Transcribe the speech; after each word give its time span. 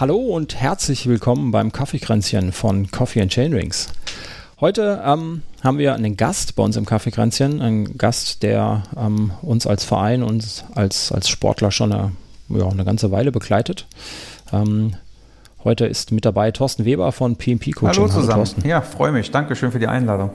Hallo 0.00 0.16
und 0.16 0.54
herzlich 0.54 1.06
willkommen 1.08 1.50
beim 1.50 1.72
Kaffeekränzchen 1.72 2.52
von 2.52 2.90
Coffee 2.90 3.20
and 3.20 3.30
Chainrings. 3.30 3.88
Heute 4.58 5.02
ähm, 5.04 5.42
haben 5.62 5.76
wir 5.76 5.92
einen 5.92 6.16
Gast 6.16 6.56
bei 6.56 6.62
uns 6.62 6.76
im 6.76 6.86
Kaffeekränzchen, 6.86 7.60
einen 7.60 7.98
Gast, 7.98 8.42
der 8.42 8.84
ähm, 8.96 9.32
uns 9.42 9.66
als 9.66 9.84
Verein 9.84 10.22
und 10.22 10.64
als, 10.74 11.12
als 11.12 11.28
Sportler 11.28 11.70
schon 11.70 11.92
eine, 11.92 12.12
ja, 12.48 12.66
eine 12.66 12.86
ganze 12.86 13.10
Weile 13.10 13.30
begleitet. 13.30 13.88
Ähm, 14.54 14.96
heute 15.64 15.84
ist 15.84 16.12
mit 16.12 16.24
dabei 16.24 16.50
Thorsten 16.50 16.86
Weber 16.86 17.12
von 17.12 17.36
PMP 17.36 17.74
Coaching. 17.74 18.02
Hallo 18.02 18.08
zusammen. 18.08 18.46
Hallo, 18.56 18.66
ja, 18.66 18.80
freue 18.80 19.12
mich. 19.12 19.30
Dankeschön 19.30 19.70
für 19.70 19.80
die 19.80 19.88
Einladung. 19.88 20.30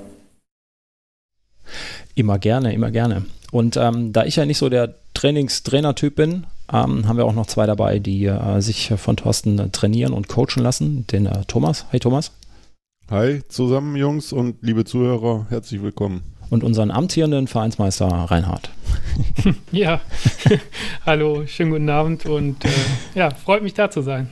Immer 2.13 2.37
gerne, 2.37 2.71
immer 2.71 2.91
gerne. 2.91 3.25
Und 3.51 3.77
ähm, 3.77 4.13
da 4.13 4.25
ich 4.25 4.35
ja 4.35 4.45
nicht 4.45 4.59
so 4.59 4.69
der 4.69 4.93
Trainingstrainer-Typ 5.15 6.15
bin, 6.15 6.45
ähm, 6.71 7.07
haben 7.07 7.17
wir 7.17 7.25
auch 7.25 7.33
noch 7.33 7.47
zwei 7.47 7.65
dabei, 7.65 7.99
die 7.99 8.25
äh, 8.25 8.61
sich 8.61 8.93
von 8.97 9.17
Thorsten 9.17 9.59
äh, 9.59 9.69
trainieren 9.69 10.13
und 10.13 10.27
coachen 10.27 10.63
lassen. 10.63 11.05
Den 11.07 11.25
äh, 11.25 11.45
Thomas. 11.45 11.85
Hey 11.91 11.99
Thomas. 11.99 12.31
Hi 13.11 13.43
zusammen, 13.49 13.95
Jungs 13.95 14.33
und 14.33 14.57
liebe 14.61 14.83
Zuhörer, 14.83 15.45
herzlich 15.49 15.83
willkommen. 15.83 16.23
Und 16.49 16.63
unseren 16.63 16.89
amtierenden 16.89 17.47
Vereinsmeister 17.47 18.07
Reinhard. 18.07 18.71
ja, 19.71 20.01
hallo, 21.05 21.45
schönen 21.45 21.71
guten 21.71 21.89
Abend 21.89 22.25
und 22.25 22.65
äh, 22.65 22.69
ja, 23.13 23.29
freut 23.29 23.61
mich 23.61 23.75
da 23.75 23.91
zu 23.91 24.01
sein. 24.01 24.29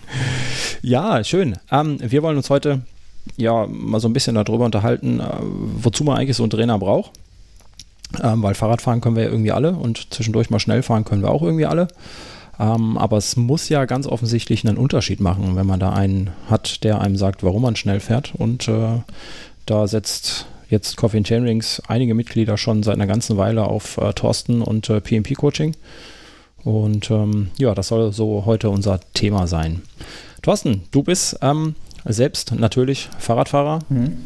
Ja, 0.82 1.24
schön. 1.24 1.58
Ähm, 1.72 2.00
wir 2.02 2.24
wollen 2.24 2.38
uns 2.38 2.50
heute 2.50 2.82
ja 3.38 3.68
mal 3.68 4.00
so 4.00 4.08
ein 4.08 4.14
bisschen 4.14 4.36
darüber 4.36 4.66
unterhalten, 4.66 5.20
äh, 5.20 5.24
wozu 5.42 6.04
man 6.04 6.18
eigentlich 6.18 6.38
so 6.38 6.44
einen 6.44 6.50
Trainer 6.50 6.80
braucht. 6.80 7.12
Ähm, 8.22 8.44
weil 8.44 8.54
Fahrradfahren 8.54 9.02
können 9.02 9.16
wir 9.16 9.24
ja 9.24 9.30
irgendwie 9.30 9.52
alle 9.52 9.72
und 9.76 10.14
zwischendurch 10.14 10.50
mal 10.50 10.60
schnell 10.60 10.84
fahren 10.84 11.06
können 11.06 11.24
wir 11.24 11.32
auch 11.32 11.42
irgendwie 11.42 11.66
alle. 11.66 11.88
Ähm, 12.60 12.98
aber 12.98 13.18
es 13.18 13.36
muss 13.36 13.70
ja 13.70 13.86
ganz 13.86 14.06
offensichtlich 14.06 14.66
einen 14.66 14.78
Unterschied 14.78 15.20
machen, 15.20 15.56
wenn 15.56 15.66
man 15.66 15.80
da 15.80 15.92
einen 15.92 16.30
hat, 16.50 16.84
der 16.84 17.02
einem 17.02 17.18
sagt, 17.18 17.44
warum 17.44 17.64
man 17.64 17.76
schnell 17.76 18.00
fährt. 18.00 18.34
Und 18.36 18.68
äh, 18.68 19.02
da 19.66 19.88
setzt 19.88 20.46
jetzt 20.70 20.98
Coffee 20.98 21.18
and 21.18 21.28
Chainrings 21.28 21.82
einige 21.88 22.14
Mitglieder 22.14 22.58
schon 22.58 22.84
seit 22.84 22.96
einer 22.96 23.08
ganzen 23.08 23.38
Weile 23.38 23.64
auf 23.64 23.98
äh, 23.98 24.14
Thorsten 24.14 24.62
und 24.62 24.90
äh, 24.90 25.02
PMP-Coaching. 25.02 25.76
Und 26.64 27.10
ähm, 27.12 27.50
ja, 27.58 27.74
das 27.74 27.90
soll 27.90 28.14
so 28.14 28.46
heute 28.46 28.70
unser 28.70 29.00
Thema 29.14 29.48
sein. 29.48 29.82
Thorsten, 30.42 30.84
du 30.92 31.04
bist 31.04 31.38
ähm, 31.42 31.76
selbst 32.06 32.54
natürlich 32.54 33.10
Fahrradfahrer. 33.18 33.80
Mhm. 33.90 34.18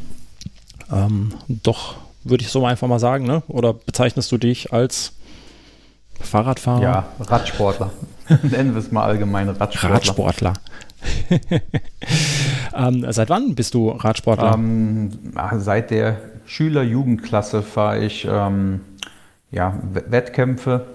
Ähm, 0.92 1.34
doch 1.48 1.96
würde 2.30 2.44
ich 2.44 2.50
so 2.50 2.66
einfach 2.66 2.88
mal 2.88 3.00
sagen, 3.00 3.26
ne? 3.26 3.44
Oder 3.48 3.74
bezeichnest 3.74 4.32
du 4.32 4.38
dich 4.38 4.74
als 4.74 5.14
Fahrradfahrer? 6.20 6.82
Ja, 6.82 7.06
Radsportler. 7.20 7.92
Nennen 8.44 8.74
wir 8.74 8.80
es 8.80 8.92
mal 8.92 9.04
allgemein 9.04 9.50
Radsportler. 9.50 9.96
Radsportler. 9.96 10.54
ähm, 12.76 13.06
seit 13.10 13.30
wann 13.30 13.56
bist 13.56 13.74
du 13.74 13.90
Radsportler? 13.90 14.54
Ähm, 14.54 15.12
seit 15.58 15.92
der 15.92 16.18
Schüler-Jugendklasse 16.46 17.62
fahre 17.62 18.00
ich 18.00 18.28
ähm, 18.30 18.82
ja, 19.52 19.76
Wettkämpfe, 19.92 20.86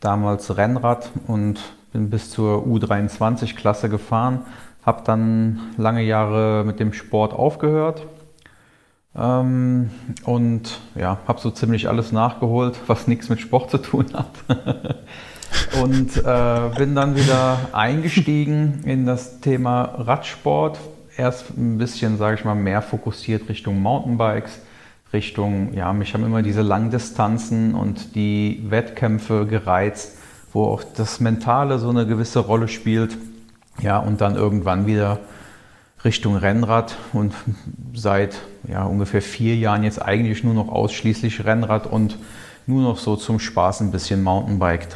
damals 0.00 0.56
Rennrad 0.56 1.10
und 1.26 1.60
bin 1.92 2.10
bis 2.10 2.30
zur 2.30 2.64
U23-Klasse 2.66 3.88
gefahren. 3.88 4.42
Habe 4.84 5.02
dann 5.04 5.60
lange 5.76 6.02
Jahre 6.02 6.64
mit 6.64 6.78
dem 6.80 6.92
Sport 6.92 7.32
aufgehört 7.32 8.06
ähm, 9.16 9.90
und 10.24 10.80
ja, 10.94 11.18
habe 11.26 11.40
so 11.40 11.50
ziemlich 11.50 11.88
alles 11.88 12.12
nachgeholt, 12.12 12.78
was 12.86 13.06
nichts 13.06 13.28
mit 13.28 13.40
Sport 13.40 13.70
zu 13.70 13.78
tun 13.78 14.06
hat. 14.12 14.30
und 15.82 16.16
äh, 16.16 16.76
bin 16.76 16.94
dann 16.94 17.16
wieder 17.16 17.58
eingestiegen 17.72 18.80
in 18.84 19.06
das 19.06 19.40
Thema 19.40 19.82
Radsport. 19.82 20.78
Erst 21.16 21.56
ein 21.56 21.78
bisschen, 21.78 22.18
sage 22.18 22.36
ich 22.36 22.44
mal, 22.44 22.56
mehr 22.56 22.82
fokussiert 22.82 23.48
Richtung 23.48 23.80
Mountainbikes, 23.80 24.60
Richtung, 25.12 25.74
ja, 25.74 25.92
mich 25.92 26.12
haben 26.12 26.24
immer 26.24 26.42
diese 26.42 26.62
Langdistanzen 26.62 27.76
und 27.76 28.16
die 28.16 28.64
Wettkämpfe 28.68 29.46
gereizt, 29.46 30.18
wo 30.52 30.64
auch 30.64 30.82
das 30.82 31.20
Mentale 31.20 31.78
so 31.78 31.88
eine 31.88 32.04
gewisse 32.04 32.40
Rolle 32.40 32.66
spielt. 32.66 33.16
Ja, 33.80 33.98
und 33.98 34.20
dann 34.20 34.34
irgendwann 34.34 34.86
wieder 34.86 35.20
Richtung 36.04 36.36
Rennrad 36.36 36.96
und 37.12 37.32
seit 37.92 38.40
ja, 38.68 38.84
ungefähr 38.84 39.22
vier 39.22 39.56
Jahren 39.56 39.84
jetzt 39.84 40.00
eigentlich 40.00 40.44
nur 40.44 40.54
noch 40.54 40.68
ausschließlich 40.68 41.44
Rennrad 41.44 41.86
und 41.86 42.18
nur 42.66 42.82
noch 42.82 42.98
so 42.98 43.16
zum 43.16 43.38
Spaß 43.38 43.80
ein 43.82 43.90
bisschen 43.90 44.22
Mountainbike. 44.22 44.88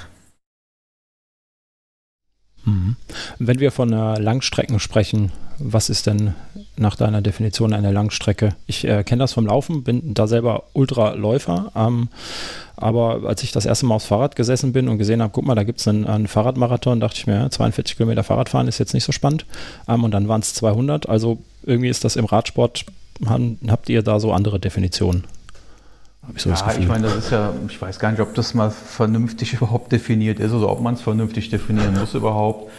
Mhm. 2.64 2.96
Wenn 3.38 3.60
wir 3.60 3.72
von 3.72 3.92
äh, 3.92 4.18
Langstrecken 4.18 4.78
sprechen, 4.78 5.32
was 5.58 5.90
ist 5.90 6.06
denn 6.06 6.34
nach 6.76 6.96
deiner 6.96 7.22
Definition 7.22 7.72
eine 7.72 7.90
Langstrecke? 7.90 8.54
Ich 8.66 8.84
äh, 8.84 9.02
kenne 9.04 9.20
das 9.20 9.32
vom 9.32 9.46
Laufen, 9.46 9.84
bin 9.84 10.14
da 10.14 10.26
selber 10.26 10.64
Ultraläufer, 10.72 11.72
ähm, 11.74 12.08
aber 12.76 13.28
als 13.28 13.42
ich 13.42 13.52
das 13.52 13.66
erste 13.66 13.86
Mal 13.86 13.96
aufs 13.96 14.06
Fahrrad 14.06 14.36
gesessen 14.36 14.72
bin 14.72 14.88
und 14.88 14.98
gesehen 14.98 15.20
habe, 15.20 15.32
guck 15.32 15.44
mal, 15.44 15.54
da 15.54 15.64
gibt 15.64 15.80
es 15.80 15.88
einen, 15.88 16.06
einen, 16.06 16.28
Fahrradmarathon, 16.28 17.00
dachte 17.00 17.16
ich 17.18 17.26
mir, 17.26 17.34
ja, 17.34 17.50
42 17.50 17.96
Kilometer 17.96 18.22
Fahrradfahren 18.22 18.68
ist 18.68 18.78
jetzt 18.78 18.94
nicht 18.94 19.04
so 19.04 19.12
spannend. 19.12 19.46
Ähm, 19.88 20.04
und 20.04 20.12
dann 20.12 20.28
waren 20.28 20.40
es 20.40 20.54
200. 20.54 21.08
Also 21.08 21.38
irgendwie 21.64 21.88
ist 21.88 22.04
das 22.04 22.16
im 22.16 22.24
Radsport, 22.24 22.84
haben, 23.26 23.58
habt 23.68 23.88
ihr 23.88 24.02
da 24.02 24.20
so 24.20 24.32
andere 24.32 24.60
Definitionen? 24.60 25.24
Ich 26.34 26.42
so 26.42 26.50
ja, 26.50 26.74
ich 26.78 26.86
meine, 26.86 27.04
das 27.04 27.16
ist 27.16 27.30
ja, 27.30 27.54
ich 27.68 27.80
weiß 27.80 27.98
gar 27.98 28.10
nicht, 28.10 28.20
ob 28.20 28.34
das 28.34 28.52
mal 28.54 28.70
vernünftig 28.70 29.52
überhaupt 29.54 29.92
definiert 29.92 30.40
ist 30.40 30.52
oder 30.52 30.68
ob 30.68 30.80
man 30.80 30.94
es 30.94 31.00
vernünftig 31.00 31.50
definieren 31.50 31.98
muss 31.98 32.14
überhaupt. 32.14 32.70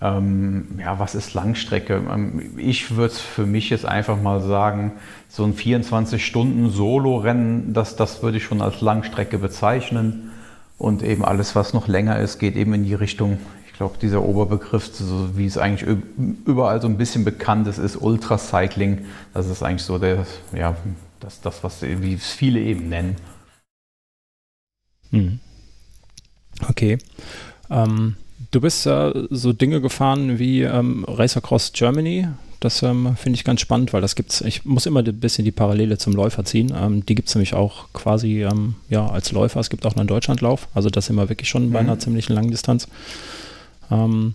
Ähm, 0.00 0.78
ja, 0.78 0.98
was 0.98 1.14
ist 1.14 1.34
Langstrecke? 1.34 2.02
Ähm, 2.12 2.58
ich 2.58 2.96
würde 2.96 3.14
für 3.14 3.46
mich 3.46 3.70
jetzt 3.70 3.86
einfach 3.86 4.20
mal 4.20 4.42
sagen, 4.42 4.92
so 5.28 5.44
ein 5.44 5.54
24-Stunden-Solo-Rennen, 5.54 7.72
das, 7.72 7.94
das 7.96 8.22
würde 8.22 8.36
ich 8.38 8.44
schon 8.44 8.60
als 8.60 8.80
Langstrecke 8.80 9.38
bezeichnen. 9.38 10.32
Und 10.78 11.02
eben 11.02 11.24
alles, 11.24 11.56
was 11.56 11.72
noch 11.72 11.88
länger 11.88 12.18
ist, 12.18 12.38
geht 12.38 12.54
eben 12.56 12.74
in 12.74 12.84
die 12.84 12.92
Richtung, 12.92 13.38
ich 13.76 13.78
glaube, 13.78 13.98
dieser 14.00 14.22
Oberbegriff, 14.22 14.86
so 14.94 15.36
wie 15.36 15.44
es 15.44 15.58
eigentlich 15.58 15.86
überall 16.46 16.80
so 16.80 16.88
ein 16.88 16.96
bisschen 16.96 17.26
bekannt 17.26 17.68
ist, 17.68 17.76
ist 17.76 17.96
Ultracycling. 18.00 19.04
Das 19.34 19.48
ist 19.48 19.62
eigentlich 19.62 19.82
so 19.82 19.98
der, 19.98 20.24
ja, 20.54 20.74
das, 21.20 21.42
das 21.42 21.62
was 21.62 21.82
wie 21.82 22.14
es 22.14 22.30
viele 22.30 22.58
eben 22.58 22.88
nennen. 22.88 23.16
Hm. 25.10 25.40
Okay. 26.70 26.96
Ähm, 27.68 28.16
Du 28.50 28.62
bist 28.62 28.86
äh, 28.86 29.12
so 29.28 29.52
Dinge 29.52 29.82
gefahren 29.82 30.38
wie 30.38 30.62
ähm, 30.62 31.04
Race 31.06 31.36
Across 31.36 31.72
Germany. 31.74 32.28
Das 32.60 32.82
ähm, 32.82 33.14
finde 33.16 33.36
ich 33.36 33.44
ganz 33.44 33.60
spannend, 33.60 33.92
weil 33.92 34.00
das 34.00 34.14
gibt's. 34.14 34.40
Ich 34.40 34.64
muss 34.64 34.86
immer 34.86 35.02
ein 35.02 35.20
bisschen 35.20 35.44
die 35.44 35.52
Parallele 35.52 35.98
zum 35.98 36.14
Läufer 36.14 36.44
ziehen. 36.46 36.72
Ähm, 36.74 37.04
die 37.04 37.14
gibt 37.14 37.28
es 37.28 37.34
nämlich 37.34 37.52
auch 37.52 37.92
quasi 37.92 38.44
ähm, 38.44 38.76
ja, 38.88 39.06
als 39.06 39.32
Läufer. 39.32 39.60
Es 39.60 39.68
gibt 39.68 39.84
auch 39.84 39.94
einen 39.96 40.06
Deutschlandlauf. 40.06 40.68
Also 40.72 40.88
das 40.88 41.06
sind 41.06 41.16
wir 41.16 41.28
wirklich 41.28 41.50
schon 41.50 41.68
mhm. 41.68 41.72
bei 41.72 41.80
einer 41.80 41.98
ziemlichen 41.98 42.32
langen 42.32 42.50
Distanz. 42.50 42.88
Ähm, 43.90 44.34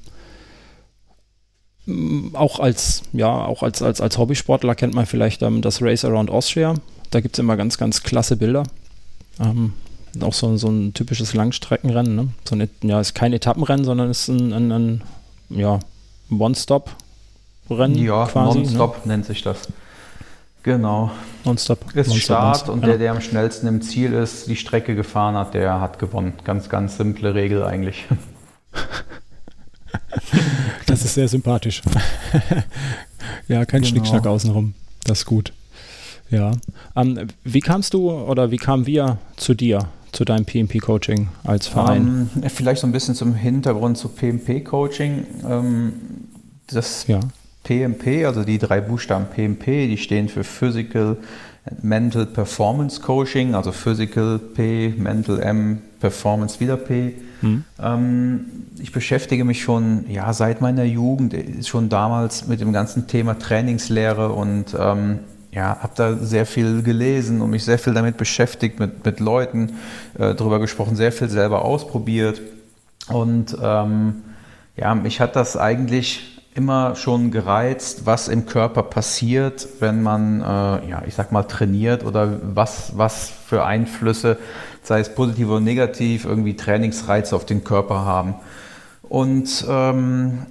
auch 2.33 2.59
als, 2.59 3.03
ja, 3.13 3.29
auch 3.29 3.63
als, 3.63 3.81
als, 3.81 4.01
als 4.01 4.17
Hobbysportler 4.17 4.75
kennt 4.75 4.93
man 4.93 5.05
vielleicht 5.05 5.41
ähm, 5.41 5.61
das 5.61 5.81
Race 5.81 6.05
Around 6.05 6.29
Austria. 6.29 6.75
Da 7.09 7.21
gibt 7.21 7.35
es 7.35 7.39
immer 7.39 7.57
ganz, 7.57 7.77
ganz 7.77 8.03
klasse 8.03 8.37
Bilder. 8.37 8.63
Ähm, 9.39 9.73
auch 10.21 10.33
so, 10.33 10.55
so 10.57 10.67
ein 10.67 10.93
typisches 10.93 11.33
Langstreckenrennen. 11.33 12.15
Ne? 12.15 12.27
So 12.47 12.55
ein, 12.55 12.69
ja, 12.83 12.99
ist 12.99 13.15
kein 13.15 13.33
Etappenrennen, 13.33 13.85
sondern 13.85 14.09
ist 14.09 14.27
ein, 14.27 14.53
ein, 14.53 14.71
ein 14.71 15.03
ja, 15.49 15.79
One-Stop-Rennen. 16.29 17.95
Ja, 17.95 18.25
quasi, 18.25 18.59
Non-Stop 18.59 19.05
ne? 19.05 19.13
nennt 19.13 19.25
sich 19.25 19.41
das. 19.41 19.67
Genau. 20.63 21.11
Non-Stop. 21.43 21.95
Ist 21.95 22.09
non 22.09 22.17
Start 22.17 22.69
und 22.69 22.85
der, 22.85 22.97
der 22.97 23.11
am 23.11 23.21
schnellsten 23.21 23.67
im 23.67 23.81
Ziel 23.81 24.13
ist, 24.13 24.47
die 24.47 24.55
Strecke 24.55 24.95
gefahren 24.95 25.35
hat, 25.35 25.53
der 25.55 25.81
hat 25.81 25.97
gewonnen. 25.97 26.33
Ganz, 26.43 26.69
ganz 26.69 26.97
simple 26.97 27.33
Regel 27.33 27.63
eigentlich. 27.63 28.05
das 31.01 31.09
ist 31.09 31.15
sehr 31.15 31.27
sympathisch. 31.27 31.81
ja, 33.47 33.65
kein 33.65 33.81
genau. 33.81 33.91
Schnickschnack 33.91 34.27
außenrum. 34.27 34.73
Das 35.03 35.19
ist 35.19 35.25
gut. 35.25 35.53
Ja. 36.29 36.53
Ähm, 36.95 37.27
wie 37.43 37.59
kamst 37.59 37.93
du 37.93 38.11
oder 38.11 38.51
wie 38.51 38.57
kamen 38.57 38.85
wir 38.85 39.17
zu 39.35 39.53
dir? 39.53 39.87
zu 40.11 40.25
deinem 40.25 40.45
PMP-Coaching 40.45 41.29
als 41.43 41.67
Verein? 41.67 42.29
Ähm, 42.35 42.49
vielleicht 42.49 42.81
so 42.81 42.87
ein 42.87 42.91
bisschen 42.91 43.15
zum 43.15 43.33
Hintergrund 43.33 43.97
zu 43.97 44.09
PMP-Coaching. 44.09 45.25
Ähm, 45.47 45.93
das 46.67 47.07
ja. 47.07 47.19
PMP, 47.63 48.25
also 48.25 48.43
die 48.43 48.57
drei 48.57 48.81
Buchstaben 48.81 49.25
PMP, 49.25 49.87
die 49.87 49.97
stehen 49.97 50.29
für 50.29 50.43
Physical 50.43 51.17
Mental 51.81 52.25
Performance 52.25 52.99
Coaching, 53.01 53.53
also 53.53 53.71
Physical 53.71 54.39
P, 54.39 54.93
Mental 54.97 55.39
M, 55.39 55.81
Performance 56.01 56.59
wieder 56.59 56.75
P. 56.75 57.13
Hm. 57.39 57.63
Ähm, 57.79 58.45
ich 58.79 58.91
beschäftige 58.91 59.45
mich 59.45 59.61
schon 59.63 60.09
ja, 60.09 60.33
seit 60.33 60.59
meiner 60.59 60.83
Jugend, 60.83 61.35
schon 61.65 61.87
damals 61.87 62.47
mit 62.47 62.59
dem 62.59 62.73
ganzen 62.73 63.07
Thema 63.07 63.39
Trainingslehre 63.39 64.33
und 64.33 64.75
ähm, 64.77 65.19
ja, 65.51 65.77
habe 65.81 65.93
da 65.95 66.15
sehr 66.15 66.45
viel 66.45 66.81
gelesen 66.81 67.41
und 67.41 67.49
mich 67.49 67.63
sehr 67.63 67.77
viel 67.77 67.93
damit 67.93 68.17
beschäftigt, 68.17 68.79
mit, 68.79 69.05
mit 69.05 69.19
Leuten 69.19 69.73
äh, 70.17 70.33
darüber 70.33 70.59
gesprochen, 70.59 70.95
sehr 70.95 71.11
viel 71.11 71.29
selber 71.29 71.63
ausprobiert. 71.63 72.41
Und 73.09 73.55
ähm, 73.61 74.23
ja, 74.77 74.95
mich 74.95 75.19
hat 75.19 75.35
das 75.35 75.57
eigentlich 75.57 76.30
immer 76.53 76.95
schon 76.95 77.31
gereizt, 77.31 78.05
was 78.05 78.27
im 78.27 78.45
Körper 78.45 78.83
passiert, 78.83 79.67
wenn 79.79 80.03
man, 80.03 80.41
äh, 80.41 80.89
ja, 80.89 81.03
ich 81.07 81.15
sag 81.15 81.31
mal, 81.31 81.43
trainiert 81.43 82.03
oder 82.03 82.39
was, 82.43 82.97
was 82.97 83.29
für 83.29 83.63
Einflüsse, 83.63 84.37
sei 84.83 84.99
es 84.99 85.13
positiv 85.15 85.47
oder 85.47 85.61
negativ, 85.61 86.25
irgendwie 86.25 86.55
Trainingsreize 86.55 87.35
auf 87.35 87.45
den 87.45 87.63
Körper 87.63 88.05
haben. 88.05 88.35
Und 89.03 89.65
ähm, 89.69 90.45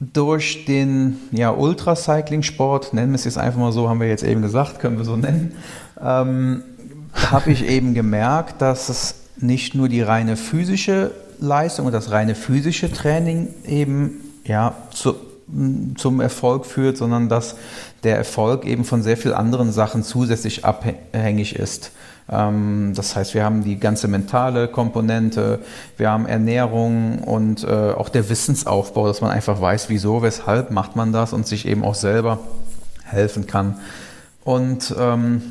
durch 0.00 0.64
den 0.64 1.18
ja, 1.30 1.50
Ultracycling-Sport, 1.50 2.92
nennen 2.92 3.12
wir 3.12 3.16
es 3.16 3.24
jetzt 3.24 3.38
einfach 3.38 3.60
mal 3.60 3.72
so, 3.72 3.88
haben 3.88 4.00
wir 4.00 4.08
jetzt 4.08 4.24
eben 4.24 4.42
gesagt, 4.42 4.80
können 4.80 4.98
wir 4.98 5.04
so 5.04 5.16
nennen, 5.16 5.52
ähm, 6.02 6.62
habe 7.14 7.52
ich 7.52 7.64
eben 7.66 7.94
gemerkt, 7.94 8.60
dass 8.60 8.88
es 8.88 9.14
nicht 9.36 9.76
nur 9.76 9.88
die 9.88 10.02
reine 10.02 10.36
physische 10.36 11.12
Leistung 11.38 11.86
und 11.86 11.92
das 11.92 12.10
reine 12.10 12.34
physische 12.34 12.92
Training 12.92 13.48
eben 13.66 14.20
ja, 14.44 14.74
zu, 14.90 15.14
zum 15.96 16.20
Erfolg 16.20 16.66
führt, 16.66 16.96
sondern 16.96 17.28
dass 17.28 17.56
der 18.02 18.16
Erfolg 18.16 18.64
eben 18.64 18.84
von 18.84 19.02
sehr 19.02 19.16
vielen 19.16 19.34
anderen 19.34 19.72
Sachen 19.72 20.02
zusätzlich 20.02 20.64
abhängig 20.64 21.56
ist. 21.56 21.92
Ähm, 22.30 22.92
das 22.94 23.16
heißt, 23.16 23.34
wir 23.34 23.44
haben 23.44 23.64
die 23.64 23.78
ganze 23.78 24.08
mentale 24.08 24.68
Komponente, 24.68 25.60
wir 25.96 26.10
haben 26.10 26.26
Ernährung 26.26 27.18
und 27.18 27.64
äh, 27.64 27.92
auch 27.92 28.08
der 28.08 28.28
Wissensaufbau, 28.28 29.06
dass 29.06 29.20
man 29.20 29.30
einfach 29.30 29.60
weiß, 29.60 29.88
wieso, 29.88 30.22
weshalb 30.22 30.70
macht 30.70 30.96
man 30.96 31.12
das 31.12 31.32
und 31.32 31.46
sich 31.46 31.66
eben 31.66 31.84
auch 31.84 31.94
selber 31.94 32.38
helfen 33.04 33.46
kann. 33.46 33.76
Und 34.44 34.94
ähm, 34.98 35.42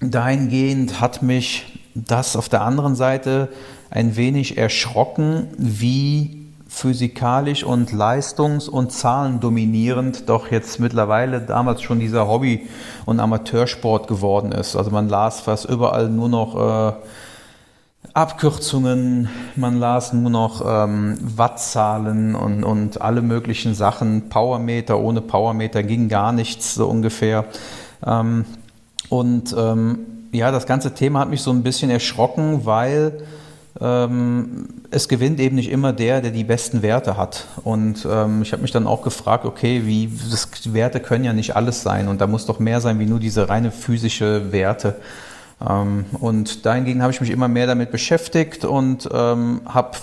dahingehend 0.00 1.00
hat 1.00 1.22
mich 1.22 1.80
das 1.94 2.36
auf 2.36 2.48
der 2.48 2.62
anderen 2.62 2.94
Seite 2.94 3.48
ein 3.90 4.16
wenig 4.16 4.56
erschrocken, 4.56 5.48
wie 5.58 6.41
physikalisch 6.72 7.64
und 7.64 7.92
leistungs- 7.92 8.68
und 8.68 8.92
zahlendominierend 8.92 10.28
doch 10.28 10.50
jetzt 10.50 10.80
mittlerweile 10.80 11.42
damals 11.42 11.82
schon 11.82 12.00
dieser 12.00 12.26
Hobby- 12.26 12.66
und 13.04 13.20
Amateursport 13.20 14.08
geworden 14.08 14.52
ist. 14.52 14.74
Also 14.74 14.90
man 14.90 15.08
las 15.08 15.40
fast 15.40 15.66
überall 15.66 16.08
nur 16.08 16.30
noch 16.30 16.56
äh, 16.56 16.92
Abkürzungen, 18.14 19.28
man 19.54 19.78
las 19.78 20.14
nur 20.14 20.30
noch 20.30 20.64
ähm, 20.66 21.18
Wattzahlen 21.20 22.34
und, 22.34 22.64
und 22.64 23.02
alle 23.02 23.20
möglichen 23.20 23.74
Sachen. 23.74 24.30
Powermeter, 24.30 24.98
ohne 24.98 25.20
Powermeter 25.20 25.82
ging 25.82 26.08
gar 26.08 26.32
nichts 26.32 26.74
so 26.74 26.88
ungefähr. 26.88 27.44
Ähm, 28.04 28.46
und 29.10 29.54
ähm, 29.56 29.98
ja, 30.32 30.50
das 30.50 30.66
ganze 30.66 30.94
Thema 30.94 31.20
hat 31.20 31.28
mich 31.28 31.42
so 31.42 31.50
ein 31.50 31.62
bisschen 31.62 31.90
erschrocken, 31.90 32.64
weil 32.64 33.22
es 34.90 35.08
gewinnt 35.08 35.40
eben 35.40 35.56
nicht 35.56 35.70
immer 35.70 35.92
der, 35.92 36.20
der 36.20 36.30
die 36.30 36.44
besten 36.44 36.82
Werte 36.82 37.16
hat. 37.16 37.46
Und 37.64 38.06
ähm, 38.08 38.42
ich 38.42 38.52
habe 38.52 38.62
mich 38.62 38.70
dann 38.70 38.86
auch 38.86 39.02
gefragt, 39.02 39.44
okay, 39.44 39.82
wie 39.84 40.10
das, 40.30 40.48
Werte 40.72 41.00
können 41.00 41.24
ja 41.24 41.32
nicht 41.32 41.56
alles 41.56 41.82
sein 41.82 42.08
und 42.08 42.20
da 42.20 42.26
muss 42.26 42.46
doch 42.46 42.60
mehr 42.60 42.80
sein 42.80 42.98
wie 42.98 43.06
nur 43.06 43.18
diese 43.18 43.48
reine 43.48 43.70
physische 43.70 44.52
Werte. 44.52 44.96
Ähm, 45.68 46.04
und 46.20 46.64
dahingegen 46.64 47.02
habe 47.02 47.12
ich 47.12 47.20
mich 47.20 47.30
immer 47.30 47.48
mehr 47.48 47.66
damit 47.66 47.90
beschäftigt 47.90 48.64
und 48.64 49.08
ähm, 49.12 49.62
habe 49.64 49.96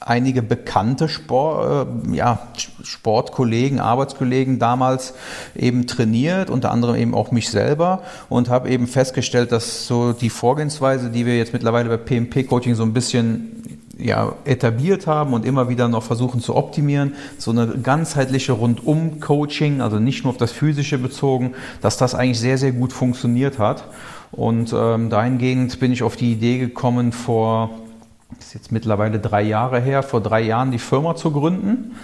einige 0.00 0.42
bekannte 0.42 1.08
Sport, 1.08 1.88
äh, 2.08 2.16
ja, 2.16 2.48
Sportkollegen, 2.82 3.80
Arbeitskollegen 3.80 4.58
damals 4.58 5.14
eben 5.54 5.86
trainiert, 5.86 6.48
unter 6.50 6.70
anderem 6.70 6.96
eben 6.96 7.14
auch 7.14 7.30
mich 7.30 7.50
selber 7.50 8.02
und 8.28 8.48
habe 8.48 8.70
eben 8.70 8.86
festgestellt, 8.86 9.52
dass 9.52 9.86
so 9.86 10.12
die 10.12 10.30
Vorgehensweise, 10.30 11.10
die 11.10 11.26
wir 11.26 11.36
jetzt 11.36 11.52
mittlerweile 11.52 11.90
bei 11.90 11.98
PMP-Coaching 11.98 12.74
so 12.74 12.82
ein 12.82 12.94
bisschen 12.94 13.56
ja, 13.98 14.32
etabliert 14.46 15.06
haben 15.06 15.34
und 15.34 15.44
immer 15.44 15.68
wieder 15.68 15.88
noch 15.88 16.02
versuchen 16.02 16.40
zu 16.40 16.56
optimieren, 16.56 17.14
so 17.36 17.50
eine 17.50 17.66
ganzheitliche 17.66 18.52
Rundum-Coaching, 18.52 19.82
also 19.82 19.98
nicht 19.98 20.24
nur 20.24 20.32
auf 20.32 20.38
das 20.38 20.52
Physische 20.52 20.96
bezogen, 20.96 21.52
dass 21.82 21.98
das 21.98 22.14
eigentlich 22.14 22.40
sehr, 22.40 22.56
sehr 22.56 22.72
gut 22.72 22.94
funktioniert 22.94 23.58
hat. 23.58 23.84
Und 24.32 24.72
ähm, 24.74 25.10
dahingehend 25.10 25.80
bin 25.80 25.92
ich 25.92 26.02
auf 26.02 26.16
die 26.16 26.32
Idee 26.32 26.58
gekommen, 26.58 27.12
vor 27.12 27.70
ist 28.38 28.54
jetzt 28.54 28.72
mittlerweile 28.72 29.18
drei 29.18 29.42
Jahre 29.42 29.80
her, 29.80 30.02
vor 30.02 30.20
drei 30.20 30.40
Jahren 30.40 30.70
die 30.70 30.78
Firma 30.78 31.14
zu 31.16 31.30
gründen. 31.30 31.96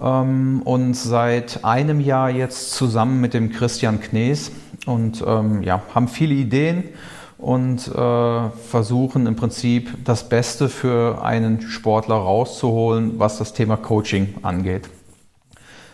Ähm, 0.00 0.62
und 0.64 0.94
seit 0.94 1.64
einem 1.64 2.00
Jahr 2.00 2.30
jetzt 2.30 2.72
zusammen 2.72 3.20
mit 3.20 3.34
dem 3.34 3.50
Christian 3.50 4.00
Knees 4.00 4.52
und 4.86 5.22
ähm, 5.26 5.62
ja, 5.62 5.82
haben 5.94 6.08
viele 6.08 6.34
Ideen 6.34 6.84
und 7.38 7.88
äh, 7.88 8.50
versuchen 8.68 9.26
im 9.26 9.36
Prinzip 9.36 10.04
das 10.04 10.28
Beste 10.28 10.68
für 10.68 11.24
einen 11.24 11.62
Sportler 11.62 12.16
rauszuholen, 12.16 13.18
was 13.18 13.38
das 13.38 13.52
Thema 13.52 13.76
Coaching 13.76 14.34
angeht. 14.42 14.88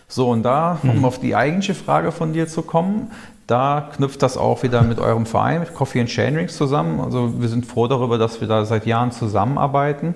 So, 0.09 0.29
und 0.29 0.43
da, 0.43 0.79
um 0.83 0.99
mhm. 0.99 1.05
auf 1.05 1.19
die 1.19 1.35
eigentliche 1.35 1.75
Frage 1.75 2.11
von 2.11 2.31
dir 2.33 2.47
zu 2.47 2.61
kommen, 2.61 3.11
da 3.47 3.89
knüpft 3.95 4.21
das 4.21 4.37
auch 4.37 4.61
wieder 4.63 4.81
mit 4.81 4.99
eurem 4.99 5.25
Verein, 5.25 5.61
mit 5.61 5.73
Coffee 5.73 6.01
and 6.01 6.09
Chain 6.09 6.35
Rings 6.35 6.57
zusammen. 6.57 6.99
Also 6.99 7.41
wir 7.41 7.47
sind 7.47 7.65
froh 7.65 7.87
darüber, 7.87 8.17
dass 8.17 8.41
wir 8.41 8.47
da 8.47 8.65
seit 8.65 8.85
Jahren 8.85 9.11
zusammenarbeiten. 9.11 10.15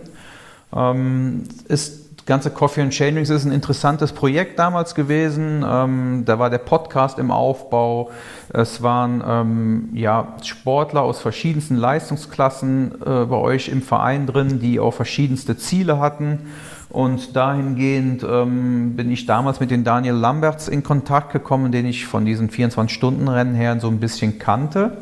Ähm, 0.76 1.44
ist 1.68 2.02
ganze 2.26 2.52
Coffee 2.52 2.82
and 2.82 2.92
Chain 2.92 3.16
Rings 3.16 3.30
ist 3.30 3.46
ein 3.46 3.52
interessantes 3.52 4.12
Projekt 4.12 4.60
damals 4.60 4.96
gewesen. 4.96 5.66
Ähm, 5.68 6.24
da 6.26 6.40
war 6.40 6.50
der 6.50 6.60
Podcast 6.60 7.20
im 7.20 7.32
Aufbau. 7.32 8.12
Es 8.54 8.84
waren 8.84 9.24
ähm, 9.26 9.90
ja, 9.94 10.36
Sportler 10.44 11.02
aus 11.02 11.20
verschiedensten 11.20 11.78
Leistungsklassen 11.78 13.02
äh, 13.02 13.26
bei 13.26 13.38
euch 13.38 13.70
im 13.70 13.82
Verein 13.82 14.28
drin, 14.28 14.60
die 14.60 14.80
auch 14.80 14.94
verschiedenste 14.94 15.58
Ziele 15.58 16.00
hatten. 16.00 16.40
Und 16.92 17.38
dahingehend 17.38 18.26
ähm, 18.30 18.98
bin 18.98 19.10
ich 19.12 19.26
damals 19.26 19.62
mit 19.62 19.72
den 19.72 19.86
Daniel 19.86 20.14
Lamberts 20.16 20.68
in 20.68 20.84
Kontakt 20.84 21.32
gekommen, 21.32 21.72
den 21.72 21.86
ich 21.86 22.06
von 22.06 22.26
diesen 22.26 22.50
24-Stunden-Rennen 22.50 23.56
her 23.56 23.80
so 23.80 23.88
ein 23.88 24.00
bisschen 24.00 24.40
kannte. 24.40 24.98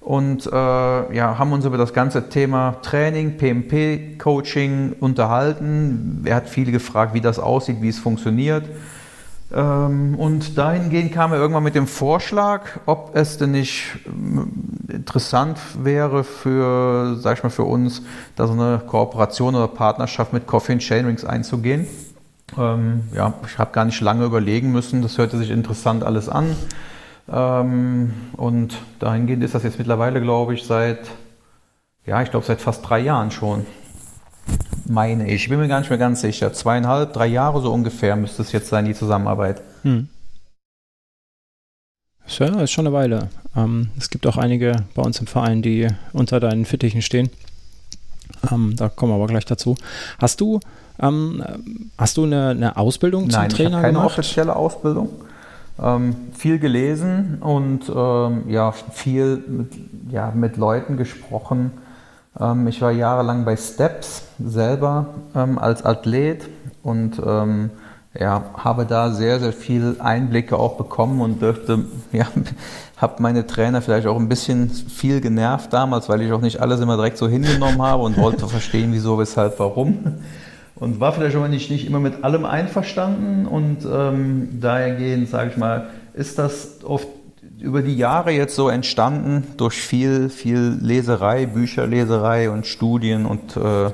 Und 0.00 0.46
äh, 0.46 0.50
ja, 0.50 1.38
haben 1.38 1.52
uns 1.52 1.64
über 1.64 1.78
das 1.78 1.92
ganze 1.92 2.30
Thema 2.30 2.78
Training, 2.82 3.36
PMP-Coaching 3.36 4.96
unterhalten. 4.98 6.22
Er 6.24 6.36
hat 6.36 6.48
viele 6.48 6.72
gefragt, 6.72 7.14
wie 7.14 7.20
das 7.20 7.38
aussieht, 7.38 7.76
wie 7.80 7.90
es 7.90 7.98
funktioniert. 7.98 8.64
Ähm, 9.52 10.14
und 10.16 10.56
dahingehend 10.56 11.12
kam 11.12 11.32
er 11.32 11.38
irgendwann 11.38 11.64
mit 11.64 11.74
dem 11.74 11.88
Vorschlag, 11.88 12.62
ob 12.86 13.16
es 13.16 13.36
denn 13.36 13.50
nicht 13.50 13.98
äh, 14.06 14.94
interessant 14.94 15.58
wäre 15.82 16.22
für, 16.22 17.16
sag 17.16 17.38
ich 17.38 17.42
mal, 17.42 17.50
für 17.50 17.64
uns, 17.64 18.02
da 18.36 18.46
so 18.46 18.52
eine 18.52 18.80
Kooperation 18.86 19.56
oder 19.56 19.66
Partnerschaft 19.68 20.32
mit 20.32 20.46
Coffee 20.46 20.72
and 20.72 20.82
Chainrings 20.82 21.24
einzugehen. 21.24 21.86
Ähm, 22.58 23.02
ja, 23.14 23.34
ich 23.46 23.58
habe 23.58 23.72
gar 23.72 23.84
nicht 23.84 24.00
lange 24.00 24.24
überlegen 24.24 24.70
müssen, 24.70 25.02
das 25.02 25.18
hörte 25.18 25.36
sich 25.36 25.50
interessant 25.50 26.04
alles 26.04 26.28
an. 26.28 26.54
Ähm, 27.28 28.12
und 28.36 28.76
dahingehend 29.00 29.42
ist 29.42 29.54
das 29.54 29.64
jetzt 29.64 29.78
mittlerweile, 29.78 30.20
glaube 30.20 30.54
ich, 30.54 30.64
seit, 30.64 31.00
ja, 32.06 32.22
ich 32.22 32.30
glaube 32.30 32.46
seit 32.46 32.60
fast 32.60 32.88
drei 32.88 33.00
Jahren 33.00 33.32
schon 33.32 33.66
meine 34.90 35.26
ich. 35.26 35.44
Ich 35.44 35.48
bin 35.48 35.58
mir 35.58 35.68
gar 35.68 35.80
nicht 35.80 35.88
mehr 35.90 35.98
ganz 35.98 36.20
sicher. 36.20 36.52
Zweieinhalb, 36.52 37.12
drei 37.12 37.26
Jahre 37.26 37.60
so 37.60 37.72
ungefähr 37.72 38.16
müsste 38.16 38.42
es 38.42 38.52
jetzt 38.52 38.68
sein, 38.68 38.84
die 38.84 38.94
Zusammenarbeit. 38.94 39.62
Hm. 39.82 40.08
Ja, 42.26 42.60
ist 42.60 42.70
schon 42.70 42.86
eine 42.86 42.94
Weile. 42.94 43.28
Ähm, 43.56 43.90
es 43.98 44.10
gibt 44.10 44.26
auch 44.26 44.36
einige 44.36 44.76
bei 44.94 45.02
uns 45.02 45.18
im 45.20 45.26
Verein, 45.26 45.62
die 45.62 45.88
unter 46.12 46.38
deinen 46.38 46.64
Fittichen 46.64 47.02
stehen. 47.02 47.30
Ähm, 48.50 48.74
da 48.76 48.88
kommen 48.88 49.12
wir 49.12 49.16
aber 49.16 49.26
gleich 49.26 49.44
dazu. 49.44 49.76
Hast 50.18 50.40
du, 50.40 50.60
ähm, 51.00 51.42
hast 51.98 52.16
du 52.16 52.24
eine, 52.24 52.50
eine 52.50 52.76
Ausbildung 52.76 53.26
Nein, 53.26 53.50
zum 53.50 53.56
Trainer 53.56 53.78
ich 53.78 53.82
keine 53.82 53.98
gemacht? 53.98 54.18
offizielle 54.18 54.54
Ausbildung. 54.54 55.10
Ähm, 55.82 56.14
viel 56.34 56.58
gelesen 56.58 57.38
und 57.40 57.90
ähm, 57.94 58.48
ja, 58.48 58.72
viel 58.72 59.42
mit, 59.48 59.72
ja, 60.10 60.30
mit 60.30 60.56
Leuten 60.56 60.96
gesprochen, 60.96 61.72
ähm, 62.40 62.66
ich 62.66 62.80
war 62.80 62.90
jahrelang 62.90 63.44
bei 63.44 63.56
Steps 63.56 64.24
selber 64.38 65.06
ähm, 65.34 65.58
als 65.58 65.84
Athlet 65.84 66.48
und 66.82 67.20
ähm, 67.24 67.70
ja, 68.18 68.44
habe 68.56 68.86
da 68.86 69.12
sehr, 69.12 69.38
sehr 69.38 69.52
viel 69.52 69.96
Einblicke 70.00 70.56
auch 70.58 70.76
bekommen 70.76 71.20
und 71.20 71.40
dürfte, 71.40 71.84
ja, 72.12 72.26
habe 72.96 73.22
meine 73.22 73.46
Trainer 73.46 73.82
vielleicht 73.82 74.06
auch 74.06 74.18
ein 74.18 74.28
bisschen 74.28 74.68
viel 74.70 75.20
genervt 75.20 75.72
damals, 75.72 76.08
weil 76.08 76.22
ich 76.22 76.32
auch 76.32 76.40
nicht 76.40 76.60
alles 76.60 76.80
immer 76.80 76.96
direkt 76.96 77.18
so 77.18 77.28
hingenommen 77.28 77.80
habe 77.80 78.02
und 78.02 78.16
wollte 78.16 78.48
verstehen, 78.48 78.92
wieso, 78.92 79.18
weshalb, 79.18 79.58
warum. 79.58 80.16
Und 80.74 80.98
war 80.98 81.12
vielleicht 81.12 81.36
auch 81.36 81.46
nicht, 81.46 81.70
nicht 81.70 81.86
immer 81.86 82.00
mit 82.00 82.24
allem 82.24 82.46
einverstanden 82.46 83.46
und 83.46 83.86
ähm, 83.90 84.60
dahergehend, 84.60 85.28
sage 85.28 85.50
ich 85.50 85.56
mal, 85.58 85.88
ist 86.14 86.38
das 86.38 86.78
oft 86.84 87.06
über 87.60 87.82
die 87.82 87.96
Jahre 87.96 88.30
jetzt 88.30 88.54
so 88.54 88.68
entstanden 88.68 89.46
durch 89.56 89.74
viel, 89.74 90.28
viel 90.30 90.78
Leserei, 90.80 91.46
Bücherleserei 91.46 92.50
und 92.50 92.66
Studien 92.66 93.26
und 93.26 93.56
äh, 93.56 93.90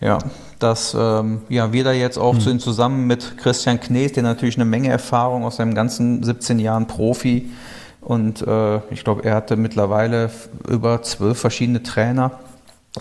ja, 0.00 0.18
dass 0.58 0.96
ähm, 0.98 1.42
ja, 1.48 1.72
wir 1.72 1.84
da 1.84 1.92
jetzt 1.92 2.18
auch 2.18 2.34
mhm. 2.34 2.40
sind 2.40 2.60
zusammen 2.60 3.06
mit 3.06 3.38
Christian 3.38 3.80
Knees, 3.80 4.12
der 4.12 4.22
natürlich 4.22 4.56
eine 4.56 4.64
Menge 4.64 4.90
Erfahrung 4.90 5.44
aus 5.44 5.56
seinem 5.56 5.74
ganzen 5.74 6.22
17 6.22 6.58
Jahren 6.58 6.86
Profi 6.86 7.50
und 8.00 8.42
äh, 8.42 8.78
ich 8.90 9.04
glaube, 9.04 9.24
er 9.24 9.34
hatte 9.34 9.56
mittlerweile 9.56 10.30
über 10.68 11.02
zwölf 11.02 11.38
verschiedene 11.38 11.82
Trainer 11.82 12.32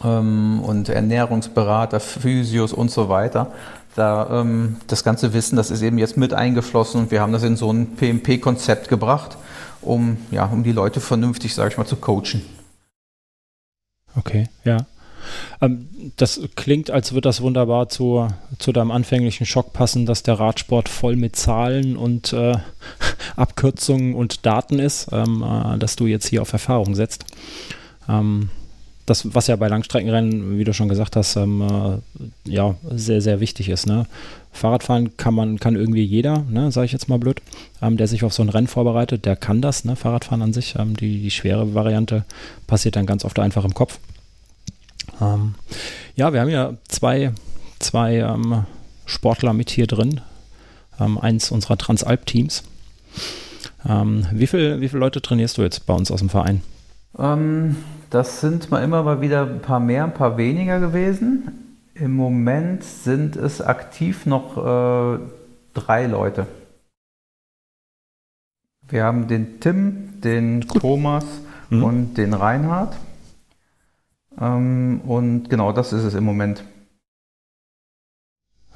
ähm, 0.04 0.62
und 0.62 0.90
Ernährungsberater, 0.90 2.00
Physios 2.00 2.74
und 2.74 2.92
so 2.92 3.10
weiter 3.10 3.52
da 3.98 4.42
ähm, 4.42 4.78
das 4.86 5.04
ganze 5.04 5.34
Wissen, 5.34 5.56
das 5.56 5.72
ist 5.72 5.82
eben 5.82 5.98
jetzt 5.98 6.18
mit 6.18 6.34
eingeflossen 6.34 7.02
und 7.02 7.12
wir 7.12 7.20
haben 7.20 7.34
das 7.34 7.44
in 7.44 7.56
so 7.56 7.72
ein 7.72 7.96
PMP-Konzept 7.96 8.90
gebracht, 8.90 9.38
um, 9.88 10.18
ja, 10.32 10.46
um 10.46 10.64
die 10.64 10.72
Leute 10.72 11.00
vernünftig, 11.00 11.54
sage 11.54 11.72
ich 11.72 11.78
mal, 11.78 11.86
zu 11.86 11.96
coachen. 11.96 12.42
Okay, 14.16 14.48
ja. 14.64 14.86
Ähm, 15.62 15.88
das 16.18 16.40
klingt, 16.56 16.90
als 16.90 17.12
würde 17.12 17.28
das 17.28 17.42
wunderbar 17.42 17.90
zu, 17.90 18.28
zu 18.60 18.72
deinem 18.72 18.92
anfänglichen 18.92 19.46
Schock 19.46 19.74
passen, 19.74 20.06
dass 20.06 20.24
der 20.24 20.40
Radsport 20.40 20.90
voll 20.90 21.16
mit 21.16 21.36
Zahlen 21.36 21.98
und 21.98 22.34
äh, 22.34 22.56
Abkürzungen 23.36 24.16
und 24.16 24.46
Daten 24.46 24.80
ist, 24.80 25.10
ähm, 25.12 25.44
äh, 25.44 25.78
dass 25.78 25.96
du 25.96 26.08
jetzt 26.08 26.28
hier 26.28 26.42
auf 26.42 26.54
Erfahrung 26.54 26.96
setzt. 26.96 27.26
Ähm, 28.08 28.50
das, 29.06 29.34
was 29.34 29.48
ja 29.48 29.56
bei 29.56 29.70
Langstreckenrennen, 29.70 30.58
wie 30.58 30.66
du 30.66 30.74
schon 30.74 30.90
gesagt 30.90 31.16
hast, 31.16 31.38
ähm, 31.38 31.62
äh, 31.62 32.52
ja, 32.52 32.76
sehr, 32.90 33.22
sehr 33.22 33.40
wichtig 33.40 33.70
ist. 33.70 33.88
Ne? 33.88 34.06
Fahrradfahren 34.58 35.16
kann 35.18 35.34
man, 35.34 35.60
kann 35.60 35.76
irgendwie 35.76 36.04
jeder, 36.04 36.44
ne, 36.50 36.72
sage 36.72 36.86
ich 36.86 36.92
jetzt 36.92 37.08
mal 37.08 37.20
blöd, 37.20 37.42
ähm, 37.82 37.98
der 37.98 38.08
sich 38.08 38.24
auf 38.24 38.34
so 38.34 38.44
ein 38.44 38.50
Rennen 38.50 38.68
vorbereitet, 38.68 39.26
der 39.26 39.36
kann 39.36 39.62
das, 39.62 39.86
ne? 39.86 39.96
Fahrradfahren 39.96 40.42
an 40.42 40.54
sich. 40.54 40.76
Ähm, 40.78 40.96
die, 40.96 41.22
die 41.22 41.32
schwere 41.32 41.74
Variante 41.74 42.26
passiert 42.66 42.96
dann 42.96 43.06
ganz 43.06 43.24
oft 43.24 43.40
einfach 43.40 43.64
im 43.64 43.74
Kopf. 43.74 44.00
Ähm, 45.22 45.56
ja, 46.16 46.34
wir 46.34 46.42
haben 46.42 46.50
ja 46.50 46.74
zwei, 46.88 47.32
zwei 47.80 48.18
ähm, 48.18 48.66
Sportler 49.06 49.54
mit 49.54 49.70
hier 49.70 49.88
drin. 49.88 50.22
Ähm, 51.00 51.18
eins 51.18 51.52
unserer 51.52 51.78
Transalp-Teams. 51.78 52.64
Ähm, 53.88 54.26
wie, 54.32 54.48
viel, 54.48 54.82
wie 54.82 54.90
viele 54.90 55.00
Leute 55.00 55.22
trainierst 55.22 55.58
du 55.58 55.62
jetzt 55.62 55.86
bei 55.86 55.94
uns 55.94 56.12
aus 56.12 56.20
dem 56.20 56.30
Verein? 56.30 56.62
Das 58.10 58.42
sind 58.42 58.72
mal 58.72 58.84
immer 58.84 59.04
mal 59.04 59.22
wieder 59.22 59.44
ein 59.44 59.62
paar 59.62 59.80
mehr, 59.80 60.04
ein 60.04 60.14
paar 60.14 60.38
weniger 60.38 60.80
gewesen. 60.80 61.67
Im 62.00 62.16
Moment 62.16 62.84
sind 62.84 63.36
es 63.36 63.62
aktiv 63.62 64.26
noch 64.26 64.58
äh, 64.58 65.20
drei 65.74 66.06
Leute. 66.06 66.48
Wir 68.88 69.04
haben 69.04 69.28
den 69.28 69.60
Tim, 69.60 70.22
den 70.22 70.62
Gut. 70.62 70.82
Thomas 70.82 71.26
mhm. 71.70 71.84
und 71.84 72.14
den 72.16 72.34
Reinhard. 72.34 72.96
Ähm, 74.40 75.02
und 75.06 75.50
genau 75.50 75.72
das 75.72 75.92
ist 75.92 76.04
es 76.04 76.14
im 76.14 76.24
Moment. 76.24 76.64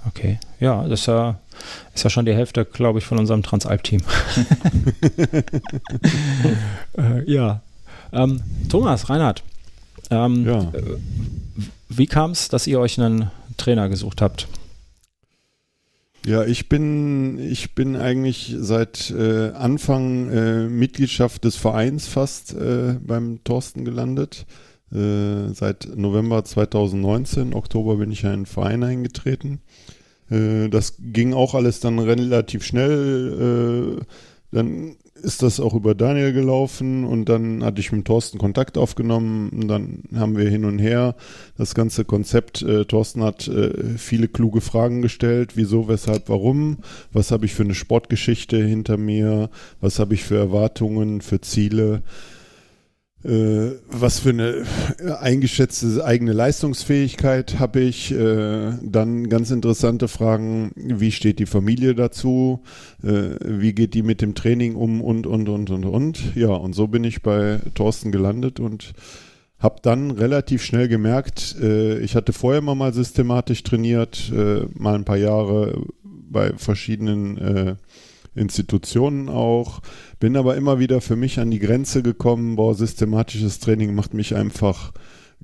Okay, 0.08 0.40
ja, 0.60 0.88
das 0.88 1.02
ist 1.02 1.06
ja, 1.06 1.40
ist 1.94 2.04
ja 2.04 2.10
schon 2.10 2.26
die 2.26 2.34
Hälfte, 2.34 2.66
glaube 2.66 2.98
ich, 2.98 3.06
von 3.06 3.20
unserem 3.20 3.44
Transalp-Team. 3.44 4.02
äh, 6.98 7.32
ja. 7.32 7.62
Ähm, 8.12 8.42
Thomas, 8.68 9.10
Reinhard, 9.10 9.44
ähm, 10.10 10.46
ja. 10.46 10.72
Wie 11.94 12.08
kam 12.08 12.32
es, 12.32 12.48
dass 12.48 12.68
ihr 12.68 12.80
euch 12.80 13.00
einen 13.00 13.32
Trainer 13.58 13.90
gesucht 13.90 14.22
habt? 14.22 14.48
Ja, 16.26 16.46
ich 16.46 16.70
bin, 16.70 17.38
ich 17.38 17.76
bin 17.76 17.98
eigentlich 17.98 18.56
seit 18.58 19.12
äh, 19.12 19.50
Anfang 19.50 20.30
äh, 20.30 20.70
Mitgliedschaft 20.70 21.44
des 21.44 21.58
Vereins 21.58 22.08
fast 22.08 22.54
äh, 22.54 22.96
beim 23.02 23.44
Thorsten 23.44 23.84
gelandet. 23.84 24.46
Äh, 24.94 25.54
seit 25.54 25.90
November 25.94 26.46
2019, 26.46 27.54
Oktober 27.54 27.98
bin 27.98 28.12
ich 28.12 28.24
in 28.24 28.30
den 28.30 28.46
Verein 28.46 28.84
eingetreten. 28.84 29.60
Äh, 30.30 30.70
das 30.70 30.96
ging 30.98 31.34
auch 31.34 31.56
alles 31.56 31.82
dann 31.82 32.00
relativ 32.00 32.64
schnell. 32.64 34.00
Äh, 34.00 34.06
dann 34.52 34.96
ist 35.22 35.44
das 35.44 35.60
auch 35.60 35.74
über 35.74 35.96
Daniel 35.96 36.34
gelaufen 36.34 37.06
und 37.06 37.26
dann 37.30 37.64
hatte 37.64 37.80
ich 37.80 37.92
mit 37.92 38.06
Thorsten 38.06 38.38
Kontakt 38.38 38.78
aufgenommen. 38.78 39.50
Und 39.50 39.68
dann 39.68 40.04
haben 40.16 40.38
wir 40.38 40.50
hin 40.50 40.66
und 40.66 40.80
her 40.80 41.16
das 41.58 41.76
ganze 41.76 42.06
Konzept. 42.06 42.62
Äh, 42.62 42.86
Thorsten 42.86 43.24
hat 43.24 43.48
äh, 43.48 43.98
viele 43.98 44.28
kluge 44.28 44.62
Fragen 44.62 45.02
gestellt. 45.02 45.56
Wieso, 45.56 45.88
weshalb, 45.88 46.30
warum? 46.30 46.80
Was 47.14 47.32
habe 47.32 47.46
ich 47.46 47.54
für 47.54 47.64
eine 47.64 47.76
Sportgeschichte 47.76 48.58
hinter 48.58 48.98
mir? 48.98 49.50
Was 49.80 50.00
habe 50.00 50.14
ich 50.14 50.24
für 50.24 50.38
Erwartungen, 50.38 51.22
für 51.22 51.42
Ziele? 51.42 52.02
Äh, 53.24 53.72
was 53.90 54.20
für 54.20 54.30
eine 54.30 54.66
eingeschätzte 55.20 56.04
eigene 56.04 56.34
Leistungsfähigkeit 56.34 57.60
habe 57.60 57.82
ich. 57.82 58.12
Äh, 58.12 58.74
dann 58.82 59.30
ganz 59.30 59.52
interessante 59.52 60.08
Fragen, 60.08 60.72
wie 60.76 61.12
steht 61.12 61.40
die 61.40 61.46
Familie 61.46 61.96
dazu, 61.96 62.64
äh, 63.04 63.36
wie 63.46 63.74
geht 63.74 63.94
die 63.94 64.04
mit 64.04 64.22
dem 64.22 64.36
Training 64.36 64.76
um 64.76 65.02
und, 65.02 65.28
und, 65.28 65.50
und, 65.50 65.70
und, 65.70 65.86
und. 65.86 66.36
Ja, 66.36 66.50
und 66.50 66.74
so 66.74 66.88
bin 66.88 67.04
ich 67.04 67.22
bei 67.22 67.60
Thorsten 67.76 68.12
gelandet 68.12 68.60
und 68.60 68.94
habe 69.60 69.76
dann 69.84 70.10
relativ 70.10 70.64
schnell 70.64 70.88
gemerkt, 70.88 71.56
äh, 71.62 72.00
ich 72.00 72.16
hatte 72.16 72.34
vorher 72.34 72.62
mal, 72.62 72.76
mal 72.76 72.94
systematisch 72.94 73.62
trainiert, 73.62 74.32
äh, 74.36 74.66
mal 74.74 74.96
ein 74.96 75.06
paar 75.06 75.18
Jahre 75.18 75.86
bei 76.04 76.54
verschiedenen 76.58 77.38
äh, 77.38 77.76
Institutionen 78.36 79.30
auch. 79.30 79.82
Bin 80.20 80.38
aber 80.38 80.56
immer 80.56 80.80
wieder 80.80 81.02
für 81.02 81.16
mich 81.16 81.40
an 81.40 81.52
die 81.52 81.60
Grenze 81.60 82.02
gekommen. 82.02 82.56
Boah, 82.56 82.76
systematisches 82.76 83.60
Training 83.60 83.94
macht 83.94 84.14
mich 84.14 84.36
einfach 84.36 84.94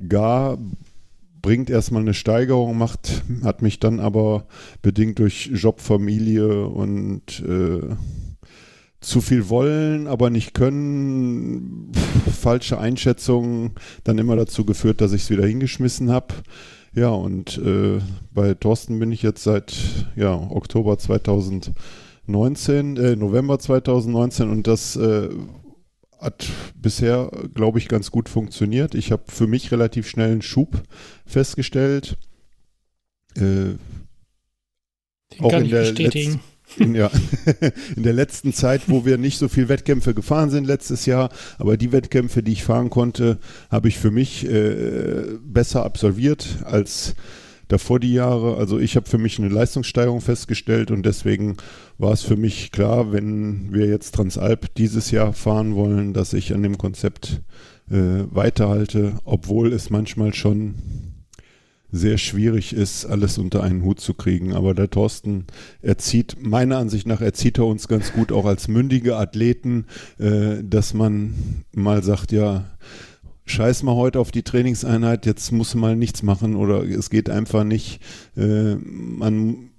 gar, 0.08 0.58
bringt 1.42 1.70
erstmal 1.70 2.02
eine 2.02 2.14
Steigerung, 2.14 2.78
macht, 2.78 3.24
hat 3.44 3.62
mich 3.62 3.80
dann 3.80 4.00
aber 4.00 4.48
bedingt 4.82 5.20
durch 5.20 5.52
Job, 5.54 5.82
Familie 5.82 6.68
und 6.68 7.44
äh, 7.48 7.96
zu 9.00 9.22
viel 9.22 9.50
wollen, 9.50 10.08
aber 10.08 10.30
nicht 10.30 10.54
können, 10.54 11.92
falsche 12.40 12.80
Einschätzungen 12.80 13.72
dann 14.04 14.18
immer 14.18 14.36
dazu 14.36 14.66
geführt, 14.66 15.02
dass 15.02 15.14
ich 15.14 15.24
es 15.24 15.30
wieder 15.30 15.46
hingeschmissen 15.46 16.12
habe. 16.12 16.34
Ja, 16.94 17.10
und 17.10 17.58
äh, 17.60 18.00
bei 18.34 18.56
Thorsten 18.56 18.98
bin 18.98 19.12
ich 19.12 19.22
jetzt 19.22 19.44
seit 19.44 19.76
ja, 20.16 20.34
Oktober 20.34 20.98
2000 20.98 21.74
19, 22.28 22.98
äh, 22.98 23.16
November 23.16 23.60
2019 23.60 24.50
und 24.50 24.68
das 24.68 24.96
äh, 24.96 25.30
hat 26.20 26.48
bisher, 26.76 27.32
glaube 27.54 27.80
ich, 27.80 27.88
ganz 27.88 28.12
gut 28.12 28.28
funktioniert. 28.30 28.96
Ich 28.96 29.12
habe 29.12 29.24
für 29.28 29.48
mich 29.48 29.72
relativ 29.72 30.08
schnell 30.08 30.32
einen 30.32 30.42
Schub 30.42 30.82
festgestellt. 31.26 32.18
Äh, 33.36 33.76
auch 35.40 35.54
in 35.54 35.70
der 35.70 35.82
bestätigen. 35.82 36.40
In, 36.76 36.96
ja, 36.96 37.10
in 37.96 38.04
der 38.04 38.14
letzten 38.14 38.52
Zeit, 38.52 38.84
wo 38.88 39.06
wir 39.06 39.18
nicht 39.18 39.38
so 39.38 39.48
viel 39.48 39.70
Wettkämpfe 39.70 40.14
gefahren 40.14 40.50
sind 40.50 40.66
letztes 40.66 41.06
Jahr, 41.06 41.30
aber 41.58 41.78
die 41.78 41.94
Wettkämpfe, 41.94 42.44
die 42.44 42.52
ich 42.52 42.64
fahren 42.64 42.90
konnte, 42.90 43.40
habe 43.70 43.88
ich 43.88 43.98
für 43.98 44.12
mich 44.12 44.46
äh, 44.46 45.38
besser 45.42 45.86
absolviert 45.86 46.58
als 46.66 47.16
davor 47.68 48.00
die 48.00 48.14
Jahre. 48.14 48.58
Also 48.58 48.80
ich 48.80 48.96
habe 48.96 49.10
für 49.10 49.18
mich 49.18 49.40
eine 49.40 49.50
Leistungssteigerung 49.50 50.22
festgestellt 50.22 50.92
und 50.92 51.06
deswegen 51.06 51.58
war 51.98 52.14
es 52.14 52.22
für 52.22 52.38
mich 52.38 52.72
klar, 52.72 53.12
wenn 53.12 53.74
wir 53.74 53.88
jetzt 53.88 54.16
Transalp 54.16 54.74
dieses 54.76 55.12
Jahr 55.12 55.34
fahren 55.34 55.76
wollen, 55.76 56.14
dass 56.14 56.34
ich 56.34 56.54
an 56.54 56.64
dem 56.64 56.78
Konzept 56.78 57.42
äh, 57.90 58.24
weiterhalte, 58.30 59.14
obwohl 59.24 59.74
es 59.74 59.90
manchmal 59.90 60.34
schon 60.34 60.76
sehr 61.90 62.18
schwierig 62.18 62.74
ist, 62.74 63.06
alles 63.06 63.38
unter 63.38 63.64
einen 63.64 63.84
Hut 63.84 64.00
zu 64.00 64.14
kriegen. 64.14 64.54
Aber 64.54 64.74
der 64.74 64.90
Thorsten 64.90 65.46
erzieht, 65.82 66.36
meiner 66.40 66.78
Ansicht 66.78 67.08
nach, 67.08 67.22
erzieht 67.22 67.58
er 67.58 67.66
uns 67.66 67.88
ganz 67.88 68.12
gut 68.12 68.32
auch 68.32 68.46
als 68.46 68.68
mündige 68.68 69.16
Athleten, 69.16 69.86
äh, 70.20 70.64
dass 70.64 70.94
man 70.94 71.64
mal 71.74 72.04
sagt, 72.04 72.32
ja, 72.32 72.66
scheiß 73.50 73.84
mal 73.84 73.96
heute 73.96 74.20
auf 74.20 74.32
die 74.32 74.44
Trainingseinheit, 74.44 75.26
jetzt 75.26 75.52
muss 75.52 75.76
man 75.76 75.98
nichts 75.98 76.24
machen 76.24 76.56
oder 76.56 76.84
es 76.84 77.10
geht 77.10 77.30
einfach 77.30 77.64
nicht. 77.64 78.00
Äh, 78.36 78.76
man, 78.76 79.72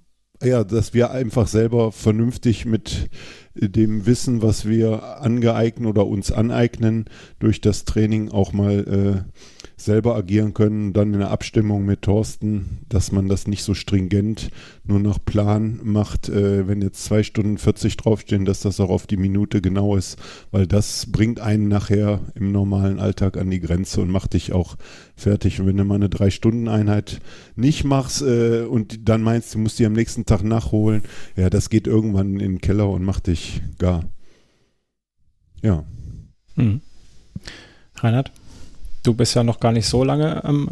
ja, 0.43 0.65
dass 0.65 0.95
wir 0.95 1.11
einfach 1.11 1.47
selber 1.47 1.93
vernünftig 1.93 2.65
mit 2.65 3.11
dem 3.55 4.07
Wissen, 4.07 4.43
was 4.43 4.67
wir 4.67 5.21
angeeignen 5.21 5.89
oder 5.89 6.07
uns 6.07 6.31
aneignen, 6.31 7.07
durch 7.39 7.61
das 7.61 7.85
Training 7.85 8.31
auch 8.31 8.53
mal 8.53 9.25
äh, 9.27 9.58
selber 9.79 10.17
agieren 10.17 10.55
können, 10.55 10.93
dann 10.93 11.15
in 11.15 11.21
der 11.21 11.31
Abstimmung 11.31 11.85
mit 11.87 12.03
Thorsten, 12.03 12.81
dass 12.89 13.13
man 13.13 13.29
das 13.29 13.47
nicht 13.47 13.63
so 13.63 13.75
stringent 13.75 14.51
nur 14.85 14.99
nach 14.99 15.19
Plan 15.25 15.81
macht, 15.85 16.29
äh, 16.29 16.67
wenn 16.67 16.83
jetzt 16.83 17.05
zwei 17.05 17.23
Stunden 17.23 17.59
40 17.59 17.97
draufstehen, 17.97 18.45
dass 18.45 18.61
das 18.61 18.81
auch 18.81 18.91
auf 18.91 19.07
die 19.07 19.17
Minute 19.17 19.61
genau 19.61 19.97
ist, 19.97 20.19
weil 20.51 20.67
das 20.67 21.07
bringt 21.07 21.39
einen 21.39 21.69
nachher 21.69 22.21
im 22.35 22.51
normalen 22.51 22.99
Alltag 22.99 23.37
an 23.37 23.51
die 23.51 23.61
Grenze 23.61 24.01
und 24.01 24.11
macht 24.11 24.35
dich 24.35 24.53
auch 24.53 24.77
fertig. 25.15 25.61
Und 25.61 25.67
wenn 25.67 25.77
du 25.77 25.85
mal 25.85 25.95
eine 25.95 26.09
Drei-Stunden-Einheit 26.09 27.21
nicht 27.55 27.85
machst 27.85 28.23
äh, 28.23 28.63
und 28.63 29.09
dann 29.09 29.23
meinst, 29.23 29.55
du 29.55 29.59
musst 29.59 29.79
die 29.79 29.87
am 29.87 29.93
nächsten 29.93 30.27
Tag 30.27 30.43
nachholen, 30.43 31.03
ja, 31.37 31.51
das 31.51 31.71
geht 31.71 31.87
irgendwann 31.87 32.33
in 32.33 32.39
den 32.39 32.61
Keller 32.61 32.91
und 32.91 33.05
macht 33.05 33.29
dich 33.29 33.63
gar. 33.79 34.05
Ja. 35.63 35.85
Mhm. 36.57 36.81
Reinhard? 37.95 38.33
Du 39.03 39.15
bist 39.15 39.35
ja 39.35 39.43
noch 39.45 39.61
gar 39.61 39.73
nicht 39.73 39.87
so 39.87 40.05
lange. 40.05 40.43
Ähm 40.45 40.69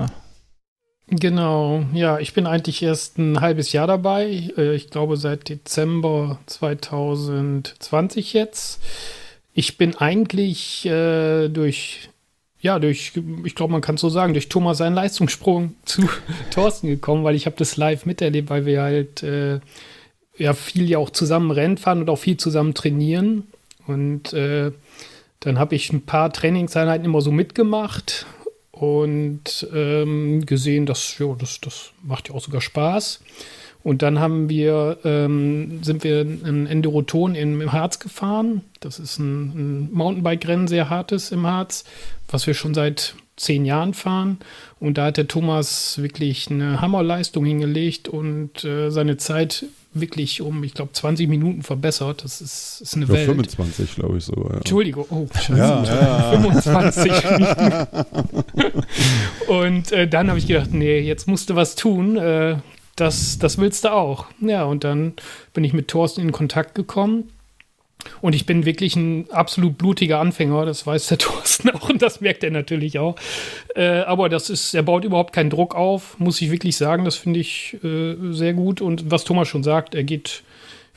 genau, 1.08 1.84
ja, 1.92 2.18
ich 2.18 2.34
bin 2.34 2.46
eigentlich 2.46 2.82
erst 2.82 3.18
ein 3.18 3.40
halbes 3.40 3.72
Jahr 3.72 3.86
dabei. 3.86 4.50
Äh, 4.56 4.74
ich 4.74 4.90
glaube 4.90 5.16
seit 5.16 5.48
Dezember 5.48 6.38
2020 6.46 8.32
jetzt. 8.32 8.80
Ich 9.54 9.78
bin 9.78 9.96
eigentlich 9.96 10.84
äh, 10.86 11.48
durch 11.48 12.10
ja, 12.66 12.80
durch, 12.80 13.12
ich 13.44 13.54
glaube, 13.54 13.72
man 13.72 13.80
kann 13.80 13.94
es 13.94 14.00
so 14.00 14.08
sagen, 14.08 14.32
durch 14.32 14.48
Thomas 14.48 14.78
seinen 14.78 14.94
Leistungssprung 14.94 15.76
zu 15.84 16.08
Thorsten 16.50 16.88
gekommen, 16.88 17.22
weil 17.22 17.36
ich 17.36 17.46
habe 17.46 17.56
das 17.56 17.76
live 17.76 18.06
miterlebt, 18.06 18.50
weil 18.50 18.66
wir 18.66 18.82
halt 18.82 19.22
äh, 19.22 19.60
ja 20.36 20.52
viel 20.52 20.90
ja 20.90 20.98
auch 20.98 21.10
zusammen 21.10 21.52
Rennen 21.52 21.78
fahren 21.78 22.00
und 22.00 22.10
auch 22.10 22.18
viel 22.18 22.36
zusammen 22.36 22.74
trainieren. 22.74 23.44
Und 23.86 24.32
äh, 24.32 24.72
dann 25.40 25.58
habe 25.58 25.74
ich 25.74 25.92
ein 25.92 26.02
paar 26.02 26.32
Trainingseinheiten 26.32 27.04
immer 27.04 27.20
so 27.20 27.30
mitgemacht 27.30 28.26
und 28.70 29.66
ähm, 29.74 30.44
gesehen, 30.44 30.86
dass 30.86 31.18
ja, 31.18 31.34
das, 31.38 31.60
das 31.60 31.92
macht 32.02 32.28
ja 32.28 32.34
auch 32.34 32.42
sogar 32.42 32.60
Spaß. 32.60 33.20
Und 33.82 34.02
dann 34.02 34.18
haben 34.18 34.48
wir, 34.48 34.98
ähm, 35.04 35.80
sind 35.84 36.02
wir 36.02 36.22
in 36.22 36.66
Enduroton 36.66 37.36
im 37.36 37.72
Harz 37.72 38.00
gefahren. 38.00 38.62
Das 38.80 38.98
ist 38.98 39.20
ein, 39.20 39.84
ein 39.86 39.92
Mountainbike-Rennen, 39.92 40.66
sehr 40.66 40.90
hartes 40.90 41.30
im 41.30 41.46
Harz, 41.46 41.84
was 42.26 42.48
wir 42.48 42.54
schon 42.54 42.74
seit 42.74 43.14
zehn 43.36 43.64
Jahren 43.64 43.94
fahren. 43.94 44.38
Und 44.80 44.98
da 44.98 45.06
hat 45.06 45.18
der 45.18 45.28
Thomas 45.28 45.98
wirklich 46.02 46.50
eine 46.50 46.80
Hammerleistung 46.80 47.44
hingelegt 47.44 48.08
und 48.08 48.64
äh, 48.64 48.90
seine 48.90 49.18
Zeit 49.18 49.66
wirklich 50.00 50.40
um, 50.40 50.62
ich 50.64 50.74
glaube, 50.74 50.92
20 50.92 51.28
Minuten 51.28 51.62
verbessert. 51.62 52.24
Das 52.24 52.40
ist, 52.40 52.80
ist 52.80 52.94
eine 52.94 53.06
ja, 53.06 53.12
Welt. 53.12 53.26
25, 53.26 53.94
glaube 53.94 54.18
ich 54.18 54.24
sogar. 54.24 54.50
Ja. 54.50 54.56
Entschuldigung, 54.58 55.06
oh, 55.10 55.26
scheiße. 55.34 55.58
Ja, 55.58 55.84
ja. 55.84 56.30
25 56.32 57.12
Minuten. 57.30 58.82
und 59.48 59.92
äh, 59.92 60.08
dann 60.08 60.28
habe 60.28 60.38
ich 60.38 60.46
gedacht, 60.46 60.72
nee, 60.72 60.98
jetzt 61.00 61.26
musst 61.28 61.50
du 61.50 61.56
was 61.56 61.74
tun. 61.74 62.16
Äh, 62.16 62.56
das, 62.96 63.38
das 63.38 63.58
willst 63.58 63.84
du 63.84 63.92
auch. 63.92 64.26
Ja, 64.40 64.64
und 64.64 64.82
dann 64.84 65.12
bin 65.52 65.64
ich 65.64 65.72
mit 65.72 65.88
Thorsten 65.88 66.22
in 66.22 66.32
Kontakt 66.32 66.74
gekommen. 66.74 67.30
Und 68.20 68.34
ich 68.34 68.46
bin 68.46 68.64
wirklich 68.64 68.96
ein 68.96 69.30
absolut 69.30 69.78
blutiger 69.78 70.20
Anfänger, 70.20 70.66
das 70.66 70.86
weiß 70.86 71.08
der 71.08 71.18
Thorsten 71.26 71.70
auch 71.70 71.88
und 71.88 72.02
das 72.02 72.20
merkt 72.20 72.44
er 72.44 72.50
natürlich 72.50 72.98
auch. 72.98 73.16
Äh, 73.74 74.00
aber 74.00 74.28
das 74.28 74.50
ist, 74.50 74.74
er 74.74 74.82
baut 74.82 75.04
überhaupt 75.04 75.32
keinen 75.32 75.50
Druck 75.50 75.74
auf, 75.74 76.18
muss 76.18 76.40
ich 76.40 76.50
wirklich 76.50 76.76
sagen. 76.76 77.04
Das 77.04 77.16
finde 77.16 77.40
ich 77.40 77.76
äh, 77.82 78.14
sehr 78.30 78.54
gut. 78.54 78.80
Und 78.80 79.10
was 79.10 79.24
Thomas 79.24 79.48
schon 79.48 79.62
sagt, 79.62 79.94
er 79.94 80.04
geht 80.04 80.42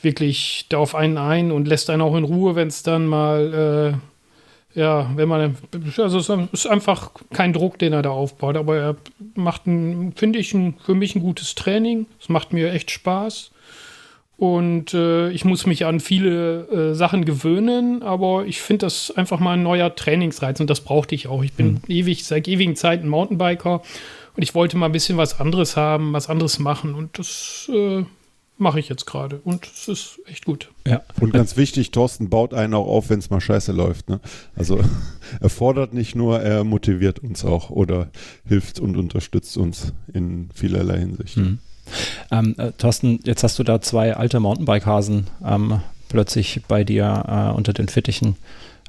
wirklich 0.02 0.66
da 0.70 0.78
auf 0.78 0.96
einen 0.96 1.18
ein 1.18 1.52
und 1.52 1.68
lässt 1.68 1.90
einen 1.90 2.02
auch 2.02 2.16
in 2.16 2.24
Ruhe, 2.24 2.56
wenn 2.56 2.70
es 2.70 2.84
dann 2.84 3.06
mal 3.06 3.94
äh, 3.94 3.98
ja, 4.76 5.10
wenn 5.16 5.28
man, 5.28 5.58
also 5.98 6.20
es 6.20 6.30
ist 6.54 6.68
einfach 6.68 7.12
kein 7.34 7.54
Druck, 7.54 7.80
den 7.80 7.94
er 7.94 8.02
da 8.02 8.12
aufbaut, 8.12 8.56
aber 8.56 8.78
er 8.78 8.96
macht, 9.36 9.64
finde 9.64 10.40
ich, 10.40 10.54
ein, 10.54 10.76
für 10.84 10.94
mich 10.94 11.16
ein 11.16 11.22
gutes 11.22 11.56
Training. 11.56 12.06
Es 12.22 12.30
macht 12.30 12.54
mir 12.54 12.72
echt 12.72 12.92
Spaß. 12.92 13.52
Und 14.40 14.94
äh, 14.94 15.32
ich 15.32 15.44
muss 15.44 15.66
mich 15.66 15.86
an 15.86 16.00
viele 16.00 16.62
äh, 16.70 16.96
Sachen 16.96 17.26
gewöhnen, 17.26 18.04
aber 18.04 18.46
ich 18.46 18.62
finde 18.62 18.86
das 18.86 19.12
einfach 19.12 19.42
mal 19.42 19.58
ein 19.58 19.64
neuer 19.64 19.94
Trainingsreiz 19.94 20.62
und 20.62 20.70
das 20.70 20.80
brauchte 20.80 21.14
ich 21.14 21.28
auch. 21.28 21.44
Ich 21.44 21.52
bin 21.52 21.74
mhm. 21.74 21.80
ewig, 21.90 22.24
seit 22.24 22.48
ewigen 22.48 22.78
Zeiten 22.78 23.10
Mountainbiker 23.10 23.82
und 24.38 24.42
ich 24.42 24.56
wollte 24.56 24.78
mal 24.78 24.86
ein 24.86 24.94
bisschen 24.94 25.18
was 25.18 25.42
anderes 25.42 25.76
haben, 25.76 26.14
was 26.14 26.30
anderes 26.30 26.58
machen 26.58 26.96
und 26.96 27.20
das 27.20 27.70
äh, 27.74 28.06
mache 28.58 28.80
ich 28.80 28.88
jetzt 28.88 29.06
gerade 29.06 29.42
und 29.44 29.66
es 29.66 29.90
ist 29.90 30.20
echt 30.26 30.46
gut. 30.46 30.72
Ja. 30.88 31.02
Und 31.20 31.34
ganz 31.34 31.58
wichtig, 31.58 31.92
Thorsten 31.92 32.30
baut 32.30 32.54
einen 32.54 32.74
auch 32.76 32.88
auf, 32.88 33.10
wenn 33.10 33.20
es 33.20 33.30
mal 33.30 33.42
scheiße 33.42 33.74
läuft. 33.74 34.08
Ne? 34.08 34.22
Also 34.56 34.80
er 35.42 35.50
fordert 35.50 35.94
nicht 35.94 36.16
nur, 36.16 36.40
er 36.40 36.64
motiviert 36.64 37.20
uns 37.20 37.44
auch 37.44 37.72
oder 37.72 38.10
hilft 38.46 38.80
und 38.80 38.96
unterstützt 38.96 39.58
uns 39.58 39.92
in 40.14 40.48
vielerlei 40.54 41.00
Hinsicht. 41.00 41.36
Mhm. 41.36 41.60
Ähm, 42.32 42.56
äh, 42.58 42.72
Thorsten, 42.78 43.20
jetzt 43.24 43.44
hast 43.44 43.60
du 43.60 43.64
da 43.64 43.82
zwei 43.82 44.16
alte 44.16 44.40
Mountainbike-Hasen 44.40 45.28
ähm, 45.46 45.82
plötzlich 46.10 46.62
bei 46.68 46.84
dir 46.84 47.24
äh, 47.28 47.56
unter 47.56 47.74
den 47.74 47.88
Fittichen. 47.88 48.36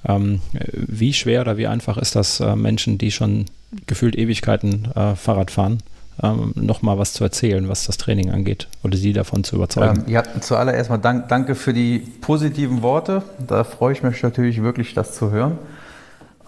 Ähm, 0.07 0.41
wie 0.73 1.13
schwer 1.13 1.43
oder 1.43 1.57
wie 1.59 1.67
einfach 1.67 1.99
ist 1.99 2.17
das, 2.17 2.41
äh, 2.41 2.57
Menschen, 2.57 2.99
die 2.99 3.11
schon 3.11 3.47
gefühlt 3.87 4.17
Ewigkeiten 4.17 4.91
äh, 4.95 5.15
Fahrrad 5.15 5.51
fahren, 5.51 5.83
ähm, 6.23 6.53
nochmal 6.55 6.99
was 6.99 7.13
zu 7.13 7.25
erzählen, 7.25 7.69
was 7.69 7.87
das 7.87 7.99
Training 7.99 8.31
angeht 8.31 8.69
oder 8.83 8.97
sie 8.97 9.13
davon 9.13 9.45
zu 9.45 9.57
überzeugen. 9.57 10.05
Ähm, 10.07 10.13
ja, 10.13 10.23
zuallererst 10.41 10.91
mal 10.91 10.99
dank, 10.99 11.29
danke 11.29 11.55
für 11.55 11.73
die 11.73 11.99
positiven 11.99 12.83
Worte. 12.83 13.23
Da 13.47 13.65
freue 13.65 13.93
ich 13.93 14.03
mich 14.03 14.23
natürlich 14.23 14.63
wirklich, 14.63 14.95
das 14.95 15.15
zu 15.15 15.31
hören. 15.31 15.59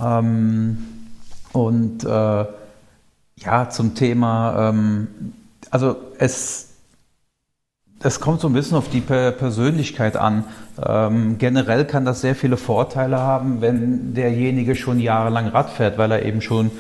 Ähm, 0.01 0.79
und 1.53 2.05
äh, 2.05 2.45
ja, 3.37 3.69
zum 3.71 3.95
Thema, 3.95 4.71
ähm, 4.71 5.09
also 5.71 5.97
es, 6.19 6.71
es 8.03 8.21
kommt 8.21 8.41
so 8.41 8.49
ein 8.49 8.53
bisschen 8.53 8.77
auf 8.77 8.89
die 8.89 9.01
Persönlichkeit 9.01 10.17
an. 10.17 10.45
Ähm, 10.85 11.39
generell 11.39 11.85
kann 11.85 12.05
das 12.05 12.21
sehr 12.21 12.35
viele 12.35 12.57
Vorteile 12.57 13.19
haben, 13.19 13.61
wenn 13.61 14.15
derjenige 14.15 14.75
schon 14.75 14.99
jahrelang 14.99 15.49
Rad 15.49 15.71
fährt, 15.71 15.99
weil 15.99 16.11
er 16.11 16.25
eben 16.25 16.41
schon 16.41 16.71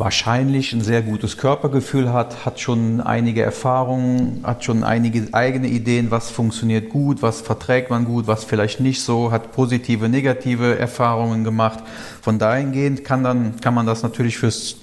wahrscheinlich 0.00 0.72
ein 0.72 0.80
sehr 0.80 1.02
gutes 1.02 1.36
Körpergefühl 1.36 2.10
hat, 2.12 2.46
hat 2.46 2.58
schon 2.58 3.02
einige 3.02 3.42
Erfahrungen, 3.42 4.40
hat 4.42 4.64
schon 4.64 4.82
einige 4.82 5.28
eigene 5.32 5.68
Ideen, 5.68 6.10
was 6.10 6.30
funktioniert 6.30 6.88
gut, 6.88 7.20
was 7.20 7.42
verträgt 7.42 7.90
man 7.90 8.06
gut, 8.06 8.26
was 8.26 8.44
vielleicht 8.44 8.80
nicht 8.80 9.02
so, 9.02 9.30
hat 9.30 9.52
positive, 9.52 10.08
negative 10.08 10.78
Erfahrungen 10.78 11.44
gemacht. 11.44 11.80
Von 12.22 12.38
dahingehend 12.38 13.04
kann, 13.04 13.22
dann, 13.22 13.60
kann 13.60 13.74
man 13.74 13.86
das 13.86 14.02
natürlich 14.02 14.38
fürs 14.38 14.76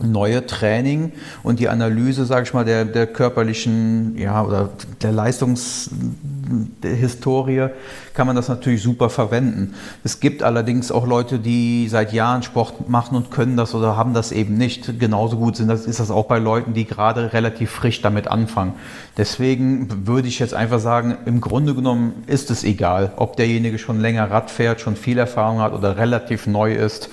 neue 0.00 0.46
Training 0.46 1.12
und 1.42 1.60
die 1.60 1.68
Analyse, 1.68 2.24
sage 2.24 2.44
ich 2.44 2.54
mal, 2.54 2.64
der, 2.64 2.86
der 2.86 3.06
körperlichen, 3.06 4.16
ja, 4.16 4.42
oder 4.42 4.70
der 5.02 5.12
Leistungshistorie 5.12 7.68
kann 8.14 8.26
man 8.26 8.34
das 8.34 8.48
natürlich 8.48 8.82
super 8.82 9.10
verwenden. 9.10 9.74
Es 10.02 10.18
gibt 10.18 10.42
allerdings 10.42 10.90
auch 10.90 11.06
Leute, 11.06 11.38
die 11.38 11.88
seit 11.88 12.14
Jahren 12.14 12.42
Sport 12.42 12.88
machen 12.88 13.16
und 13.16 13.30
können 13.30 13.56
das 13.56 13.74
oder 13.74 13.96
haben 13.96 14.14
das 14.14 14.32
eben 14.32 14.56
nicht. 14.56 14.98
Genauso 14.98 15.36
gut 15.36 15.56
sind 15.56 15.68
das, 15.68 15.84
ist 15.86 16.00
das 16.00 16.10
auch 16.10 16.24
bei 16.24 16.38
Leuten, 16.38 16.72
die 16.72 16.86
gerade 16.86 17.34
relativ 17.34 17.70
frisch 17.70 18.00
damit 18.00 18.28
anfangen. 18.28 18.72
Deswegen 19.16 20.06
würde 20.06 20.28
ich 20.28 20.38
jetzt 20.38 20.54
einfach 20.54 20.80
sagen, 20.80 21.18
im 21.26 21.42
Grunde 21.42 21.74
genommen 21.74 22.24
ist 22.26 22.50
es 22.50 22.64
egal, 22.64 23.12
ob 23.16 23.36
derjenige 23.36 23.78
schon 23.78 24.00
länger 24.00 24.30
Rad 24.30 24.50
fährt, 24.50 24.80
schon 24.80 24.96
viel 24.96 25.18
Erfahrung 25.18 25.60
hat 25.60 25.74
oder 25.74 25.98
relativ 25.98 26.46
neu 26.46 26.72
ist. 26.74 27.10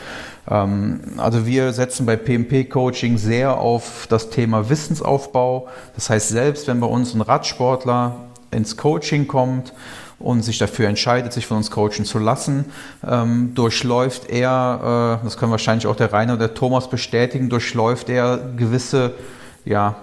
Ähm, 0.50 1.02
also 1.18 1.46
wir 1.46 1.74
setzen 1.74 2.06
bei 2.06 2.16
PMP-Coaching 2.16 3.18
sehr 3.18 3.58
auf 3.58 4.08
das 4.10 4.30
Thema 4.30 4.70
Wissensaufbau. 4.70 5.68
Das 5.96 6.10
heißt, 6.10 6.30
selbst 6.30 6.68
wenn 6.68 6.80
bei 6.80 6.88
uns 6.88 7.14
ein 7.14 7.22
Radsportler 7.22 8.16
ins 8.52 8.78
Coaching 8.78 9.28
kommt 9.28 9.74
und 10.18 10.42
sich 10.42 10.58
dafür 10.58 10.90
entscheidet, 10.90 11.32
sich 11.32 11.48
von 11.48 11.58
uns 11.58 11.72
coachen 11.72 12.04
zu 12.04 12.20
lassen, 12.20 12.66
ähm, 13.08 13.54
durchläuft 13.56 14.30
er, 14.30 15.20
äh, 15.22 15.24
das 15.24 15.38
können 15.38 15.52
wahrscheinlich 15.52 15.88
auch 15.88 15.96
der 15.96 16.12
Rainer 16.12 16.34
oder 16.34 16.48
der 16.48 16.56
Thomas 16.56 16.90
bestätigen, 16.90 17.50
durchläuft 17.50 18.10
er 18.10 18.38
gewisse 18.58 19.14
ja, 19.70 19.98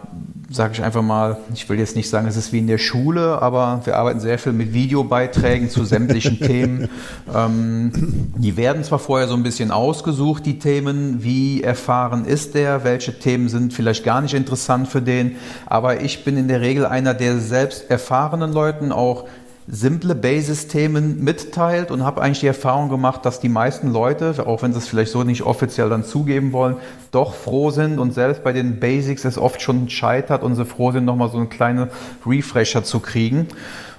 sage 0.49 0.75
ich 0.75 0.83
einfach 0.85 1.03
mal, 1.03 1.39
ich 1.53 1.69
will 1.69 1.81
jetzt 1.81 1.97
nicht 1.97 2.09
sagen, 2.09 2.29
es 2.29 2.37
ist 2.37 2.53
wie 2.53 2.61
in 2.61 2.69
der 2.69 2.79
Schule, 2.79 3.43
aber 3.43 3.81
wir 3.83 3.97
arbeiten 3.97 4.21
sehr 4.21 4.39
viel 4.39 4.53
mit 4.53 4.73
Videobeiträgen 4.73 5.71
zu 5.71 5.85
sämtlichen 5.85 6.39
Themen. 6.41 6.89
Ähm, 7.35 7.91
die 8.37 8.57
werden 8.57 8.85
zwar 8.85 9.01
vorher 9.01 9.27
so 9.27 9.35
ein 9.35 9.43
bisschen 9.43 9.73
ausgesucht, 9.73 10.47
die 10.47 10.61
Themen, 10.61 11.25
wie 11.25 11.65
erfahren 11.65 12.27
ist 12.27 12.55
der, 12.55 12.85
welche 12.85 13.19
Themen 13.19 13.49
sind 13.49 13.73
vielleicht 13.73 14.05
gar 14.05 14.21
nicht 14.21 14.35
interessant 14.35 14.87
für 14.87 15.03
den, 15.03 15.35
aber 15.67 16.01
ich 16.01 16.25
bin 16.25 16.37
in 16.37 16.47
der 16.47 16.61
Regel 16.61 16.87
einer 16.87 17.13
der 17.13 17.39
selbst 17.39 17.91
erfahrenen 17.91 18.53
Leuten 18.53 18.93
auch 18.93 19.25
simple 19.69 20.15
Basis-Themen 20.15 21.23
mitteilt 21.25 21.91
und 21.91 22.05
habe 22.05 22.23
eigentlich 22.23 22.41
die 22.41 22.47
Erfahrung 22.47 22.89
gemacht, 22.89 23.25
dass 23.27 23.41
die 23.41 23.49
meisten 23.49 23.93
Leute, 23.93 24.47
auch 24.47 24.63
wenn 24.63 24.73
sie 24.73 24.79
es 24.79 24.87
vielleicht 24.87 25.11
so 25.11 25.25
nicht 25.25 25.43
offiziell 25.43 25.89
dann 25.89 26.05
zugeben 26.05 26.53
wollen, 26.53 26.77
doch 27.11 27.35
froh 27.35 27.71
sind 27.71 27.99
und 27.99 28.15
selbst 28.15 28.45
bei 28.45 28.53
den 28.53 28.79
Basics 28.79 29.25
es 29.25 29.39
oft 29.39 29.61
schon 29.61 29.89
scheitert 29.89 30.43
und 30.43 30.55
sie 30.55 30.65
froh 30.65 30.93
sind, 30.93 31.05
nochmal 31.05 31.31
so 31.31 31.39
einen 31.39 31.49
kleinen 31.49 31.91
Refresher 32.25 32.85
zu 32.85 33.01
kriegen. 33.01 33.49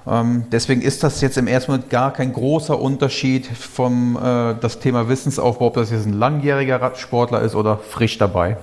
Ähm, 0.07 0.45
deswegen 0.51 0.81
ist 0.81 1.03
das 1.03 1.19
jetzt 1.19 1.37
im 1.37 1.47
ersten 1.47 1.71
Moment 1.71 1.89
gar 1.89 2.13
kein 2.13 2.31
großer 2.31 2.79
Unterschied 2.79 3.45
vom 3.45 4.15
äh, 4.15 4.55
das 4.61 4.79
Thema 4.79 5.09
Wissensaufbau, 5.09 5.67
ob 5.67 5.73
das 5.73 5.91
jetzt 5.91 6.05
ein 6.05 6.17
langjähriger 6.17 6.81
Radsportler 6.81 7.41
ist 7.41 7.55
oder 7.55 7.77
frisch 7.77 8.17
dabei. 8.17 8.57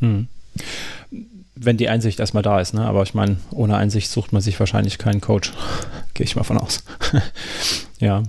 Hm 0.00 0.28
wenn 1.64 1.76
die 1.76 1.88
Einsicht 1.88 2.20
erstmal 2.20 2.42
da 2.42 2.60
ist, 2.60 2.74
ne? 2.74 2.84
Aber 2.84 3.02
ich 3.02 3.14
meine, 3.14 3.36
ohne 3.50 3.76
Einsicht 3.76 4.10
sucht 4.10 4.32
man 4.32 4.42
sich 4.42 4.58
wahrscheinlich 4.58 4.98
keinen 4.98 5.20
Coach. 5.20 5.52
Gehe 6.14 6.24
ich 6.24 6.36
mal 6.36 6.44
von 6.44 6.58
aus. 6.58 6.84
ja. 7.98 8.22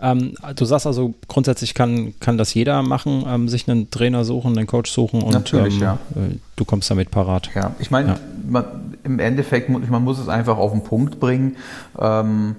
Ähm, 0.00 0.34
du 0.56 0.64
sagst 0.64 0.86
also, 0.86 1.14
grundsätzlich 1.28 1.74
kann, 1.74 2.14
kann 2.20 2.38
das 2.38 2.54
jeder 2.54 2.82
machen, 2.82 3.24
ähm, 3.26 3.48
sich 3.48 3.68
einen 3.68 3.90
Trainer 3.90 4.24
suchen, 4.24 4.56
einen 4.56 4.66
Coach 4.66 4.90
suchen 4.90 5.22
und 5.22 5.32
Natürlich, 5.32 5.74
ähm, 5.74 5.80
ja. 5.80 5.98
Äh, 6.16 6.36
du 6.56 6.64
kommst 6.64 6.90
damit 6.90 7.10
parat. 7.10 7.50
Ja, 7.54 7.74
ich 7.78 7.90
meine, 7.90 8.18
ja. 8.52 8.64
im 9.04 9.18
Endeffekt, 9.18 9.68
man 9.68 10.04
muss 10.04 10.18
es 10.18 10.28
einfach 10.28 10.56
auf 10.56 10.72
den 10.72 10.84
Punkt 10.84 11.20
bringen. 11.20 11.56
Ähm, 11.98 12.56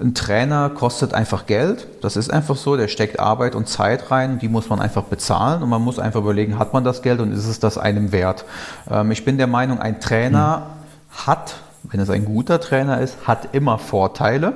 ein 0.00 0.12
Trainer 0.14 0.70
kostet 0.70 1.14
einfach 1.14 1.46
Geld. 1.46 1.86
Das 2.02 2.16
ist 2.16 2.32
einfach 2.32 2.56
so. 2.56 2.76
Der 2.76 2.88
steckt 2.88 3.20
Arbeit 3.20 3.54
und 3.54 3.68
Zeit 3.68 4.10
rein. 4.10 4.40
Die 4.40 4.48
muss 4.48 4.68
man 4.68 4.80
einfach 4.80 5.04
bezahlen. 5.04 5.62
Und 5.62 5.68
man 5.68 5.82
muss 5.82 6.00
einfach 6.00 6.20
überlegen, 6.20 6.58
hat 6.58 6.72
man 6.72 6.82
das 6.82 7.02
Geld 7.02 7.20
und 7.20 7.32
ist 7.32 7.46
es 7.46 7.60
das 7.60 7.78
einem 7.78 8.10
wert? 8.10 8.44
Ähm, 8.90 9.12
ich 9.12 9.24
bin 9.24 9.38
der 9.38 9.46
Meinung, 9.46 9.78
ein 9.78 10.00
Trainer 10.00 10.66
mhm. 10.66 11.26
hat, 11.26 11.54
wenn 11.84 12.00
es 12.00 12.10
ein 12.10 12.24
guter 12.24 12.60
Trainer 12.60 13.00
ist, 13.00 13.26
hat 13.26 13.54
immer 13.54 13.78
Vorteile. 13.78 14.54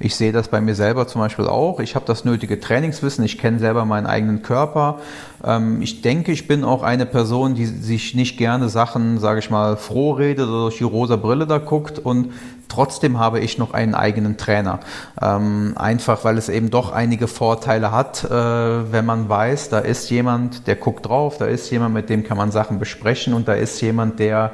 Ich 0.00 0.16
sehe 0.16 0.32
das 0.32 0.48
bei 0.48 0.60
mir 0.60 0.74
selber 0.74 1.06
zum 1.06 1.20
Beispiel 1.20 1.46
auch. 1.46 1.78
Ich 1.78 1.94
habe 1.94 2.04
das 2.04 2.24
nötige 2.24 2.58
Trainingswissen, 2.58 3.24
ich 3.24 3.38
kenne 3.38 3.60
selber 3.60 3.84
meinen 3.84 4.06
eigenen 4.06 4.42
Körper. 4.42 4.98
Ähm, 5.44 5.80
ich 5.82 6.02
denke, 6.02 6.32
ich 6.32 6.48
bin 6.48 6.64
auch 6.64 6.82
eine 6.82 7.06
Person, 7.06 7.54
die 7.54 7.66
sich 7.66 8.14
nicht 8.14 8.36
gerne 8.36 8.68
Sachen, 8.68 9.18
sage 9.18 9.38
ich 9.38 9.50
mal, 9.50 9.76
froh 9.76 10.12
redet 10.12 10.48
oder 10.48 10.62
durch 10.62 10.78
die 10.78 10.84
rosa 10.84 11.14
Brille 11.14 11.46
da 11.46 11.58
guckt 11.58 12.00
und 12.00 12.32
trotzdem 12.68 13.20
habe 13.20 13.38
ich 13.38 13.56
noch 13.56 13.72
einen 13.72 13.94
eigenen 13.94 14.36
Trainer. 14.36 14.80
Ähm, 15.22 15.74
einfach 15.76 16.24
weil 16.24 16.38
es 16.38 16.48
eben 16.48 16.70
doch 16.70 16.90
einige 16.90 17.28
Vorteile 17.28 17.92
hat, 17.92 18.24
äh, 18.24 18.30
wenn 18.30 19.06
man 19.06 19.28
weiß, 19.28 19.68
da 19.68 19.78
ist 19.78 20.10
jemand, 20.10 20.66
der 20.66 20.74
guckt 20.74 21.06
drauf, 21.06 21.38
da 21.38 21.46
ist 21.46 21.70
jemand, 21.70 21.94
mit 21.94 22.10
dem 22.10 22.24
kann 22.24 22.36
man 22.36 22.50
Sachen 22.50 22.80
besprechen 22.80 23.32
und 23.32 23.46
da 23.46 23.54
ist 23.54 23.80
jemand, 23.80 24.18
der 24.18 24.50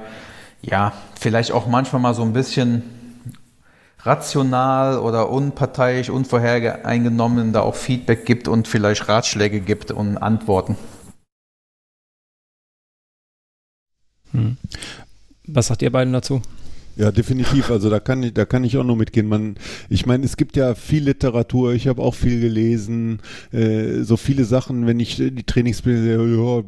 ja 0.61 0.92
vielleicht 1.18 1.53
auch 1.53 1.66
manchmal 1.66 2.03
mal 2.03 2.14
so 2.14 2.22
ein 2.22 2.35
bisschen 2.35 2.99
rational 4.04 4.98
oder 4.98 5.30
unparteiisch, 5.30 6.10
unvorhereingenommen 6.10 7.52
da 7.52 7.60
auch 7.60 7.74
Feedback 7.74 8.24
gibt 8.24 8.48
und 8.48 8.68
vielleicht 8.68 9.08
Ratschläge 9.08 9.60
gibt 9.60 9.90
und 9.90 10.16
Antworten. 10.18 10.76
Hm. 14.32 14.56
Was 15.46 15.66
sagt 15.66 15.82
ihr 15.82 15.90
beiden 15.90 16.12
dazu? 16.12 16.40
Ja, 16.96 17.11
definitiv. 17.11 17.70
Also 17.70 17.88
da 17.88 18.00
kann 18.00 18.22
ich, 18.22 18.35
da 18.35 18.44
kann 18.44 18.64
ich 18.64 18.76
auch 18.76 18.85
nur 18.85 18.96
mitgehen. 18.96 19.29
Man, 19.29 19.55
ich 19.88 20.07
meine, 20.07 20.24
es 20.24 20.37
gibt 20.37 20.57
ja 20.57 20.74
viel 20.74 21.05
Literatur. 21.05 21.72
Ich 21.72 21.88
habe 21.88 22.03
auch 22.03 22.14
viel 22.14 22.40
gelesen. 22.40 23.20
Äh, 23.53 24.03
so 24.03 24.16
viele 24.16 24.44
Sachen, 24.44 24.87
wenn 24.87 25.00
ich 25.00 25.16
die 25.16 25.44
Trainingspläne 25.44 26.03
sehe, 26.03 26.37
ja, 26.37 26.62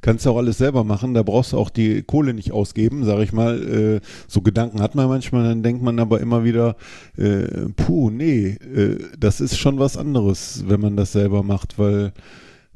kannst 0.00 0.26
du 0.26 0.30
auch 0.30 0.38
alles 0.38 0.58
selber 0.58 0.82
machen. 0.82 1.14
Da 1.14 1.22
brauchst 1.22 1.52
du 1.52 1.58
auch 1.58 1.70
die 1.70 2.02
Kohle 2.02 2.34
nicht 2.34 2.52
ausgeben, 2.52 3.04
sage 3.04 3.22
ich 3.22 3.32
mal. 3.32 3.62
Äh, 3.62 4.00
so 4.26 4.40
Gedanken 4.40 4.80
hat 4.80 4.94
man 4.94 5.08
manchmal. 5.08 5.44
Dann 5.44 5.62
denkt 5.62 5.82
man 5.82 5.98
aber 5.98 6.20
immer 6.20 6.44
wieder, 6.44 6.76
äh, 7.16 7.68
puh, 7.76 8.10
nee, 8.10 8.56
äh, 8.74 8.98
das 9.18 9.40
ist 9.40 9.58
schon 9.58 9.78
was 9.78 9.96
anderes, 9.96 10.64
wenn 10.66 10.80
man 10.80 10.96
das 10.96 11.12
selber 11.12 11.42
macht, 11.42 11.78
weil 11.78 12.12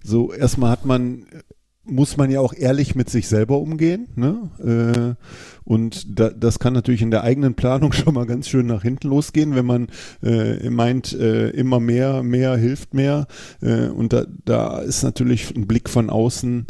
so 0.03 0.33
erstmal 0.33 0.71
hat 0.71 0.85
man 0.85 1.25
muss 1.87 2.17
man 2.17 2.31
ja 2.31 2.41
auch 2.41 2.55
ehrlich 2.55 2.95
mit 2.95 3.11
sich 3.11 3.29
selber 3.29 3.59
umgehen. 3.59 4.09
Ne? 4.17 5.17
Äh, 5.19 5.25
und 5.65 6.19
da, 6.19 6.31
das 6.31 6.59
kann 6.59 6.73
natürlich 6.73 7.03
in 7.03 7.11
der 7.11 7.25
eigenen 7.25 7.55
Planung 7.55 7.93
schon 7.95 8.15
mal 8.15 8.27
ganz 8.27 8.49
schön 8.49 8.67
nach 8.67 8.83
hinten 8.83 9.09
losgehen, 9.09 9.55
wenn 9.55 9.67
man 9.67 9.89
äh, 10.23 10.71
meint, 10.71 11.13
äh, 11.13 11.51
immer 11.51 11.81
mehr, 11.81 12.23
mehr 12.23 12.57
hilft 12.57 12.95
mehr. 12.95 13.27
Äh, 13.61 13.89
und 13.89 14.13
da, 14.13 14.27
da 14.45 14.79
ist 14.79 15.03
natürlich 15.03 15.55
ein 15.55 15.67
Blick 15.67 15.89
von 15.89 16.11
außen 16.11 16.67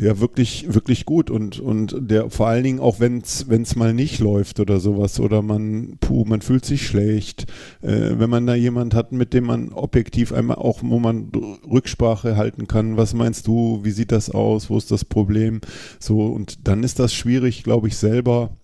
ja 0.00 0.18
wirklich 0.20 0.72
wirklich 0.72 1.04
gut. 1.04 1.30
Und 1.30 1.60
und 1.60 1.96
der 2.00 2.30
vor 2.30 2.48
allen 2.48 2.64
Dingen 2.64 2.80
auch 2.80 3.00
wenn 3.00 3.18
es 3.18 3.76
mal 3.76 3.92
nicht 3.92 4.18
läuft 4.18 4.60
oder 4.60 4.80
sowas 4.80 5.20
oder 5.20 5.42
man 5.42 5.98
puh 6.00 6.24
man 6.24 6.40
fühlt 6.40 6.64
sich 6.64 6.86
schlecht. 6.86 7.46
Äh, 7.82 8.18
wenn 8.18 8.30
man 8.30 8.46
da 8.46 8.54
jemand 8.54 8.94
hat 8.94 9.12
mit 9.12 9.34
dem 9.34 9.44
man 9.44 9.72
objektiv 9.72 10.32
einmal 10.32 10.56
auch 10.56 10.80
wo 10.82 10.98
man 10.98 11.30
Rücksprache 11.70 12.36
halten 12.36 12.66
kann 12.66 12.96
was 12.96 13.14
meinst 13.14 13.46
du 13.46 13.80
wie 13.82 13.90
sieht 13.90 14.12
das 14.12 14.30
aus 14.30 14.70
wo 14.70 14.78
ist 14.78 14.90
das 14.90 15.04
Problem? 15.04 15.60
So 15.98 16.26
und 16.26 16.66
dann 16.66 16.82
ist 16.82 16.98
das 16.98 17.12
schwierig 17.12 17.62
glaube 17.62 17.88
ich 17.88 17.96
selber 17.96 18.56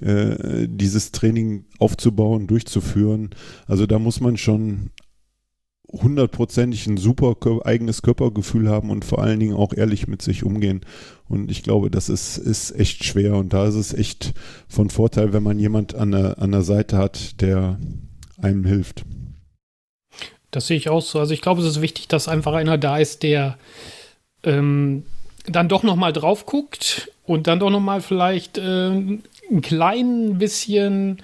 äh, 0.00 0.68
dieses 0.68 1.10
Training 1.10 1.64
aufzubauen 1.78 2.46
durchzuführen. 2.46 3.30
Also 3.66 3.86
da 3.86 3.98
muss 3.98 4.20
man 4.20 4.36
schon 4.36 4.90
hundertprozentig 5.92 6.86
ein 6.86 6.96
super 6.96 7.36
eigenes 7.64 8.02
Körpergefühl 8.02 8.68
haben 8.68 8.90
und 8.90 9.04
vor 9.04 9.20
allen 9.20 9.40
Dingen 9.40 9.54
auch 9.54 9.72
ehrlich 9.72 10.08
mit 10.08 10.22
sich 10.22 10.44
umgehen. 10.44 10.80
Und 11.28 11.50
ich 11.50 11.62
glaube, 11.62 11.90
das 11.90 12.08
ist, 12.08 12.38
ist 12.38 12.72
echt 12.72 13.04
schwer. 13.04 13.36
Und 13.36 13.52
da 13.52 13.66
ist 13.66 13.74
es 13.74 13.94
echt 13.94 14.34
von 14.68 14.90
Vorteil, 14.90 15.32
wenn 15.32 15.42
man 15.42 15.58
jemand 15.58 15.94
an 15.94 16.12
der, 16.12 16.38
an 16.38 16.52
der 16.52 16.62
Seite 16.62 16.98
hat, 16.98 17.40
der 17.40 17.78
einem 18.40 18.64
hilft. 18.64 19.04
Das 20.50 20.66
sehe 20.66 20.76
ich 20.76 20.88
auch 20.88 21.02
so. 21.02 21.18
Also 21.18 21.34
ich 21.34 21.42
glaube, 21.42 21.60
es 21.60 21.66
ist 21.66 21.82
wichtig, 21.82 22.08
dass 22.08 22.28
einfach 22.28 22.54
einer 22.54 22.78
da 22.78 22.98
ist, 22.98 23.22
der 23.22 23.58
ähm, 24.42 25.04
dann 25.46 25.68
doch 25.68 25.82
noch 25.82 25.96
mal 25.96 26.12
drauf 26.12 26.46
guckt 26.46 27.10
und 27.24 27.46
dann 27.46 27.60
doch 27.60 27.70
noch 27.70 27.80
mal 27.80 28.00
vielleicht 28.00 28.58
äh, 28.58 28.90
ein 28.90 29.60
klein 29.62 30.38
bisschen 30.38 31.22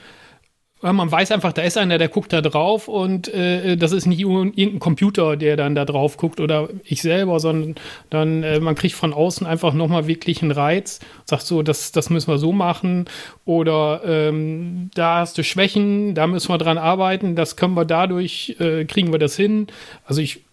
man 0.83 1.11
weiß 1.11 1.31
einfach, 1.31 1.53
da 1.53 1.63
ist 1.63 1.79
einer, 1.79 1.99
der 1.99 2.09
guckt 2.09 2.33
da 2.33 2.41
drauf 2.41 2.89
und 2.89 3.33
äh, 3.33 3.77
das 3.77 3.93
ist 3.93 4.07
nicht 4.07 4.21
irgendein 4.21 4.81
Computer, 4.81 5.37
der 5.37 5.57
dann 5.57 5.75
da 5.75 5.85
drauf 5.85 6.17
guckt 6.17 6.41
oder 6.41 6.69
ich 6.85 7.03
selber, 7.03 7.39
sondern 7.39 7.77
dann 8.11 8.43
äh, 8.43 8.59
man 8.59 8.75
kriegt 8.75 8.97
von 8.97 9.13
außen 9.13 9.47
einfach 9.47 9.75
nochmal 9.75 10.09
wirklich 10.09 10.43
einen 10.43 10.51
Reiz, 10.51 10.99
sagt 11.25 11.43
so, 11.43 11.63
das, 11.63 11.93
das 11.93 12.11
müssen 12.11 12.31
wir 12.31 12.39
so 12.39 12.53
machen 12.53 13.05
oder 13.45 14.03
ähm, 14.05 14.91
da 14.95 15.21
hast 15.21 15.39
du 15.39 15.45
Schwächen, 15.45 16.15
da 16.15 16.27
müssen 16.27 16.49
wir 16.49 16.59
dran 16.59 16.79
arbeiten, 16.79 17.37
das 17.37 17.57
können 17.57 17.75
wir 17.75 17.85
dadurch, 17.85 18.57
äh, 18.59 18.85
kriegen 18.85 19.13
wir 19.13 19.21
das 19.21 19.37
hin. 19.37 19.69
Also 20.05 20.21
ich, 20.21 20.45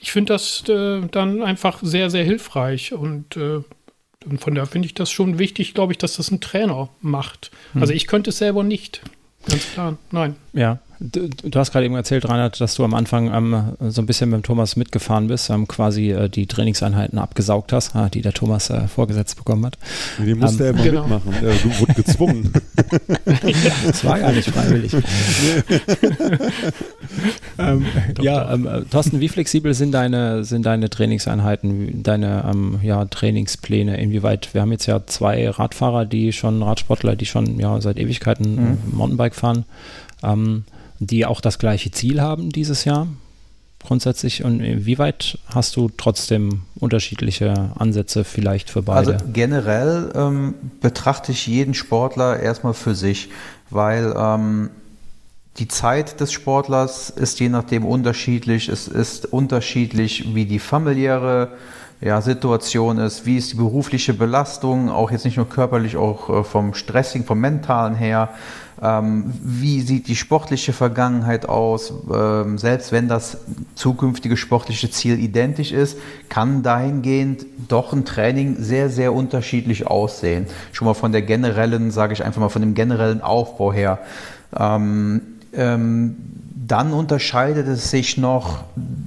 ich 0.00 0.12
finde 0.12 0.32
das 0.32 0.64
äh, 0.68 1.02
dann 1.10 1.42
einfach 1.42 1.80
sehr, 1.82 2.08
sehr 2.08 2.24
hilfreich 2.24 2.94
und 2.94 3.36
äh, 3.36 3.60
und 4.26 4.40
von 4.40 4.54
daher 4.54 4.66
finde 4.66 4.86
ich 4.86 4.94
das 4.94 5.12
schon 5.12 5.38
wichtig, 5.38 5.74
glaube 5.74 5.92
ich, 5.92 5.98
dass 5.98 6.16
das 6.16 6.30
ein 6.32 6.40
Trainer 6.40 6.88
macht. 7.00 7.52
Hm. 7.72 7.82
Also 7.82 7.94
ich 7.94 8.08
könnte 8.08 8.30
es 8.30 8.38
selber 8.38 8.64
nicht. 8.64 9.00
Ganz 9.48 9.72
klar, 9.72 9.96
nein. 10.10 10.36
Ja, 10.52 10.78
Du, 11.00 11.28
du, 11.28 11.58
hast 11.58 11.70
gerade 11.70 11.86
eben 11.86 11.94
erzählt, 11.94 12.28
Reinhard, 12.28 12.60
dass 12.60 12.74
du 12.74 12.84
am 12.84 12.92
Anfang 12.92 13.32
ähm, 13.32 13.90
so 13.90 14.02
ein 14.02 14.06
bisschen 14.06 14.30
mit 14.30 14.40
dem 14.40 14.42
Thomas 14.42 14.74
mitgefahren 14.74 15.28
bist, 15.28 15.48
ähm, 15.48 15.68
quasi 15.68 16.10
äh, 16.10 16.28
die 16.28 16.46
Trainingseinheiten 16.46 17.20
abgesaugt 17.20 17.72
hast, 17.72 17.94
äh, 17.94 18.10
die 18.10 18.20
der 18.20 18.32
Thomas 18.32 18.68
äh, 18.70 18.88
vorgesetzt 18.88 19.36
bekommen 19.36 19.64
hat. 19.64 19.78
Die 20.18 20.34
musste 20.34 20.66
ähm, 20.66 20.76
er 20.76 20.80
immer 20.80 20.82
genau. 20.82 21.02
mitmachen. 21.06 21.34
Er 21.40 21.80
wurde 21.80 21.94
gezwungen. 21.94 22.52
das 23.86 24.04
war 24.04 24.18
gar 24.18 24.32
nicht 24.32 24.50
freiwillig. 24.50 24.92
ähm, 27.58 27.86
ja, 28.20 28.52
ähm, 28.52 28.66
äh, 28.66 28.82
Thorsten, 28.82 29.20
wie 29.20 29.28
flexibel 29.28 29.74
sind 29.74 29.92
deine, 29.92 30.42
sind 30.42 30.66
deine 30.66 30.90
Trainingseinheiten, 30.90 32.02
deine 32.02 32.44
ähm, 32.50 32.80
ja, 32.82 33.04
Trainingspläne? 33.04 34.00
Inwieweit? 34.00 34.52
Wir 34.52 34.62
haben 34.62 34.72
jetzt 34.72 34.86
ja 34.86 35.06
zwei 35.06 35.48
Radfahrer, 35.48 36.06
die 36.06 36.32
schon 36.32 36.60
Radsportler, 36.60 37.14
die 37.14 37.26
schon 37.26 37.60
ja, 37.60 37.80
seit 37.80 37.98
Ewigkeiten 37.98 38.56
mhm. 38.56 38.78
Mountainbike 38.90 39.36
fahren. 39.36 39.64
Die 41.00 41.26
auch 41.26 41.40
das 41.40 41.58
gleiche 41.58 41.90
Ziel 41.90 42.20
haben 42.20 42.50
dieses 42.50 42.84
Jahr 42.84 43.06
grundsätzlich 43.80 44.44
und 44.44 44.60
inwieweit 44.60 45.38
hast 45.54 45.76
du 45.76 45.88
trotzdem 45.96 46.62
unterschiedliche 46.78 47.70
Ansätze 47.78 48.24
vielleicht 48.24 48.70
für 48.70 48.82
beide? 48.82 49.14
Also 49.14 49.24
generell 49.32 50.12
ähm, 50.14 50.54
betrachte 50.80 51.32
ich 51.32 51.46
jeden 51.46 51.74
Sportler 51.74 52.40
erstmal 52.40 52.74
für 52.74 52.94
sich, 52.94 53.30
weil 53.70 54.14
ähm, 54.16 54.70
die 55.58 55.68
Zeit 55.68 56.20
des 56.20 56.32
Sportlers 56.32 57.10
ist 57.10 57.40
je 57.40 57.48
nachdem 57.48 57.84
unterschiedlich. 57.84 58.68
Es 58.68 58.88
ist 58.88 59.26
unterschiedlich, 59.26 60.34
wie 60.34 60.44
die 60.44 60.58
familiäre 60.58 61.52
ja, 62.00 62.20
Situation 62.20 62.98
ist, 62.98 63.26
wie 63.26 63.36
ist 63.36 63.52
die 63.52 63.56
berufliche 63.56 64.14
Belastung, 64.14 64.88
auch 64.88 65.10
jetzt 65.10 65.24
nicht 65.24 65.36
nur 65.36 65.48
körperlich, 65.48 65.96
auch 65.96 66.28
äh, 66.30 66.44
vom 66.44 66.74
Stressing, 66.74 67.24
vom 67.24 67.40
Mentalen 67.40 67.96
her. 67.96 68.30
Ähm, 68.80 69.32
wie 69.42 69.80
sieht 69.80 70.08
die 70.08 70.16
sportliche 70.16 70.72
Vergangenheit 70.72 71.48
aus? 71.48 71.92
Ähm, 72.12 72.58
selbst 72.58 72.92
wenn 72.92 73.08
das 73.08 73.38
zukünftige 73.74 74.36
sportliche 74.36 74.90
Ziel 74.90 75.18
identisch 75.18 75.72
ist, 75.72 75.98
kann 76.28 76.62
dahingehend 76.62 77.46
doch 77.68 77.92
ein 77.92 78.04
Training 78.04 78.56
sehr, 78.58 78.88
sehr 78.88 79.12
unterschiedlich 79.12 79.86
aussehen. 79.86 80.46
Schon 80.72 80.86
mal 80.86 80.94
von 80.94 81.12
der 81.12 81.22
generellen, 81.22 81.90
sage 81.90 82.12
ich 82.12 82.24
einfach 82.24 82.40
mal, 82.40 82.48
von 82.48 82.62
dem 82.62 82.74
generellen 82.74 83.20
Aufbau 83.20 83.72
her. 83.72 83.98
Ähm, 84.56 85.22
ähm 85.52 86.16
dann 86.68 86.92
unterscheidet 86.92 87.66
es 87.66 87.90
sich 87.90 88.18
noch 88.18 88.64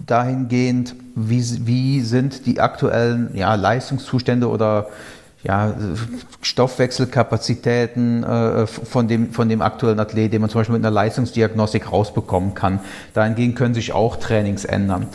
dahingehend, 0.07 0.95
wie, 1.15 1.43
wie 1.67 2.01
sind 2.01 2.47
die 2.47 2.60
aktuellen 2.60 3.29
ja, 3.36 3.53
Leistungszustände 3.53 4.49
oder 4.49 4.88
ja, 5.43 5.73
Stoffwechselkapazitäten 6.41 8.23
äh, 8.23 8.67
von, 8.67 9.08
dem, 9.08 9.32
von 9.34 9.49
dem 9.49 9.62
aktuellen 9.62 9.99
Athlet, 9.99 10.34
den 10.34 10.41
man 10.41 10.49
zum 10.49 10.60
Beispiel 10.60 10.75
mit 10.75 10.86
einer 10.86 10.93
Leistungsdiagnostik 10.93 11.91
rausbekommen 11.91 12.54
kann. 12.54 12.80
Dahingehend 13.13 13.56
können 13.56 13.73
sich 13.73 13.93
auch 13.93 14.17
Trainings 14.17 14.65
ändern. 14.65 15.08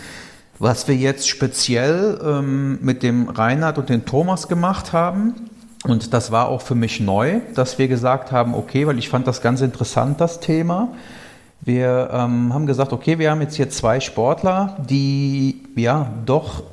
Was 0.59 0.89
wir 0.89 0.97
jetzt 0.97 1.29
speziell 1.29 2.19
ähm, 2.25 2.79
mit 2.81 3.03
dem 3.03 3.29
Reinhard 3.29 3.79
und 3.79 3.89
dem 3.89 4.05
Thomas 4.05 4.49
gemacht 4.49 4.93
haben, 4.93 5.35
und 5.85 6.13
das 6.13 6.33
war 6.33 6.49
auch 6.49 6.63
für 6.63 6.75
mich 6.75 6.99
neu, 6.99 7.41
dass 7.55 7.79
wir 7.79 7.87
gesagt 7.87 8.33
haben, 8.33 8.55
okay, 8.55 8.87
weil 8.87 8.99
ich 8.99 9.09
fand 9.09 9.27
das 9.27 9.43
ganz 9.43 9.61
interessant, 9.61 10.21
das 10.21 10.41
Thema. 10.41 10.89
Wir 11.61 12.11
ähm, 12.13 12.53
haben 12.53 12.67
gesagt, 12.67 12.93
okay, 12.93 13.19
wir 13.19 13.31
haben 13.31 13.41
jetzt 13.41 13.55
hier 13.55 13.71
zwei 13.71 14.01
Sportler, 14.01 14.77
die 14.89 15.63
ja 15.77 16.11
doch 16.25 16.65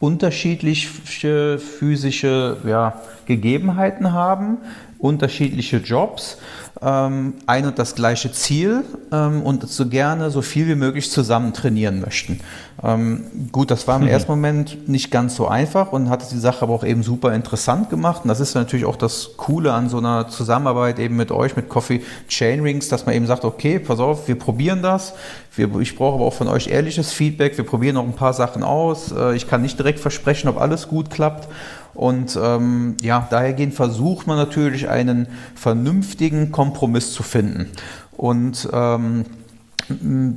unterschiedliche 0.00 1.58
physische 1.58 2.56
ja, 2.66 3.00
Gegebenheiten 3.26 4.12
haben, 4.12 4.58
unterschiedliche 5.00 5.78
Jobs 5.78 6.38
ähm, 6.82 7.34
ein 7.46 7.66
und 7.66 7.78
das 7.78 7.94
gleiche 7.94 8.32
Ziel 8.32 8.84
ähm, 9.12 9.42
und 9.42 9.68
so 9.68 9.86
gerne 9.86 10.30
so 10.30 10.42
viel 10.42 10.66
wie 10.68 10.74
möglich 10.74 11.10
zusammen 11.10 11.52
trainieren 11.52 12.00
möchten. 12.00 12.40
Ähm, 12.82 13.24
gut, 13.52 13.70
das 13.70 13.86
war 13.86 13.96
im 13.96 14.02
mhm. 14.02 14.08
ersten 14.08 14.30
Moment 14.30 14.88
nicht 14.88 15.10
ganz 15.10 15.36
so 15.36 15.46
einfach 15.46 15.92
und 15.92 16.08
hat 16.08 16.30
die 16.30 16.38
Sache 16.38 16.62
aber 16.62 16.72
auch 16.72 16.84
eben 16.84 17.02
super 17.02 17.34
interessant 17.34 17.90
gemacht. 17.90 18.22
Und 18.22 18.28
das 18.28 18.40
ist 18.40 18.54
natürlich 18.54 18.86
auch 18.86 18.96
das 18.96 19.36
Coole 19.36 19.72
an 19.72 19.88
so 19.88 19.98
einer 19.98 20.28
Zusammenarbeit 20.28 20.98
eben 20.98 21.16
mit 21.16 21.30
euch, 21.32 21.56
mit 21.56 21.68
Coffee 21.68 22.02
Chain 22.28 22.60
Rings, 22.60 22.88
dass 22.88 23.04
man 23.04 23.14
eben 23.14 23.26
sagt, 23.26 23.44
okay, 23.44 23.78
pass 23.78 23.98
auf, 24.00 24.28
wir 24.28 24.38
probieren 24.38 24.82
das. 24.82 25.12
Wir, 25.54 25.68
ich 25.80 25.96
brauche 25.96 26.14
aber 26.14 26.24
auch 26.24 26.32
von 26.32 26.48
euch 26.48 26.68
ehrliches 26.68 27.12
Feedback. 27.12 27.58
Wir 27.58 27.64
probieren 27.64 27.96
noch 27.96 28.04
ein 28.04 28.14
paar 28.14 28.32
Sachen 28.32 28.62
aus. 28.62 29.12
Äh, 29.12 29.34
ich 29.34 29.48
kann 29.48 29.60
nicht 29.60 29.78
direkt 29.78 30.00
versprechen, 30.00 30.48
ob 30.48 30.58
alles 30.58 30.88
gut 30.88 31.10
klappt. 31.10 31.48
Und 31.94 32.38
ähm, 32.40 32.96
ja, 33.02 33.26
dahergehend 33.30 33.74
versucht 33.74 34.26
man 34.26 34.36
natürlich 34.36 34.88
einen 34.88 35.26
vernünftigen 35.54 36.52
Kompromiss 36.52 37.12
zu 37.12 37.22
finden. 37.22 37.70
Und 38.16 38.68
ähm, 38.72 39.24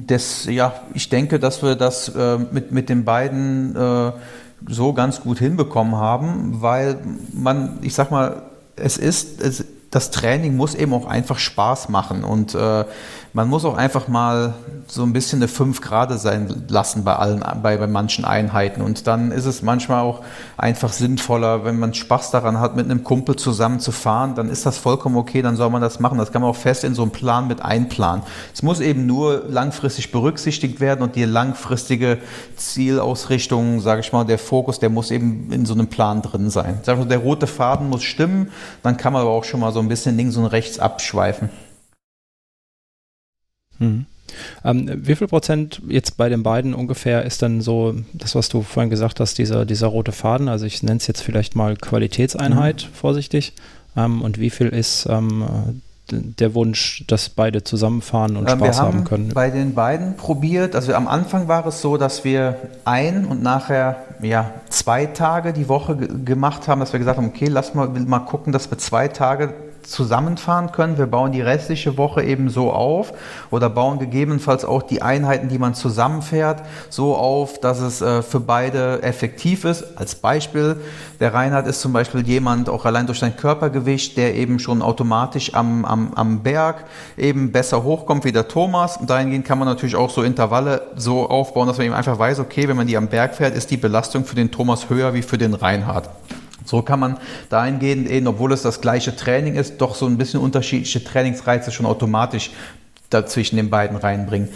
das, 0.08 0.46
ja, 0.46 0.74
ich 0.94 1.10
denke, 1.10 1.40
dass 1.40 1.62
wir 1.62 1.76
das 1.76 2.10
äh, 2.10 2.38
mit, 2.52 2.72
mit 2.72 2.90
den 2.90 3.06
beiden 3.06 3.76
äh, 3.76 4.12
so 4.68 4.94
ganz 4.94 5.22
gut 5.22 5.40
hinbekommen 5.40 5.96
haben, 5.96 6.62
weil 6.62 6.98
man, 7.34 7.80
ich 7.82 7.94
sag 7.94 8.12
mal, 8.12 8.44
es 8.76 8.98
ist, 8.98 9.42
es, 9.42 9.66
das 9.92 10.10
Training 10.10 10.56
muss 10.56 10.74
eben 10.74 10.94
auch 10.94 11.06
einfach 11.06 11.38
Spaß 11.38 11.90
machen 11.90 12.24
und 12.24 12.56
äh, 12.56 12.86
man 13.34 13.50
muss 13.50 13.66
auch 13.66 13.76
einfach 13.76 14.08
mal 14.08 14.54
so 14.88 15.02
ein 15.02 15.12
bisschen 15.12 15.40
eine 15.40 15.48
5 15.48 15.82
Grad 15.82 16.20
sein 16.20 16.66
lassen 16.68 17.04
bei 17.04 17.16
allen, 17.16 17.44
bei, 17.64 17.78
bei 17.78 17.88
manchen 17.88 18.26
Einheiten. 18.26 18.82
Und 18.82 19.08
dann 19.08 19.32
ist 19.32 19.46
es 19.46 19.64
manchmal 19.64 20.04
auch 20.04 20.22
einfach 20.56 20.94
sinnvoller, 20.94 21.66
wenn 21.66 21.80
man 21.80 21.96
Spaß 21.96 22.30
daran 22.30 22.60
hat, 22.60 22.76
mit 22.76 22.86
einem 22.86 23.04
Kumpel 23.04 23.36
zusammen 23.36 23.80
zu 23.80 23.92
fahren, 23.92 24.36
dann 24.36 24.50
ist 24.50 24.68
das 24.68 24.78
vollkommen 24.78 25.16
okay, 25.16 25.42
dann 25.42 25.56
soll 25.56 25.72
man 25.72 25.82
das 25.82 26.00
machen. 26.00 26.20
Das 26.20 26.32
kann 26.32 26.44
man 26.44 26.52
auch 26.52 26.56
fest 26.56 26.84
in 26.84 26.94
so 26.94 27.02
einen 27.02 27.12
Plan 27.12 27.48
mit 27.48 27.60
einplanen. 27.60 28.24
Es 28.54 28.62
muss 28.62 28.80
eben 28.80 29.08
nur 29.08 29.46
langfristig 29.50 30.12
berücksichtigt 30.12 30.80
werden 30.80 31.02
und 31.02 31.16
die 31.16 31.26
langfristige 31.26 32.20
Zielausrichtung, 32.56 33.82
sage 33.82 34.02
ich 34.02 34.14
mal, 34.14 34.26
der 34.26 34.38
Fokus, 34.38 34.78
der 34.78 34.90
muss 34.90 35.10
eben 35.10 35.52
in 35.52 35.66
so 35.66 35.74
einem 35.74 35.88
Plan 35.88 36.22
drin 36.22 36.52
sein. 36.52 36.82
Der 36.86 37.18
rote 37.18 37.48
Faden 37.48 37.90
muss 37.90 38.04
stimmen, 38.04 38.52
dann 38.84 38.98
kann 38.98 39.12
man 39.12 39.24
aber 39.24 39.32
auch 39.32 39.44
schon 39.44 39.60
mal 39.60 39.74
so 39.74 39.80
ein 39.80 39.88
bisschen 39.88 40.18
links 40.18 40.38
und 40.38 40.46
rechts 40.46 40.78
abschweifen. 40.78 41.50
Mhm. 43.80 44.06
Ähm, 44.64 44.90
wie 44.96 45.16
viel 45.16 45.28
Prozent 45.28 45.82
jetzt 45.88 46.18
bei 46.18 46.30
den 46.30 46.44
beiden 46.44 46.74
ungefähr 46.74 47.24
ist 47.24 47.42
dann 47.42 47.62
so, 47.62 47.96
das, 48.14 48.36
was 48.36 48.50
du 48.50 48.62
vorhin 48.62 48.90
gesagt 48.90 49.20
hast, 49.20 49.38
dieser, 49.38 49.66
dieser 49.66 49.88
rote 49.88 50.12
Faden, 50.12 50.50
also 50.50 50.66
ich 50.66 50.82
nenne 50.82 50.98
es 50.98 51.08
jetzt 51.08 51.22
vielleicht 51.22 51.56
mal 51.56 51.76
Qualitätseinheit, 51.76 52.88
mhm. 52.90 52.96
vorsichtig, 52.96 53.54
ähm, 53.96 54.22
und 54.22 54.40
wie 54.40 54.50
viel 54.50 54.70
ist 54.70 55.06
ähm, 55.10 55.82
der 56.10 56.54
Wunsch, 56.54 57.06
dass 57.08 57.30
beide 57.30 57.64
zusammenfahren 57.64 58.36
und 58.36 58.50
ähm, 58.50 58.60
Spaß 58.60 58.80
haben, 58.80 58.98
haben 59.00 59.04
können? 59.04 59.30
Bei 59.30 59.50
den 59.50 59.74
beiden 59.74 60.18
probiert, 60.18 60.76
also 60.76 60.94
am 60.94 61.08
Anfang 61.08 61.48
war 61.48 61.66
es 61.66 61.82
so, 61.82 61.98
dass 61.98 62.24
wir 62.24 62.58
ein 62.86 63.26
und 63.26 63.42
nachher 63.42 63.98
ja, 64.22 64.52
zwei 64.70 65.06
Tage 65.06 65.54
die 65.54 65.70
Woche 65.70 65.96
gemacht 65.96 66.68
haben, 66.68 66.80
dass 66.80 66.94
wir 66.94 67.00
gesagt 67.00 67.18
haben, 67.18 67.28
okay, 67.28 67.48
lass 67.48 67.74
mal, 67.74 67.88
mal 67.88 68.20
gucken, 68.20 68.52
dass 68.52 68.70
wir 68.70 68.78
zwei 68.78 69.08
Tage 69.08 69.54
zusammenfahren 69.84 70.72
können. 70.72 70.98
Wir 70.98 71.08
bauen 71.08 71.32
die 71.32 71.42
restliche 71.42 71.98
Woche 71.98 72.24
eben 72.24 72.50
so 72.50 72.72
auf 72.72 73.14
oder 73.52 73.70
bauen 73.70 74.00
gegebenenfalls 74.00 74.66
auch 74.66 74.84
die 74.84 75.02
Einheiten, 75.02 75.50
die 75.50 75.58
man 75.58 75.74
zusammenfährt, 75.74 76.64
so 76.90 77.16
auf, 77.16 77.60
dass 77.60 77.80
es 77.80 78.02
äh, 78.02 78.22
für 78.22 78.40
beide 78.40 79.02
effektiv 79.04 79.66
ist. 79.66 79.98
Als 79.98 80.16
Beispiel, 80.16 80.78
der 81.20 81.34
Reinhard 81.34 81.68
ist 81.68 81.82
zum 81.82 81.94
Beispiel 81.94 82.28
jemand, 82.28 82.70
auch 82.70 82.86
allein 82.86 83.06
durch 83.06 83.20
sein 83.20 83.36
Körpergewicht, 83.38 84.18
der 84.18 84.36
eben 84.36 84.60
schon 84.60 84.82
automatisch 84.82 85.54
am, 85.54 85.86
am, 85.86 86.14
am 86.16 86.40
Berg 86.42 86.86
eben 87.18 87.52
besser 87.52 87.84
hochkommt 87.84 88.26
wie 88.26 88.32
der 88.32 88.48
Thomas. 88.48 88.98
Und 88.98 89.10
dahingehend 89.10 89.46
kann 89.46 89.60
man 89.60 89.68
natürlich 89.68 89.96
auch 89.96 90.10
so 90.10 90.24
Intervalle 90.24 90.82
so 90.96 91.30
aufbauen, 91.30 91.68
dass 91.68 91.78
man 91.78 91.88
eben 91.88 91.96
einfach 91.96 92.18
weiß, 92.18 92.40
okay, 92.40 92.68
wenn 92.68 92.78
man 92.78 92.88
die 92.88 92.98
am 92.98 93.08
Berg 93.08 93.36
fährt, 93.36 93.56
ist 93.56 93.72
die 93.72 93.78
Belastung 93.78 94.26
für 94.26 94.36
den 94.36 94.52
Thomas 94.52 94.90
höher 94.90 95.14
wie 95.14 95.22
für 95.22 95.38
den 95.38 95.54
Reinhard. 95.54 96.10
So 96.66 96.82
kann 96.82 97.00
man 97.00 97.18
dahingehend 97.50 98.10
eben, 98.10 98.28
obwohl 98.28 98.54
es 98.54 98.62
das 98.62 98.82
gleiche 98.82 99.16
Training 99.16 99.56
ist, 99.56 99.80
doch 99.80 99.96
so 99.96 100.06
ein 100.06 100.18
bisschen 100.18 100.40
unterschiedliche 100.40 101.04
Trainingsreize 101.04 101.72
schon 101.72 101.86
automatisch 101.86 102.52
dazwischen 103.10 103.58
den 103.58 103.70
beiden 103.70 103.98
reinbringen. 103.98 104.50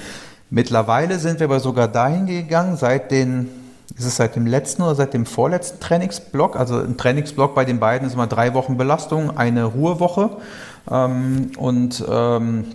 Mittlerweile 0.49 1.19
sind 1.19 1.39
wir 1.39 1.45
aber 1.45 1.59
sogar 1.59 1.87
dahin 1.87 2.25
gegangen, 2.25 2.77
seit 2.77 3.11
den, 3.11 3.49
ist 3.97 4.05
es 4.05 4.15
seit 4.15 4.35
dem 4.35 4.47
letzten 4.47 4.81
oder 4.81 4.95
seit 4.95 5.13
dem 5.13 5.25
vorletzten 5.25 5.79
Trainingsblock, 5.79 6.55
also 6.55 6.79
ein 6.79 6.97
Trainingsblock 6.97 7.53
bei 7.53 7.65
den 7.65 7.79
beiden 7.79 8.07
ist 8.07 8.13
immer 8.13 8.27
drei 8.27 8.53
Wochen 8.53 8.77
Belastung, 8.77 9.35
eine 9.37 9.65
Ruhewoche. 9.65 10.29
Ähm, 10.89 11.51
und 11.57 12.03
ähm, 12.09 12.65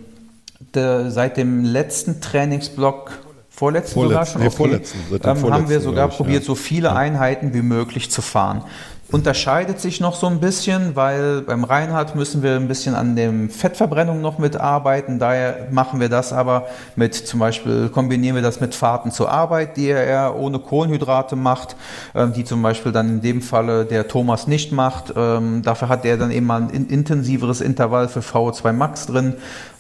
de, 0.75 1.09
seit 1.09 1.37
dem 1.37 1.65
letzten 1.65 2.21
Trainingsblock 2.21 3.13
Vorletzten 3.55 3.95
Vorletz, 3.95 4.11
sogar 4.13 4.27
schon? 4.27 4.41
Nee, 4.41 4.47
okay. 4.47 4.57
vorletzten, 4.57 4.99
ähm, 5.25 5.53
haben 5.53 5.69
wir 5.69 5.81
sogar 5.81 6.09
probiert, 6.09 6.43
ja. 6.43 6.47
so 6.47 6.55
viele 6.55 6.97
Einheiten 6.97 7.53
wie 7.53 7.61
möglich 7.61 8.11
zu 8.11 8.23
fahren 8.23 8.65
unterscheidet 9.13 9.79
sich 9.79 10.01
noch 10.01 10.15
so 10.15 10.27
ein 10.27 10.41
bisschen, 10.41 10.97
weil 10.97 11.43
beim 11.43 11.65
Reinhard 11.65 12.17
müssen 12.17 12.43
wir 12.43 12.57
ein 12.57 12.67
bisschen 12.67 12.95
an 12.95 13.15
dem 13.15 13.51
Fettverbrennung 13.51 14.23
noch 14.23 14.39
mitarbeiten. 14.39 15.19
Daher 15.19 15.69
machen 15.71 16.01
wir 16.01 16.09
das 16.09 16.33
aber 16.33 16.67
mit 16.97 17.15
zum 17.15 17.39
Beispiel 17.39 17.91
kombinieren 17.91 18.37
wir 18.37 18.43
das 18.43 18.61
mit 18.61 18.75
Fahrten 18.75 19.11
zur 19.11 19.31
Arbeit, 19.31 19.77
die 19.77 19.89
er 19.89 20.35
ohne 20.37 20.59
Kohlenhydrate 20.59 21.37
macht, 21.37 21.77
ähm, 22.15 22.33
die 22.33 22.45
zum 22.45 22.63
Beispiel 22.63 22.91
dann 22.91 23.09
in 23.09 23.21
dem 23.21 23.43
Falle 23.43 23.85
der 23.85 24.09
Thomas 24.09 24.47
nicht 24.47 24.73
macht. 24.73 25.13
Ähm, 25.15 25.63
dafür 25.63 25.91
hat 25.91 26.07
er 26.07 26.17
dann 26.17 26.31
eben 26.31 26.47
mal 26.47 26.63
ein 26.63 26.71
intensiveres 26.71 27.61
Intervall 27.61 28.09
für 28.09 28.21
VO2 28.21 28.73
Max 28.73 29.07
drin. 29.07 29.35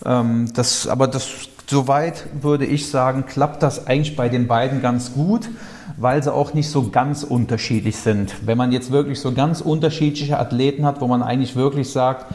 Ähm, 0.05 0.53
das, 0.55 0.87
aber 0.87 1.09
das 1.09 1.29
soweit 1.66 2.27
würde 2.40 2.66
ich 2.66 2.90
sagen, 2.90 3.25
klappt 3.27 3.62
das 3.62 3.87
eigentlich 3.87 4.14
bei 4.14 4.29
den 4.29 4.47
beiden 4.47 4.83
ganz 4.83 5.14
gut 5.14 5.49
weil 5.96 6.22
sie 6.22 6.33
auch 6.33 6.55
nicht 6.55 6.70
so 6.70 6.90
ganz 6.90 7.22
unterschiedlich 7.22 7.96
sind. 7.96 8.46
Wenn 8.46 8.59
man 8.59 8.72
jetzt 8.72 8.90
wirklich 8.90 9.20
so 9.20 9.33
ganz 9.33 9.61
unterschiedliche 9.61 10.38
Athleten 10.38 10.85
hat, 10.85 11.00
wo 11.00 11.07
man 11.07 11.22
eigentlich 11.22 11.57
wirklich 11.57 11.90
sagt, 11.90 12.35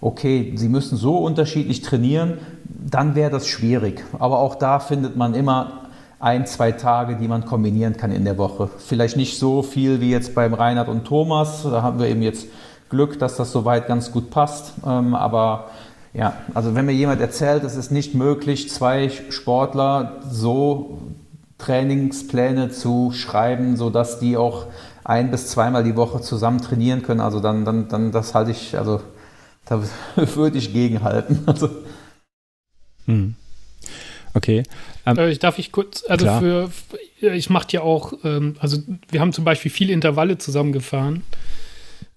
okay, 0.00 0.52
sie 0.56 0.68
müssen 0.68 0.96
so 0.96 1.18
unterschiedlich 1.18 1.82
trainieren, 1.82 2.38
dann 2.64 3.14
wäre 3.14 3.30
das 3.30 3.48
schwierig. 3.48 4.04
Aber 4.18 4.38
auch 4.38 4.54
da 4.54 4.78
findet 4.78 5.16
man 5.16 5.34
immer 5.34 5.88
ein, 6.20 6.46
zwei 6.46 6.72
Tage, 6.72 7.16
die 7.16 7.28
man 7.28 7.44
kombinieren 7.44 7.96
kann 7.96 8.10
in 8.10 8.24
der 8.24 8.38
Woche. 8.38 8.68
Vielleicht 8.78 9.16
nicht 9.16 9.38
so 9.38 9.62
viel 9.62 10.00
wie 10.00 10.10
jetzt 10.10 10.34
beim 10.34 10.54
Reinhard 10.54 10.88
und 10.88 11.04
Thomas. 11.04 11.62
Da 11.62 11.82
haben 11.82 11.98
wir 11.98 12.08
eben 12.08 12.22
jetzt 12.22 12.46
Glück, 12.88 13.18
dass 13.18 13.36
das 13.36 13.52
soweit 13.52 13.86
ganz 13.86 14.10
gut 14.12 14.30
passt. 14.30 14.74
Ähm, 14.86 15.14
aber 15.14 15.66
ja, 16.14 16.34
also 16.54 16.74
wenn 16.74 16.86
mir 16.86 16.92
jemand 16.92 17.20
erzählt, 17.20 17.62
es 17.64 17.76
ist 17.76 17.92
nicht 17.92 18.14
möglich, 18.14 18.70
zwei 18.70 19.10
Sportler 19.30 20.20
so 20.30 20.98
Trainingspläne 21.58 22.70
zu 22.70 23.12
schreiben, 23.12 23.76
sodass 23.76 24.20
die 24.20 24.36
auch 24.36 24.66
ein 25.04 25.30
bis 25.30 25.48
zweimal 25.48 25.84
die 25.84 25.96
Woche 25.96 26.20
zusammen 26.20 26.60
trainieren 26.60 27.02
können. 27.02 27.20
Also 27.20 27.40
dann, 27.40 27.64
dann, 27.64 27.88
dann 27.88 28.12
das 28.12 28.34
halte 28.34 28.52
ich, 28.52 28.78
also 28.78 29.00
da 29.66 29.82
würde 30.16 30.58
ich 30.58 30.72
gegenhalten. 30.72 31.40
Also. 31.46 31.70
Hm. 33.06 33.34
Okay. 34.34 34.62
Ähm, 35.06 35.18
äh, 35.18 35.34
darf 35.36 35.58
ich 35.58 35.72
kurz, 35.72 36.04
also 36.06 36.26
klar. 36.26 36.40
für, 36.40 36.70
ich 37.20 37.48
mache 37.48 37.68
ja 37.70 37.80
auch, 37.80 38.12
ähm, 38.22 38.56
also 38.60 38.78
wir 39.10 39.20
haben 39.20 39.32
zum 39.32 39.44
Beispiel 39.44 39.70
viele 39.70 39.94
Intervalle 39.94 40.36
zusammengefahren, 40.36 41.22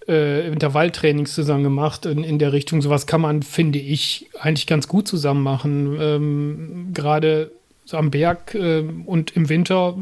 äh, 0.08 0.48
Intervalltrainings 0.48 1.34
zusammen 1.34 1.64
gemacht 1.64 2.06
in, 2.06 2.24
in 2.26 2.40
der 2.40 2.52
Richtung. 2.52 2.82
Sowas 2.82 3.08
kann 3.08 3.22
man, 3.22 3.42
finde 3.42 3.80
ich, 3.80 4.30
eigentlich 4.40 4.68
ganz 4.68 4.90
gut 4.90 5.08
zusammen 5.08 5.44
machen. 5.44 5.98
Ähm, 6.00 6.90
Gerade 6.94 7.52
so 7.86 7.98
am 7.98 8.12
Berg 8.12 8.56
äh, 8.56 8.84
und 9.06 9.36
im 9.36 9.50
Winter 9.50 9.98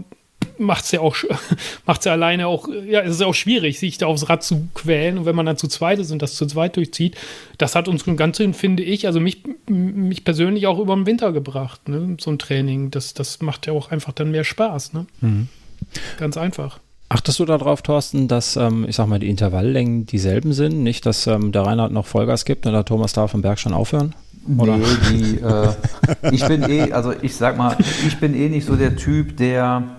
macht 0.58 0.86
es 0.86 0.92
ja 0.92 1.02
auch 1.02 1.16
macht's 1.86 2.06
ja 2.06 2.12
alleine 2.12 2.48
auch, 2.48 2.68
ja, 2.68 3.02
es 3.02 3.16
ist 3.16 3.24
auch 3.24 3.34
schwierig, 3.34 3.80
sich 3.80 3.98
da 3.98 4.08
aufs 4.08 4.30
Rad 4.30 4.44
zu 4.44 4.68
quälen. 4.74 5.20
Und 5.20 5.26
wenn 5.26 5.36
man 5.36 5.46
dann 5.46 5.58
zu 5.58 5.68
zweit 5.68 6.00
ist 6.00 6.12
und 6.12 6.22
das 6.22 6.36
zu 6.36 6.46
zweit 6.46 6.76
durchzieht, 6.76 7.16
das 7.58 7.76
hat 7.76 7.88
uns 7.88 8.06
ganz 8.06 8.38
finde 8.54 8.84
ich, 8.84 9.08
also 9.08 9.20
mich, 9.20 9.44
mich 9.68 10.24
persönlich 10.24 10.68
auch 10.68 10.80
über 10.80 10.96
den 10.96 11.06
Winter 11.06 11.32
gebracht, 11.32 11.88
ne? 11.88 12.18
so 12.20 12.32
ein 12.32 12.40
Training. 12.40 12.92
Das, 12.92 13.14
das 13.14 13.42
macht 13.42 13.68
ja 13.68 13.74
auch 13.74 13.92
einfach 13.92 14.14
dann 14.14 14.32
mehr 14.32 14.44
Spaß. 14.44 14.94
Ne? 14.94 15.06
Mhm. 15.22 15.48
Ganz 16.18 16.38
einfach. 16.38 16.80
Achtest 17.12 17.40
du 17.40 17.46
darauf, 17.46 17.82
Thorsten, 17.82 18.28
dass, 18.28 18.56
ähm, 18.56 18.86
ich 18.88 18.96
sag 18.96 19.08
mal, 19.08 19.18
die 19.18 19.30
Intervalllängen 19.30 20.06
dieselben 20.06 20.54
sind? 20.54 20.84
Nicht, 20.84 21.08
dass 21.08 21.26
ähm, 21.26 21.52
der 21.52 21.64
Reinhard 21.64 21.92
noch 21.92 22.06
Vollgas 22.06 22.46
gibt 22.46 22.68
und 22.68 22.74
der 22.74 22.86
Thomas 22.86 23.14
darf 23.14 23.34
am 23.34 23.42
Berg 23.42 23.60
schon 23.60 23.74
aufhören? 23.74 24.14
Oder? 24.58 24.78
Nee, 24.78 24.86
die, 25.12 25.40
äh, 25.42 25.74
ich 26.32 26.46
bin 26.48 26.64
eh, 26.64 26.92
also 26.92 27.14
ich 27.22 27.36
sag 27.36 27.58
mal, 27.58 27.76
ich 27.80 28.20
bin 28.20 28.34
eh 28.34 28.50
nicht 28.50 28.66
so 28.66 28.76
der 28.76 28.96
Typ, 28.96 29.38
der 29.38 29.99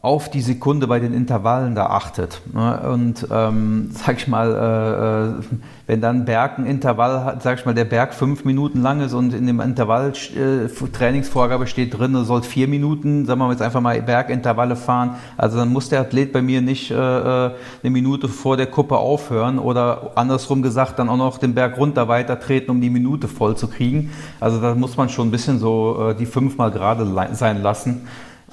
auf 0.00 0.30
die 0.30 0.40
Sekunde 0.40 0.86
bei 0.86 1.00
den 1.00 1.12
Intervallen 1.12 1.74
da 1.74 1.86
achtet. 1.86 2.40
Ne? 2.52 2.80
Und 2.92 3.26
ähm, 3.30 3.90
sag 3.92 4.18
ich 4.18 4.28
mal, 4.28 4.54
äh, 4.54 5.28
äh, 5.28 5.58
wenn 5.86 6.00
dann 6.00 6.24
Berg 6.24 6.58
ein 6.58 6.66
Intervall 6.66 7.24
hat, 7.24 7.42
sag 7.42 7.58
ich 7.58 7.66
mal, 7.66 7.74
der 7.74 7.84
Berg 7.84 8.14
fünf 8.14 8.44
Minuten 8.44 8.82
lang 8.82 9.00
ist 9.00 9.12
und 9.12 9.34
in 9.34 9.46
dem 9.46 9.60
Intervall 9.60 10.12
äh, 10.36 10.68
Trainingsvorgabe 10.68 11.66
steht 11.66 11.98
drin, 11.98 12.14
er 12.14 12.24
soll 12.24 12.42
vier 12.42 12.68
Minuten, 12.68 13.26
sagen 13.26 13.40
wir 13.40 13.46
mal 13.46 13.52
jetzt 13.52 13.62
einfach 13.62 13.80
mal 13.80 14.00
Bergintervalle 14.00 14.76
fahren. 14.76 15.16
Also 15.36 15.58
dann 15.58 15.72
muss 15.72 15.88
der 15.88 16.00
Athlet 16.00 16.32
bei 16.32 16.42
mir 16.42 16.60
nicht 16.60 16.90
äh, 16.90 16.94
äh, 16.94 17.50
eine 17.82 17.90
Minute 17.90 18.28
vor 18.28 18.56
der 18.56 18.66
Kuppe 18.66 18.98
aufhören 18.98 19.58
oder 19.58 20.12
andersrum 20.14 20.62
gesagt 20.62 20.98
dann 20.98 21.08
auch 21.08 21.16
noch 21.16 21.38
den 21.38 21.54
Berg 21.54 21.76
runter 21.76 22.06
weiter 22.06 22.38
treten, 22.38 22.70
um 22.70 22.80
die 22.80 22.90
Minute 22.90 23.26
voll 23.26 23.56
zu 23.56 23.66
kriegen. 23.66 24.12
Also 24.38 24.60
da 24.60 24.74
muss 24.74 24.96
man 24.96 25.08
schon 25.08 25.28
ein 25.28 25.30
bisschen 25.32 25.58
so 25.58 26.10
äh, 26.10 26.14
die 26.14 26.26
fünfmal 26.26 26.70
gerade 26.70 27.06
sein 27.34 27.62
lassen. 27.62 28.06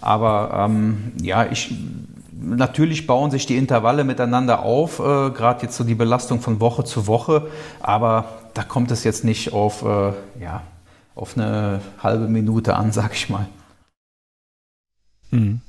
Aber 0.06 0.68
ähm, 0.68 1.14
ja, 1.22 1.48
ich 1.52 1.74
natürlich 2.40 3.08
bauen 3.08 3.32
sich 3.32 3.46
die 3.46 3.58
Intervalle 3.58 4.04
miteinander 4.04 4.60
auf, 4.62 5.00
äh, 5.00 5.32
gerade 5.32 5.64
jetzt 5.64 5.76
so 5.76 5.84
die 5.84 5.96
Belastung 5.96 6.42
von 6.42 6.60
Woche 6.60 6.84
zu 6.84 7.08
Woche, 7.08 7.48
aber 7.82 8.26
da 8.54 8.64
kommt 8.64 8.92
es 8.92 9.04
jetzt 9.04 9.24
nicht 9.24 9.52
auf, 9.52 9.84
äh, 9.84 10.14
ja, 10.40 10.62
auf 11.16 11.38
eine 11.38 11.82
halbe 12.02 12.28
Minute 12.28 12.76
an, 12.76 12.92
sag 12.92 13.14
ich 13.14 13.30
mal. 13.30 13.48
Mhm. 15.32 15.62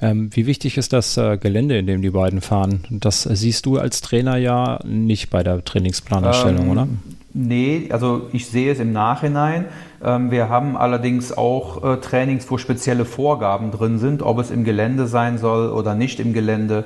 Ähm, 0.00 0.30
wie 0.34 0.46
wichtig 0.46 0.76
ist 0.76 0.92
das 0.92 1.16
äh, 1.16 1.36
Gelände, 1.38 1.78
in 1.78 1.86
dem 1.86 2.02
die 2.02 2.10
beiden 2.10 2.40
fahren? 2.40 2.84
Das 2.90 3.22
siehst 3.22 3.66
du 3.66 3.78
als 3.78 4.00
Trainer 4.00 4.36
ja 4.36 4.80
nicht 4.84 5.30
bei 5.30 5.42
der 5.42 5.64
Trainingsplanerstellung, 5.64 6.66
ähm, 6.66 6.70
oder? 6.70 6.88
Nee, 7.34 7.88
also 7.90 8.28
ich 8.32 8.46
sehe 8.46 8.72
es 8.72 8.80
im 8.80 8.92
Nachhinein. 8.92 9.66
Ähm, 10.04 10.30
wir 10.30 10.48
haben 10.48 10.76
allerdings 10.76 11.36
auch 11.36 11.84
äh, 11.84 11.96
Trainings, 11.98 12.50
wo 12.50 12.58
spezielle 12.58 13.04
Vorgaben 13.04 13.70
drin 13.70 13.98
sind, 13.98 14.22
ob 14.22 14.38
es 14.38 14.50
im 14.50 14.64
Gelände 14.64 15.06
sein 15.06 15.38
soll 15.38 15.70
oder 15.70 15.94
nicht 15.94 16.18
im 16.18 16.32
Gelände. 16.32 16.84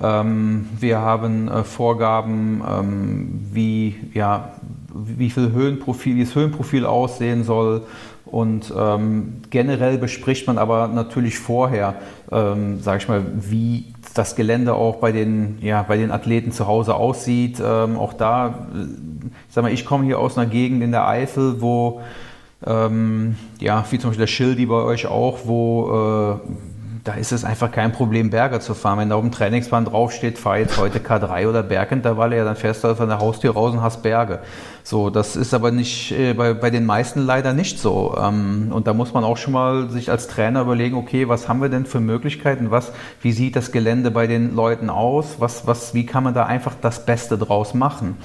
Ähm, 0.00 0.68
wir 0.78 1.00
haben 1.00 1.48
äh, 1.48 1.64
Vorgaben, 1.64 2.62
ähm, 2.68 3.48
wie, 3.52 3.96
ja, 4.14 4.52
wie 4.94 5.30
viel 5.30 5.52
Höhenprofil, 5.52 6.16
wie 6.16 6.24
das 6.24 6.34
Höhenprofil 6.34 6.86
aussehen 6.86 7.44
soll. 7.44 7.82
Und 8.24 8.72
generell 9.50 9.98
bespricht 9.98 10.46
man 10.46 10.56
aber 10.56 10.88
natürlich 10.88 11.38
vorher, 11.38 11.96
ähm, 12.30 12.80
sage 12.80 12.96
ich 13.02 13.08
mal, 13.08 13.20
wie 13.38 13.92
das 14.14 14.36
Gelände 14.36 14.72
auch 14.72 14.96
bei 14.96 15.12
den, 15.12 15.58
ja, 15.60 15.82
bei 15.82 15.98
den 15.98 16.10
Athleten 16.10 16.50
zu 16.50 16.66
Hause 16.66 16.94
aussieht. 16.94 17.62
Ähm, 17.62 17.98
auch 17.98 18.14
da, 18.14 18.68
ich 19.48 19.54
sag 19.54 19.64
mal, 19.64 19.72
ich 19.72 19.84
komme 19.84 20.04
hier 20.04 20.18
aus 20.18 20.38
einer 20.38 20.48
Gegend 20.48 20.82
in 20.82 20.92
der 20.92 21.06
Eifel, 21.06 21.60
wo 21.60 22.00
ähm, 22.66 23.36
ja, 23.60 23.84
wie 23.90 23.98
zum 23.98 24.10
Beispiel 24.10 24.26
der 24.26 24.32
Schildi 24.32 24.66
bei 24.66 24.82
euch 24.82 25.06
auch, 25.06 25.40
wo 25.44 26.40
äh, 26.44 26.48
da 27.04 27.14
ist 27.14 27.32
es 27.32 27.44
einfach 27.44 27.72
kein 27.72 27.90
Problem, 27.90 28.30
Berge 28.30 28.60
zu 28.60 28.74
fahren. 28.74 28.98
Wenn 28.98 29.08
da 29.08 29.20
dem 29.20 29.32
Trainingsplan 29.32 29.86
draufsteht, 29.86 30.38
fahr 30.38 30.58
jetzt 30.58 30.78
heute 30.78 31.00
K3 31.00 31.48
oder 31.48 31.64
Bergintervalle, 31.64 32.36
ja, 32.36 32.44
dann 32.44 32.54
fährst 32.54 32.84
du 32.84 32.94
von 32.94 33.08
der 33.08 33.18
Haustür 33.18 33.54
raus 33.54 33.72
und 33.72 33.82
hast 33.82 34.02
Berge. 34.02 34.38
So, 34.84 35.10
das 35.10 35.34
ist 35.34 35.52
aber 35.52 35.72
nicht 35.72 36.12
äh, 36.12 36.32
bei, 36.34 36.54
bei 36.54 36.70
den 36.70 36.86
meisten 36.86 37.20
leider 37.20 37.54
nicht 37.54 37.80
so. 37.80 38.16
Ähm, 38.16 38.68
und 38.70 38.86
da 38.86 38.94
muss 38.94 39.12
man 39.12 39.24
auch 39.24 39.36
schon 39.36 39.52
mal 39.52 39.90
sich 39.90 40.10
als 40.10 40.28
Trainer 40.28 40.60
überlegen, 40.60 40.96
okay, 40.96 41.28
was 41.28 41.48
haben 41.48 41.60
wir 41.60 41.68
denn 41.68 41.86
für 41.86 42.00
Möglichkeiten? 42.00 42.70
Was, 42.70 42.92
wie 43.20 43.32
sieht 43.32 43.56
das 43.56 43.72
Gelände 43.72 44.12
bei 44.12 44.28
den 44.28 44.54
Leuten 44.54 44.88
aus? 44.88 45.36
Was, 45.38 45.66
was, 45.66 45.94
wie 45.94 46.06
kann 46.06 46.22
man 46.22 46.34
da 46.34 46.46
einfach 46.46 46.74
das 46.80 47.04
Beste 47.04 47.36
draus 47.36 47.74
machen? 47.74 48.16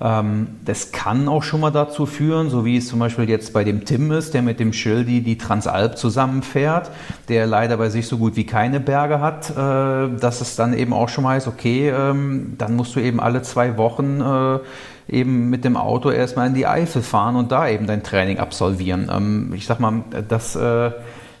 Ähm, 0.00 0.46
das 0.64 0.90
kann 0.90 1.28
auch 1.28 1.42
schon 1.42 1.60
mal 1.60 1.70
dazu 1.70 2.06
führen, 2.06 2.48
so 2.48 2.64
wie 2.64 2.78
es 2.78 2.88
zum 2.88 2.98
Beispiel 2.98 3.28
jetzt 3.28 3.52
bei 3.52 3.62
dem 3.62 3.84
Tim 3.84 4.10
ist, 4.10 4.32
der 4.32 4.42
mit 4.42 4.58
dem 4.58 4.72
Schildi 4.72 5.20
die 5.20 5.36
Transalp 5.36 5.98
zusammenfährt, 5.98 6.90
der 7.28 7.46
leider 7.46 7.76
bei 7.76 7.90
sich 7.90 8.06
so 8.06 8.16
gut 8.16 8.36
wie 8.36 8.46
keine 8.46 8.80
Berge 8.80 9.20
hat, 9.20 9.50
äh, 9.50 10.18
dass 10.18 10.40
es 10.40 10.56
dann 10.56 10.72
eben 10.72 10.92
auch 10.92 11.08
schon 11.08 11.24
mal 11.24 11.36
heißt, 11.36 11.46
okay, 11.46 11.90
ähm, 11.90 12.54
dann 12.56 12.74
musst 12.74 12.96
du 12.96 13.00
eben 13.00 13.20
alle 13.20 13.42
zwei 13.42 13.76
Wochen 13.76 14.20
äh, 14.20 15.14
eben 15.14 15.50
mit 15.50 15.64
dem 15.64 15.76
Auto 15.76 16.10
erstmal 16.10 16.46
in 16.46 16.54
die 16.54 16.66
Eifel 16.66 17.02
fahren 17.02 17.36
und 17.36 17.52
da 17.52 17.68
eben 17.68 17.86
dein 17.86 18.02
Training 18.02 18.38
absolvieren. 18.38 19.10
Ähm, 19.14 19.52
ich 19.54 19.66
sag 19.66 19.78
mal, 19.78 20.04
das 20.28 20.56
äh, 20.56 20.92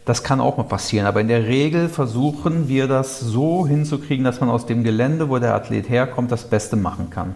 das 0.04 0.24
kann 0.24 0.40
auch 0.40 0.56
mal 0.56 0.64
passieren. 0.64 1.06
Aber 1.06 1.20
in 1.20 1.28
der 1.28 1.46
Regel 1.46 1.88
versuchen 1.88 2.68
wir 2.68 2.88
das 2.88 3.20
so 3.20 3.66
hinzukriegen, 3.66 4.24
dass 4.24 4.40
man 4.40 4.50
aus 4.50 4.66
dem 4.66 4.82
Gelände, 4.82 5.28
wo 5.28 5.38
der 5.38 5.54
Athlet 5.54 5.88
herkommt, 5.88 6.32
das 6.32 6.50
Beste 6.50 6.76
machen 6.76 7.10
kann. 7.10 7.34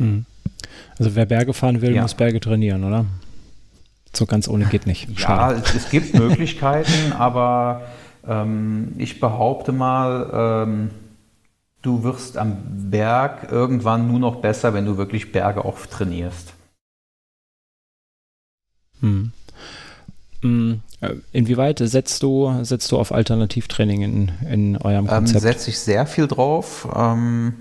Hm. 0.00 0.24
Also 0.98 1.14
wer 1.14 1.26
Berge 1.26 1.52
fahren 1.52 1.80
will, 1.82 1.94
ja. 1.94 2.02
muss 2.02 2.14
Berge 2.14 2.40
trainieren, 2.40 2.82
oder? 2.84 3.04
So 4.12 4.26
ganz 4.26 4.48
ohne 4.48 4.64
geht 4.64 4.86
nicht. 4.86 5.08
Schade. 5.18 5.56
Ja, 5.56 5.62
es, 5.62 5.74
es 5.74 5.90
gibt 5.90 6.14
Möglichkeiten, 6.18 7.12
aber 7.12 7.82
ähm, 8.26 8.94
ich 8.98 9.20
behaupte 9.20 9.72
mal, 9.72 10.66
ähm, 10.66 10.90
du 11.82 12.02
wirst 12.02 12.36
am 12.36 12.56
Berg 12.90 13.52
irgendwann 13.52 14.08
nur 14.08 14.18
noch 14.18 14.36
besser, 14.36 14.74
wenn 14.74 14.86
du 14.86 14.96
wirklich 14.96 15.32
Berge 15.32 15.64
auch 15.64 15.86
trainierst. 15.86 16.54
Hm. 19.00 19.32
inwieweit 21.32 21.78
setzt 21.78 22.22
du, 22.22 22.52
setzt 22.62 22.92
du 22.92 22.98
auf 22.98 23.12
Alternativtraining 23.12 24.02
in, 24.02 24.32
in 24.46 24.76
eurem 24.76 25.06
ähm, 25.06 25.10
Konzept? 25.10 25.44
Ähm, 25.44 25.52
setze 25.52 25.70
ich 25.70 25.78
sehr 25.78 26.06
viel 26.06 26.26
drauf. 26.26 26.86
Ähm, 26.94 27.54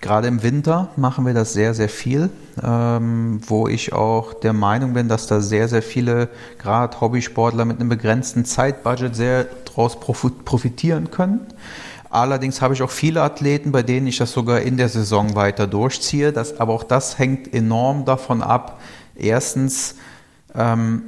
Gerade 0.00 0.28
im 0.28 0.42
Winter 0.42 0.90
machen 0.96 1.24
wir 1.24 1.34
das 1.34 1.52
sehr, 1.54 1.72
sehr 1.74 1.88
viel, 1.88 2.30
ähm, 2.62 3.40
wo 3.46 3.66
ich 3.66 3.92
auch 3.92 4.34
der 4.34 4.52
Meinung 4.52 4.92
bin, 4.92 5.08
dass 5.08 5.26
da 5.26 5.40
sehr, 5.40 5.68
sehr 5.68 5.82
viele, 5.82 6.28
gerade 6.58 7.00
Hobbysportler 7.00 7.64
mit 7.64 7.80
einem 7.80 7.88
begrenzten 7.88 8.44
Zeitbudget 8.44 9.16
sehr 9.16 9.46
daraus 9.64 9.98
profitieren 9.98 11.10
können. 11.10 11.46
Allerdings 12.10 12.62
habe 12.62 12.74
ich 12.74 12.82
auch 12.82 12.90
viele 12.90 13.22
Athleten, 13.22 13.72
bei 13.72 13.82
denen 13.82 14.06
ich 14.06 14.18
das 14.18 14.32
sogar 14.32 14.60
in 14.60 14.76
der 14.76 14.88
Saison 14.88 15.34
weiter 15.34 15.66
durchziehe. 15.66 16.32
Das, 16.32 16.60
aber 16.60 16.72
auch 16.72 16.84
das 16.84 17.18
hängt 17.18 17.52
enorm 17.52 18.04
davon 18.04 18.42
ab, 18.42 18.80
erstens, 19.16 19.96
ähm, 20.54 21.02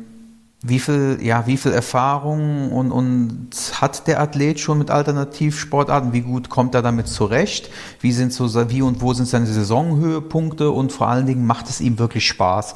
wie 0.61 0.81
viel, 0.81 1.19
ja, 1.23 1.47
wie 1.47 1.57
viel 1.57 1.71
Erfahrung 1.71 2.73
und, 2.73 2.91
und 2.91 3.49
hat 3.81 4.09
der 4.09 4.21
Athlet 4.21 4.59
schon 4.59 4.79
mit 4.79 4.91
Alternativsportarten? 4.91 6.13
Wie 6.13 6.23
gut 6.23 6.49
kommt 6.49 6.75
er 6.75 6.83
damit 6.83 7.07
zurecht? 7.07 7.71
Wie 8.01 8.11
sind 8.11 8.33
so, 8.33 8.69
wie 8.69 8.83
und 8.83 9.01
wo 9.01 9.13
sind 9.13 9.27
seine 9.27 9.47
Saisonhöhepunkte? 9.47 10.73
Und 10.73 10.91
vor 10.91 11.07
allen 11.07 11.27
Dingen 11.27 11.47
macht 11.47 11.71
es 11.71 11.81
ihm 11.81 12.01
wirklich 12.01 12.27
Spaß? 12.27 12.75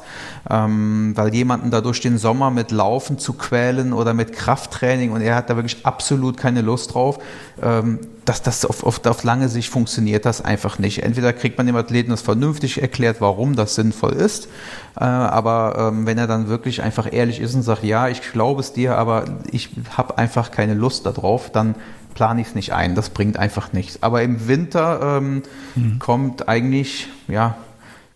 Ähm, 0.49 1.11
weil 1.15 1.33
jemanden 1.33 1.71
da 1.71 1.81
durch 1.81 1.99
den 1.99 2.17
Sommer 2.17 2.51
mit 2.51 2.71
Laufen 2.71 3.19
zu 3.19 3.33
quälen 3.33 3.91
oder 3.91 4.13
mit 4.13 4.31
Krafttraining 4.31 5.11
und 5.11 5.19
er 5.19 5.35
hat 5.35 5.49
da 5.49 5.57
wirklich 5.57 5.85
absolut 5.85 6.37
keine 6.37 6.61
Lust 6.61 6.93
drauf, 6.93 7.19
ähm, 7.61 7.99
dass 8.25 8.41
das 8.41 8.65
auf, 8.65 8.83
auf, 8.83 9.05
auf 9.05 9.23
lange 9.23 9.49
Sicht 9.49 9.69
funktioniert 9.69 10.25
das 10.25 10.41
einfach 10.41 10.79
nicht. 10.79 11.03
Entweder 11.03 11.33
kriegt 11.33 11.57
man 11.57 11.67
dem 11.67 11.75
Athleten 11.75 12.11
das 12.11 12.21
vernünftig 12.21 12.81
erklärt, 12.81 13.19
warum 13.19 13.55
das 13.55 13.75
sinnvoll 13.75 14.13
ist, 14.13 14.47
äh, 14.95 15.03
aber 15.03 15.91
ähm, 15.91 16.05
wenn 16.05 16.17
er 16.17 16.27
dann 16.27 16.47
wirklich 16.47 16.81
einfach 16.81 17.11
ehrlich 17.11 17.39
ist 17.39 17.55
und 17.55 17.63
sagt, 17.63 17.83
ja, 17.83 18.07
ich 18.07 18.21
glaube 18.31 18.61
es 18.61 18.73
dir, 18.73 18.97
aber 18.97 19.25
ich 19.51 19.69
habe 19.97 20.17
einfach 20.17 20.51
keine 20.51 20.73
Lust 20.73 21.05
darauf, 21.05 21.51
dann 21.51 21.75
plane 22.13 22.41
ich 22.41 22.47
es 22.47 22.55
nicht 22.55 22.73
ein. 22.73 22.95
Das 22.95 23.09
bringt 23.09 23.37
einfach 23.37 23.73
nichts. 23.73 24.01
Aber 24.01 24.21
im 24.21 24.47
Winter 24.47 25.17
ähm, 25.17 25.43
mhm. 25.75 25.99
kommt 25.99 26.47
eigentlich, 26.47 27.07
ja, 27.27 27.57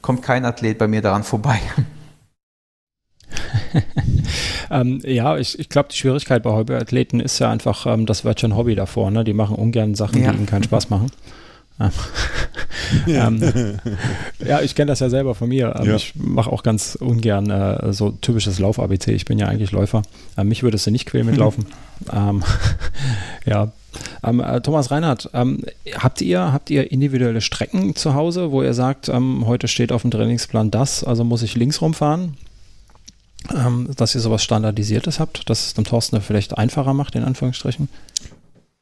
kommt 0.01 0.21
kein 0.21 0.45
Athlet 0.45 0.77
bei 0.77 0.87
mir 0.87 1.01
daran 1.01 1.23
vorbei. 1.23 1.59
ähm, 4.71 4.99
ja, 5.03 5.37
ich, 5.37 5.57
ich 5.59 5.69
glaube, 5.69 5.89
die 5.91 5.97
Schwierigkeit 5.97 6.43
bei 6.43 6.51
Hobbyathleten 6.51 7.19
ist 7.19 7.39
ja 7.39 7.49
einfach 7.51 7.85
ähm, 7.85 8.05
das 8.05 8.25
Wörtchen 8.25 8.55
Hobby 8.55 8.75
davor. 8.75 9.11
Ne? 9.11 9.23
Die 9.23 9.33
machen 9.33 9.55
ungern 9.55 9.95
Sachen, 9.95 10.21
ja. 10.21 10.31
die 10.31 10.37
ihnen 10.37 10.45
keinen 10.45 10.63
Spaß 10.63 10.89
machen. 10.89 11.11
ja. 11.79 11.91
Ähm, 13.07 13.41
ja, 14.39 14.61
ich 14.61 14.75
kenne 14.75 14.89
das 14.89 14.99
ja 14.99 15.09
selber 15.09 15.35
von 15.35 15.49
mir. 15.49 15.75
Ähm, 15.77 15.87
ja. 15.87 15.95
Ich 15.95 16.13
mache 16.15 16.51
auch 16.51 16.63
ganz 16.63 16.95
ungern 16.95 17.49
äh, 17.49 17.91
so 17.91 18.11
typisches 18.11 18.59
Lauf-ABC. 18.59 19.11
Ich 19.11 19.25
bin 19.25 19.39
ja 19.39 19.47
eigentlich 19.47 19.71
Läufer. 19.71 20.03
Äh, 20.37 20.43
mich 20.45 20.63
würdest 20.63 20.87
du 20.87 20.91
nicht 20.91 21.05
quälen 21.05 21.25
mit 21.25 21.35
Laufen. 21.37 21.65
ähm, 22.13 22.43
ja. 23.45 23.71
Ähm, 24.23 24.39
äh, 24.39 24.61
Thomas 24.61 24.91
Reinhardt, 24.91 25.29
ähm, 25.33 25.63
habt 25.97 26.21
ihr 26.21 26.53
habt 26.53 26.69
ihr 26.69 26.91
individuelle 26.91 27.41
Strecken 27.41 27.95
zu 27.95 28.13
Hause, 28.13 28.51
wo 28.51 28.61
ihr 28.61 28.73
sagt, 28.73 29.09
ähm, 29.09 29.47
heute 29.47 29.67
steht 29.67 29.91
auf 29.91 30.03
dem 30.03 30.11
Trainingsplan 30.11 30.71
das, 30.71 31.03
also 31.03 31.23
muss 31.23 31.41
ich 31.41 31.55
links 31.55 31.81
rumfahren? 31.81 32.35
Ähm, 33.55 33.89
dass 33.95 34.15
ihr 34.15 34.21
sowas 34.21 34.43
Standardisiertes 34.43 35.19
habt, 35.19 35.49
dass 35.49 35.67
es 35.67 35.73
dem 35.73 35.83
Thorsten 35.83 36.21
vielleicht 36.21 36.57
einfacher 36.57 36.93
macht, 36.93 37.15
in 37.15 37.23
Anführungsstrichen? 37.23 37.89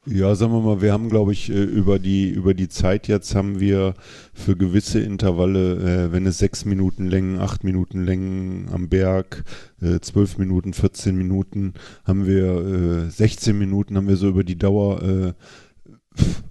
Ja, 0.08 0.36
sagen 0.36 0.54
wir 0.54 0.62
mal, 0.62 0.82
wir 0.84 0.94
haben, 0.94 1.10
glaube 1.10 1.34
ich, 1.34 1.50
äh, 1.50 1.64
über 1.64 1.98
die, 1.98 2.30
über 2.30 2.54
die 2.54 2.70
Zeit 2.70 3.08
jetzt 3.08 3.34
haben 3.34 3.60
wir 3.60 3.96
für 4.36 4.56
gewisse 4.56 5.00
Intervalle, 5.00 5.78
äh, 5.78 6.12
wenn 6.12 6.28
es 6.28 6.38
sechs 6.38 6.64
Minuten 6.64 7.08
Längen, 7.08 7.40
acht 7.40 7.64
Minuten 7.64 8.06
Längen 8.06 8.70
am 8.72 8.88
Berg, 8.88 9.44
äh, 9.82 10.00
zwölf 10.02 10.38
Minuten, 10.38 10.74
14 10.74 11.16
Minuten, 11.16 11.74
haben 12.04 12.28
wir 12.28 13.10
16 13.10 13.58
Minuten, 13.58 13.98
haben 13.98 14.08
wir 14.08 14.18
so 14.18 14.30
über 14.30 14.44
die 14.44 14.60
Dauer 14.60 15.34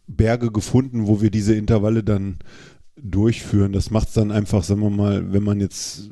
Berge 0.07 0.51
gefunden, 0.51 1.07
wo 1.07 1.23
wir 1.23 1.31
diese 1.31 1.55
Intervalle 1.55 2.03
dann 2.03 2.39
durchführen. 3.01 3.73
Das 3.73 3.91
macht 3.91 4.09
es 4.09 4.15
dann 4.15 4.33
einfach, 4.33 4.65
sagen 4.65 4.81
wir 4.81 4.91
mal, 4.91 5.33
wenn 5.33 5.43
man 5.43 5.61
jetzt 5.61 6.11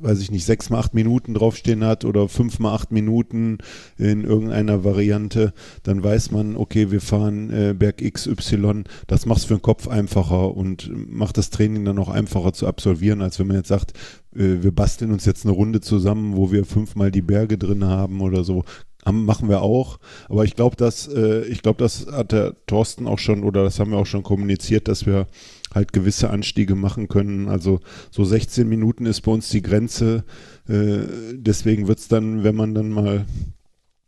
weiß 0.00 0.20
ich 0.20 0.30
nicht, 0.30 0.44
sechs 0.44 0.70
mal 0.70 0.78
acht 0.78 0.94
Minuten 0.94 1.34
draufstehen 1.34 1.84
hat 1.84 2.04
oder 2.04 2.28
fünf 2.28 2.58
mal 2.58 2.74
acht 2.74 2.92
Minuten 2.92 3.58
in 3.96 4.24
irgendeiner 4.24 4.84
Variante, 4.84 5.52
dann 5.82 6.02
weiß 6.02 6.30
man, 6.30 6.56
okay, 6.56 6.90
wir 6.90 7.00
fahren 7.00 7.50
äh, 7.50 7.74
Berg 7.74 7.98
XY, 7.98 8.84
das 9.06 9.26
macht 9.26 9.38
es 9.38 9.44
für 9.44 9.54
den 9.54 9.62
Kopf 9.62 9.88
einfacher 9.88 10.54
und 10.54 10.90
macht 11.10 11.36
das 11.36 11.50
Training 11.50 11.84
dann 11.84 11.98
auch 11.98 12.08
einfacher 12.08 12.52
zu 12.52 12.66
absolvieren, 12.66 13.22
als 13.22 13.38
wenn 13.38 13.48
man 13.48 13.56
jetzt 13.56 13.68
sagt, 13.68 13.92
äh, 14.34 14.62
wir 14.62 14.72
basteln 14.72 15.12
uns 15.12 15.24
jetzt 15.24 15.44
eine 15.44 15.54
Runde 15.54 15.80
zusammen, 15.80 16.36
wo 16.36 16.52
wir 16.52 16.64
fünfmal 16.64 17.10
die 17.10 17.22
Berge 17.22 17.58
drin 17.58 17.84
haben 17.84 18.20
oder 18.20 18.44
so. 18.44 18.64
Machen 19.10 19.48
wir 19.48 19.62
auch. 19.62 20.00
Aber 20.28 20.44
ich 20.44 20.54
glaube, 20.54 20.76
dass, 20.76 21.08
äh, 21.08 21.44
ich 21.46 21.62
glaube, 21.62 21.78
das 21.78 22.08
hat 22.08 22.32
der 22.32 22.54
Thorsten 22.66 23.06
auch 23.06 23.18
schon 23.18 23.42
oder 23.42 23.64
das 23.64 23.78
haben 23.78 23.92
wir 23.92 23.98
auch 23.98 24.06
schon 24.06 24.22
kommuniziert, 24.22 24.86
dass 24.86 25.06
wir 25.06 25.28
halt 25.74 25.92
gewisse 25.92 26.30
Anstiege 26.30 26.74
machen 26.74 27.08
können. 27.08 27.48
Also 27.48 27.80
so 28.10 28.24
16 28.24 28.68
Minuten 28.68 29.06
ist 29.06 29.22
bei 29.22 29.32
uns 29.32 29.48
die 29.48 29.62
Grenze. 29.62 30.24
Äh, 30.68 31.00
deswegen 31.32 31.88
wird 31.88 31.98
es 31.98 32.08
dann, 32.08 32.44
wenn 32.44 32.54
man 32.54 32.74
dann 32.74 32.90
mal 32.90 33.26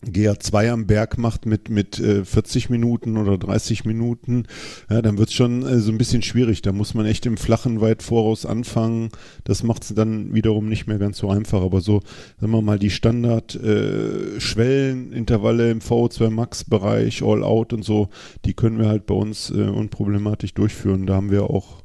GA2 0.07 0.71
am 0.71 0.87
Berg 0.87 1.19
macht 1.19 1.45
mit, 1.45 1.69
mit 1.69 1.99
äh, 1.99 2.25
40 2.25 2.71
Minuten 2.71 3.19
oder 3.19 3.37
30 3.37 3.85
Minuten, 3.85 4.47
ja, 4.89 5.03
dann 5.03 5.19
wird 5.19 5.29
es 5.29 5.35
schon 5.35 5.63
äh, 5.63 5.79
so 5.79 5.93
ein 5.93 5.99
bisschen 5.99 6.23
schwierig. 6.23 6.63
Da 6.63 6.73
muss 6.73 6.95
man 6.95 7.05
echt 7.05 7.27
im 7.27 7.37
Flachen 7.37 7.83
weit 7.83 8.03
voraus 8.03 8.47
anfangen. 8.47 9.11
Das 9.45 9.63
macht 9.63 9.83
es 9.83 9.95
dann 9.95 10.33
wiederum 10.33 10.71
nicht 10.71 10.87
mehr 10.87 10.97
ganz 10.99 11.19
so 11.19 11.29
einfach. 11.29 11.61
Aber 11.63 11.83
so, 11.83 12.01
sagen 12.41 12.53
wir 12.53 12.63
mal, 12.63 12.79
die 12.79 12.89
Standard-Schwellenintervalle 12.89 15.69
äh, 15.69 15.73
im 15.73 15.81
VO2 15.81 16.31
Max-Bereich, 16.31 17.23
All-Out 17.23 17.75
und 17.75 17.85
so, 17.85 18.09
die 18.47 18.55
können 18.55 18.79
wir 18.79 18.89
halt 18.89 19.05
bei 19.05 19.15
uns 19.15 19.51
äh, 19.51 19.65
unproblematisch 19.65 20.55
durchführen. 20.55 21.07
Da 21.07 21.17
haben 21.17 21.31
wir 21.31 21.43
auch 21.45 21.83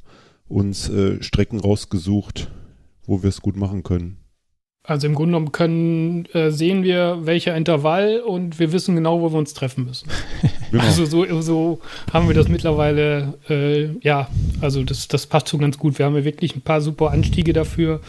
uns 0.48 0.88
äh, 0.88 1.22
Strecken 1.22 1.60
rausgesucht, 1.60 2.50
wo 3.06 3.24
wir 3.24 3.30
es 3.30 3.42
gut 3.42 3.58
machen 3.58 3.84
können. 3.84 4.25
Also 4.88 5.08
im 5.08 5.16
Grunde 5.16 5.34
genommen 5.34 5.52
können, 5.52 6.26
äh, 6.34 6.52
sehen 6.52 6.84
wir, 6.84 7.20
welcher 7.24 7.56
Intervall 7.56 8.20
und 8.20 8.60
wir 8.60 8.72
wissen 8.72 8.96
genau, 8.96 9.22
wo 9.22 9.32
wir 9.32 9.40
uns 9.40 9.54
treffen 9.54 9.86
müssen. 9.86 10.10
Genau. 10.72 10.84
Also 10.84 11.06
so, 11.06 11.42
so 11.42 11.80
haben 12.12 12.28
wir 12.28 12.34
das 12.34 12.50
mittlerweile, 12.50 13.36
äh, 13.50 13.86
ja, 14.02 14.28
also 14.62 14.84
das, 14.84 15.08
das 15.08 15.28
passt 15.28 15.48
schon 15.48 15.60
ganz 15.60 15.78
gut. 15.78 16.00
Wir 16.00 16.06
haben 16.08 16.16
ja 16.16 16.26
wirklich 16.26 16.56
ein 16.56 16.62
paar 16.62 16.82
super 16.82 17.12
Anstiege 17.12 17.54
dafür 17.54 18.02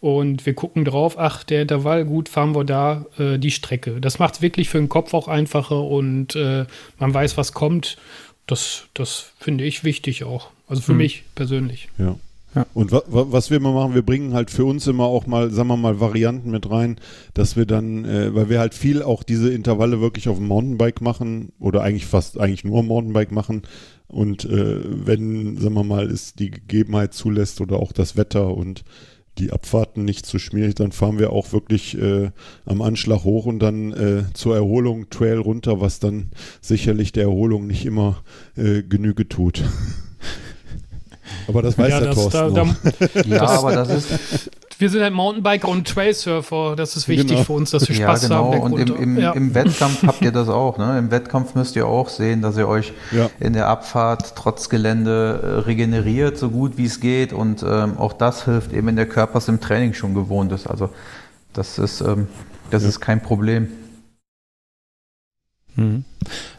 und 0.00 0.46
wir 0.46 0.54
gucken 0.54 0.84
drauf, 0.84 1.18
ach, 1.18 1.42
der 1.42 1.62
Intervall, 1.62 2.04
gut, 2.04 2.28
fahren 2.28 2.54
wir 2.54 2.64
da 2.64 3.06
äh, 3.18 3.38
die 3.38 3.50
Strecke. 3.50 4.00
Das 4.00 4.18
macht 4.18 4.34
es 4.34 4.40
wirklich 4.40 4.68
für 4.68 4.78
den 4.78 4.88
Kopf 4.88 5.14
auch 5.14 5.26
einfacher 5.26 5.82
und 5.82 6.36
äh, 6.36 6.64
man 6.98 7.12
weiß, 7.12 7.36
was 7.36 7.52
kommt. 7.52 7.98
Das, 8.46 8.84
das 8.94 9.32
finde 9.40 9.64
ich 9.64 9.82
wichtig 9.82 10.22
auch. 10.22 10.50
Also 10.68 10.82
für 10.82 10.92
hm. 10.92 10.98
mich 10.98 11.24
persönlich. 11.34 11.88
Ja. 11.98 12.16
Und 12.74 12.92
wa 12.92 13.02
was 13.08 13.50
wir 13.50 13.58
immer 13.58 13.72
machen, 13.72 13.94
wir 13.94 14.02
bringen 14.02 14.32
halt 14.32 14.50
für 14.50 14.64
uns 14.64 14.86
immer 14.86 15.04
auch 15.04 15.26
mal, 15.26 15.50
sagen 15.50 15.68
wir 15.68 15.76
mal, 15.76 16.00
Varianten 16.00 16.50
mit 16.50 16.70
rein, 16.70 16.96
dass 17.34 17.56
wir 17.56 17.66
dann, 17.66 18.04
äh, 18.04 18.34
weil 18.34 18.48
wir 18.48 18.60
halt 18.60 18.74
viel 18.74 19.02
auch 19.02 19.22
diese 19.22 19.52
Intervalle 19.52 20.00
wirklich 20.00 20.28
auf 20.28 20.38
dem 20.38 20.46
Mountainbike 20.46 21.00
machen 21.00 21.52
oder 21.58 21.82
eigentlich 21.82 22.06
fast 22.06 22.38
eigentlich 22.38 22.64
nur 22.64 22.82
Mountainbike 22.82 23.32
machen. 23.32 23.62
Und 24.08 24.44
äh, 24.44 24.80
wenn, 24.84 25.56
sagen 25.58 25.74
wir 25.74 25.84
mal, 25.84 26.10
es 26.10 26.34
die 26.34 26.50
Gegebenheit 26.50 27.12
zulässt 27.12 27.60
oder 27.60 27.76
auch 27.76 27.92
das 27.92 28.16
Wetter 28.16 28.54
und 28.54 28.84
die 29.38 29.52
Abfahrten 29.52 30.04
nicht 30.04 30.24
zu 30.24 30.38
schmierig, 30.38 30.76
dann 30.76 30.92
fahren 30.92 31.18
wir 31.18 31.32
auch 31.32 31.52
wirklich 31.52 31.98
äh, 31.98 32.30
am 32.64 32.80
Anschlag 32.80 33.24
hoch 33.24 33.46
und 33.46 33.58
dann 33.58 33.92
äh, 33.92 34.24
zur 34.32 34.56
Erholung 34.56 35.10
Trail 35.10 35.38
runter, 35.38 35.80
was 35.80 35.98
dann 35.98 36.30
sicherlich 36.60 37.12
der 37.12 37.24
Erholung 37.24 37.66
nicht 37.66 37.84
immer 37.84 38.22
äh, 38.56 38.82
Genüge 38.82 39.28
tut. 39.28 39.62
Aber 41.48 41.62
das 41.62 41.78
weiß 41.78 41.90
ja, 41.90 42.00
der 42.00 42.14
das, 42.14 42.28
da, 42.28 42.50
da, 42.50 42.62
Ja, 43.26 43.38
das, 43.38 43.58
aber 43.58 43.72
das 43.74 43.90
ist... 43.90 44.50
Wir 44.78 44.90
sind 44.90 45.00
halt 45.00 45.14
Mountainbiker 45.14 45.68
und 45.68 45.88
Trailsurfer. 45.88 46.76
Das 46.76 46.96
ist 46.96 47.08
wichtig 47.08 47.28
genau. 47.28 47.44
für 47.44 47.52
uns, 47.54 47.70
dass 47.70 47.88
wir 47.88 47.96
Spaß 47.96 48.22
ja, 48.22 48.28
genau. 48.28 48.52
haben. 48.52 48.60
Und 48.60 48.78
im, 48.78 48.96
im, 48.96 49.18
ja. 49.18 49.32
im, 49.32 49.54
Wettkampf 49.54 50.02
habt 50.06 50.20
ihr 50.20 50.32
das 50.32 50.50
auch. 50.50 50.76
Ne? 50.76 50.98
Im 50.98 51.10
Wettkampf 51.10 51.54
müsst 51.54 51.76
ihr 51.76 51.86
auch 51.86 52.10
sehen, 52.10 52.42
dass 52.42 52.58
ihr 52.58 52.68
euch 52.68 52.92
ja. 53.10 53.30
in 53.40 53.54
der 53.54 53.68
Abfahrt 53.68 54.34
trotz 54.36 54.68
Gelände 54.68 55.40
äh, 55.42 55.46
regeneriert, 55.60 56.36
so 56.36 56.50
gut 56.50 56.76
wie 56.76 56.84
es 56.84 57.00
geht. 57.00 57.32
Und 57.32 57.62
ähm, 57.62 57.96
auch 57.96 58.12
das 58.12 58.44
hilft 58.44 58.74
eben, 58.74 58.88
wenn 58.88 58.96
der 58.96 59.08
Körper 59.08 59.38
es 59.38 59.48
im 59.48 59.60
Training 59.60 59.94
schon 59.94 60.12
gewohnt 60.12 60.52
ist. 60.52 60.66
Also 60.66 60.90
das 61.54 61.78
ist, 61.78 62.02
ähm, 62.02 62.28
das 62.70 62.82
ist 62.82 63.00
kein 63.00 63.22
Problem. 63.22 63.68
Mhm. 65.76 66.04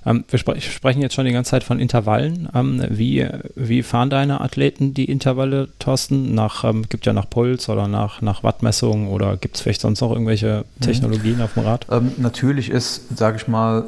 Ähm, 0.06 0.24
wir 0.30 0.40
spre 0.40 0.60
sprechen 0.62 1.02
jetzt 1.02 1.16
schon 1.16 1.26
die 1.26 1.32
ganze 1.32 1.52
Zeit 1.52 1.64
von 1.64 1.80
Intervallen. 1.80 2.48
Ähm, 2.54 2.84
wie, 2.90 3.28
wie 3.56 3.84
fahren 3.84 4.10
deine 4.10 4.42
Athleten 4.42 4.94
die 4.94 5.06
Intervalle, 5.06 5.70
Thorsten? 5.80 6.34
Nach, 6.34 6.64
ähm, 6.64 6.88
gibt 6.88 7.06
ja 7.06 7.14
nach 7.14 7.30
Puls 7.30 7.68
oder 7.70 7.88
nach, 7.88 8.22
nach 8.22 8.44
Wattmessung 8.44 9.10
oder 9.10 9.38
gibt 9.38 9.56
es 9.56 9.62
vielleicht 9.62 9.82
sonst 9.82 10.02
noch 10.02 10.12
irgendwelche 10.12 10.66
mhm. 10.80 10.84
Technologien 10.84 11.38
mhm. 11.38 11.42
auf 11.42 11.54
dem 11.54 11.64
Rad? 11.64 11.88
Ähm, 11.92 12.12
natürlich 12.18 12.70
ist, 12.70 13.18
sage 13.18 13.38
ich 13.38 13.48
mal, 13.48 13.84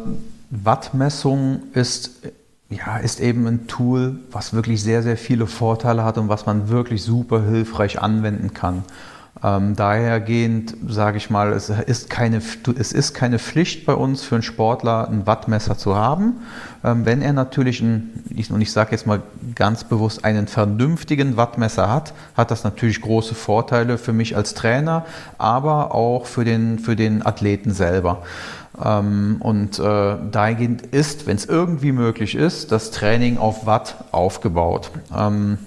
Wattmessung 0.49 1.61
ist 1.73 2.11
ja, 2.69 2.97
ist 2.97 3.19
eben 3.19 3.47
ein 3.47 3.67
Tool, 3.67 4.19
was 4.31 4.53
wirklich 4.53 4.83
sehr, 4.83 5.01
sehr 5.01 5.17
viele 5.17 5.47
Vorteile 5.47 6.03
hat 6.03 6.17
und 6.17 6.29
was 6.29 6.45
man 6.45 6.69
wirklich 6.69 7.01
super 7.01 7.43
hilfreich 7.43 7.99
anwenden 7.99 8.53
kann. 8.53 8.83
Ähm, 9.41 9.75
dahergehend 9.75 10.75
sage 10.87 11.17
ich 11.17 11.29
mal, 11.29 11.53
es 11.53 11.69
ist, 11.69 12.09
keine, 12.09 12.41
es 12.77 12.91
ist 12.91 13.13
keine 13.13 13.39
Pflicht 13.39 13.85
bei 13.85 13.93
uns 13.93 14.23
für 14.23 14.35
einen 14.35 14.43
Sportler, 14.43 15.07
ein 15.07 15.25
Wattmesser 15.27 15.77
zu 15.77 15.95
haben. 15.95 16.41
Ähm, 16.83 17.05
wenn 17.05 17.21
er 17.21 17.31
natürlich, 17.31 17.79
ein, 17.79 18.09
und 18.49 18.61
ich 18.61 18.71
sage 18.73 18.91
jetzt 18.91 19.07
mal 19.07 19.21
ganz 19.55 19.85
bewusst, 19.85 20.25
einen 20.25 20.47
vernünftigen 20.47 21.37
Wattmesser 21.37 21.89
hat, 21.89 22.13
hat 22.35 22.51
das 22.51 22.65
natürlich 22.65 22.99
große 22.99 23.33
Vorteile 23.33 23.97
für 23.97 24.11
mich 24.11 24.35
als 24.35 24.55
Trainer, 24.55 25.05
aber 25.37 25.95
auch 25.95 26.25
für 26.25 26.43
den, 26.43 26.77
für 26.77 26.97
den 26.97 27.25
Athleten 27.25 27.71
selber. 27.71 28.23
Ähm, 28.83 29.37
und 29.39 29.79
äh, 29.79 30.15
dahingehend 30.31 30.81
ist, 30.87 31.27
wenn 31.27 31.37
es 31.37 31.45
irgendwie 31.45 31.93
möglich 31.93 32.35
ist, 32.35 32.73
das 32.73 32.91
Training 32.91 33.37
auf 33.37 33.65
Watt 33.65 33.95
aufgebaut. 34.11 34.91
Ähm, 35.17 35.59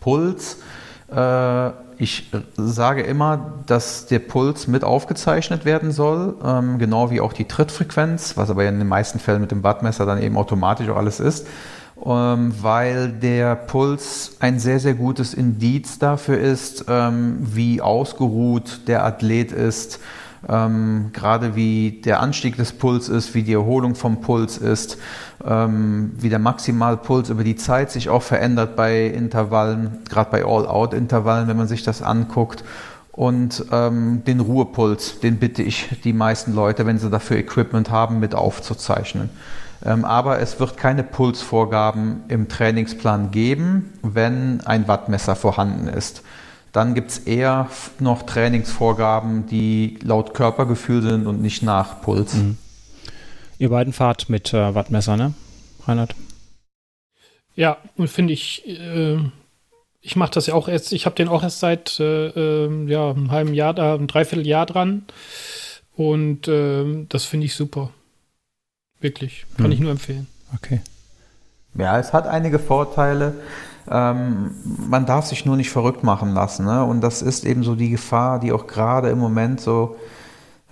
Puls. 0.00 0.56
Äh, 1.14 1.83
ich 1.98 2.30
sage 2.56 3.02
immer, 3.02 3.52
dass 3.66 4.06
der 4.06 4.18
Puls 4.18 4.66
mit 4.66 4.84
aufgezeichnet 4.84 5.64
werden 5.64 5.92
soll, 5.92 6.36
ähm, 6.44 6.78
genau 6.78 7.10
wie 7.10 7.20
auch 7.20 7.32
die 7.32 7.46
Trittfrequenz, 7.46 8.36
was 8.36 8.50
aber 8.50 8.64
in 8.66 8.78
den 8.78 8.88
meisten 8.88 9.18
Fällen 9.18 9.40
mit 9.40 9.50
dem 9.50 9.62
Wattmesser 9.62 10.06
dann 10.06 10.22
eben 10.22 10.36
automatisch 10.36 10.88
auch 10.88 10.96
alles 10.96 11.20
ist, 11.20 11.46
ähm, 12.04 12.54
weil 12.60 13.12
der 13.12 13.54
Puls 13.54 14.36
ein 14.40 14.58
sehr, 14.58 14.80
sehr 14.80 14.94
gutes 14.94 15.34
Indiz 15.34 15.98
dafür 15.98 16.38
ist, 16.38 16.86
ähm, 16.88 17.38
wie 17.40 17.80
ausgeruht 17.80 18.88
der 18.88 19.04
Athlet 19.04 19.52
ist, 19.52 20.00
ähm, 20.48 21.10
gerade 21.12 21.56
wie 21.56 22.02
der 22.04 22.20
Anstieg 22.20 22.56
des 22.56 22.72
Puls 22.72 23.08
ist, 23.08 23.34
wie 23.34 23.42
die 23.42 23.52
Erholung 23.54 23.94
vom 23.94 24.20
Puls 24.20 24.58
ist, 24.58 24.98
ähm, 25.44 26.12
wie 26.18 26.28
der 26.28 26.38
Maximalpuls 26.38 27.30
über 27.30 27.44
die 27.44 27.56
Zeit 27.56 27.90
sich 27.90 28.08
auch 28.08 28.22
verändert 28.22 28.76
bei 28.76 29.06
Intervallen, 29.06 29.98
gerade 30.08 30.30
bei 30.30 30.44
All-Out-Intervallen, 30.44 31.48
wenn 31.48 31.56
man 31.56 31.68
sich 31.68 31.82
das 31.82 32.02
anguckt. 32.02 32.64
Und 33.12 33.64
ähm, 33.70 34.22
den 34.26 34.40
Ruhepuls, 34.40 35.20
den 35.20 35.38
bitte 35.38 35.62
ich 35.62 36.00
die 36.02 36.12
meisten 36.12 36.52
Leute, 36.52 36.84
wenn 36.84 36.98
sie 36.98 37.10
dafür 37.10 37.36
Equipment 37.36 37.90
haben, 37.90 38.18
mit 38.18 38.34
aufzuzeichnen. 38.34 39.30
Ähm, 39.84 40.04
aber 40.04 40.40
es 40.40 40.58
wird 40.58 40.76
keine 40.76 41.04
Pulsvorgaben 41.04 42.24
im 42.28 42.48
Trainingsplan 42.48 43.30
geben, 43.30 43.92
wenn 44.02 44.62
ein 44.62 44.88
Wattmesser 44.88 45.36
vorhanden 45.36 45.88
ist. 45.88 46.22
Dann 46.74 46.94
gibt 46.94 47.12
es 47.12 47.18
eher 47.20 47.70
noch 48.00 48.24
Trainingsvorgaben, 48.24 49.46
die 49.46 49.96
laut 50.02 50.34
Körpergefühl 50.34 51.02
sind 51.02 51.28
und 51.28 51.40
nicht 51.40 51.62
nach 51.62 52.02
Puls. 52.02 52.34
Mhm. 52.34 52.58
Ihr 53.58 53.70
beiden 53.70 53.92
fahrt 53.92 54.28
mit 54.28 54.52
äh, 54.52 54.74
Wattmesser, 54.74 55.16
ne? 55.16 55.34
Reinhard? 55.86 56.16
Ja, 57.54 57.76
und 57.96 58.10
finde 58.10 58.32
ich, 58.32 58.66
äh, 58.66 59.18
ich 60.00 60.16
mache 60.16 60.32
das 60.32 60.48
ja 60.48 60.54
auch 60.54 60.66
erst, 60.66 60.92
ich 60.92 61.06
habe 61.06 61.14
den 61.14 61.28
auch 61.28 61.44
erst 61.44 61.60
seit 61.60 62.00
äh, 62.00 62.30
ähm, 62.30 62.88
ja, 62.88 63.08
einem 63.08 63.30
halben 63.30 63.54
Jahr, 63.54 63.72
da, 63.72 63.94
einem 63.94 64.08
Dreivierteljahr 64.08 64.66
dran. 64.66 65.04
Und 65.96 66.48
ähm, 66.48 67.06
das 67.08 67.24
finde 67.24 67.46
ich 67.46 67.54
super. 67.54 67.90
Wirklich. 68.98 69.46
Kann 69.56 69.66
hm. 69.66 69.72
ich 69.72 69.78
nur 69.78 69.92
empfehlen. 69.92 70.26
Okay. 70.56 70.80
Ja, 71.78 72.00
es 72.00 72.12
hat 72.12 72.26
einige 72.26 72.58
Vorteile. 72.58 73.34
Ähm, 73.90 74.52
man 74.88 75.06
darf 75.06 75.26
sich 75.26 75.44
nur 75.44 75.56
nicht 75.56 75.70
verrückt 75.70 76.02
machen 76.02 76.32
lassen. 76.32 76.64
Ne? 76.64 76.84
Und 76.84 77.00
das 77.00 77.22
ist 77.22 77.44
eben 77.44 77.62
so 77.62 77.74
die 77.74 77.90
Gefahr, 77.90 78.40
die 78.40 78.52
auch 78.52 78.66
gerade 78.66 79.10
im 79.10 79.18
Moment 79.18 79.60
so 79.60 79.96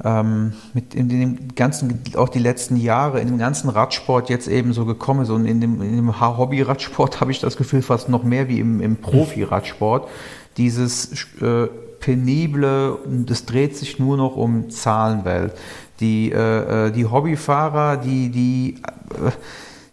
ähm, 0.04 0.54
mit 0.72 0.94
in 0.94 1.08
dem 1.08 1.54
ganzen, 1.54 2.02
auch 2.16 2.28
die 2.28 2.38
letzten 2.38 2.76
Jahre, 2.76 3.20
in 3.20 3.28
dem 3.28 3.38
ganzen 3.38 3.68
Radsport 3.68 4.30
jetzt 4.30 4.48
eben 4.48 4.72
so 4.72 4.84
gekommen 4.84 5.22
ist. 5.22 5.30
Und 5.30 5.46
in 5.46 5.60
dem, 5.60 5.82
in 5.82 5.96
dem 5.96 6.20
Hobby-Radsport 6.20 7.20
habe 7.20 7.30
ich 7.30 7.40
das 7.40 7.56
Gefühl 7.56 7.82
fast 7.82 8.08
noch 8.08 8.22
mehr 8.22 8.48
wie 8.48 8.60
im, 8.60 8.80
im 8.80 8.96
Profi-Radsport. 8.96 10.08
Dieses 10.56 11.12
äh, 11.40 11.68
penible, 12.00 12.98
das 13.06 13.46
dreht 13.46 13.76
sich 13.76 13.98
nur 13.98 14.16
noch 14.16 14.36
um 14.36 14.70
Zahlenwelt. 14.70 15.52
Die, 16.00 16.32
äh, 16.32 16.88
äh 16.88 16.90
die 16.90 17.06
Hobbyfahrer, 17.06 17.96
die, 17.96 18.30
die 18.30 18.82
äh, 19.14 19.30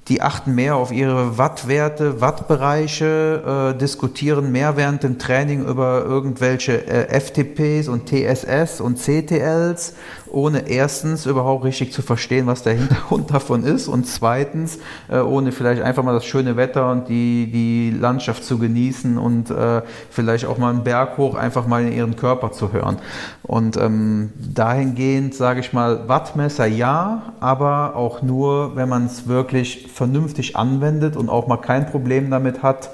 die 0.10 0.24
achten 0.24 0.56
mehr 0.56 0.76
auf 0.76 0.92
ihre 0.92 1.38
Wattwerte, 1.38 2.20
Wattbereiche, 2.20 3.74
äh, 3.76 3.78
diskutieren 3.78 4.52
mehr 4.52 4.76
während 4.76 5.04
dem 5.04 5.20
Training 5.20 5.66
über 5.66 6.04
irgendwelche 6.04 6.88
äh, 6.88 7.20
FTPs 7.20 7.88
und 7.88 8.10
TSS 8.10 8.82
und 8.82 8.98
CTLs, 8.98 9.94
ohne 10.32 10.70
erstens 10.70 11.26
überhaupt 11.26 11.64
richtig 11.64 11.92
zu 11.92 12.02
verstehen, 12.02 12.48
was 12.48 12.64
der 12.64 12.74
Hintergrund 12.74 13.32
davon 13.34 13.64
ist 13.64 13.88
und 13.88 14.06
zweitens, 14.08 14.80
äh, 15.10 15.20
ohne 15.20 15.52
vielleicht 15.52 15.82
einfach 15.82 16.04
mal 16.04 16.14
das 16.14 16.26
schöne 16.26 16.58
Wetter 16.58 16.92
und 16.92 17.10
die, 17.10 17.50
die 17.52 17.98
Landschaft 17.98 18.44
zu 18.44 18.58
genießen 18.58 19.18
und 19.18 19.50
äh, 19.50 19.82
vielleicht 20.10 20.46
auch 20.46 20.58
mal 20.58 20.70
einen 20.70 20.84
Berg 20.84 21.18
hoch 21.18 21.36
einfach 21.36 21.68
mal 21.68 21.84
in 21.84 21.94
ihren 21.94 22.16
Körper 22.16 22.52
zu 22.52 22.74
hören. 22.74 22.98
Und 23.44 23.78
ähm, 23.78 24.32
dahingehend 24.36 25.34
sage 25.34 25.60
ich 25.60 25.74
mal, 25.74 26.08
Wattmesser 26.08 26.66
ja, 26.66 27.34
aber 27.40 27.96
auch 27.96 28.22
nur, 28.22 28.76
wenn 28.76 28.90
man 28.90 29.06
es 29.06 29.28
wirklich 29.28 29.88
vernünftig 29.94 30.56
anwendet 30.56 31.16
und 31.16 31.30
auch 31.30 31.48
mal 31.48 31.58
kein 31.58 31.86
Problem 31.86 32.30
damit 32.30 32.64
hat, 32.64 32.92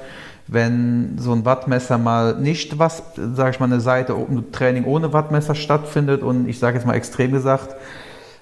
wenn 0.47 1.17
so 1.17 1.31
ein 1.33 1.45
Wattmesser 1.45 1.97
mal 1.97 2.35
nicht 2.35 2.77
was, 2.77 3.03
sage 3.15 3.51
ich 3.51 3.59
mal, 3.59 3.65
eine 3.65 3.79
Seite 3.79 4.15
ein 4.15 4.51
Training 4.51 4.85
ohne 4.85 5.11
Wattmesser 5.13 5.55
stattfindet 5.55 6.21
und 6.21 6.47
ich 6.47 6.59
sage 6.59 6.77
jetzt 6.77 6.85
mal 6.85 6.93
extrem 6.93 7.31
gesagt, 7.31 7.75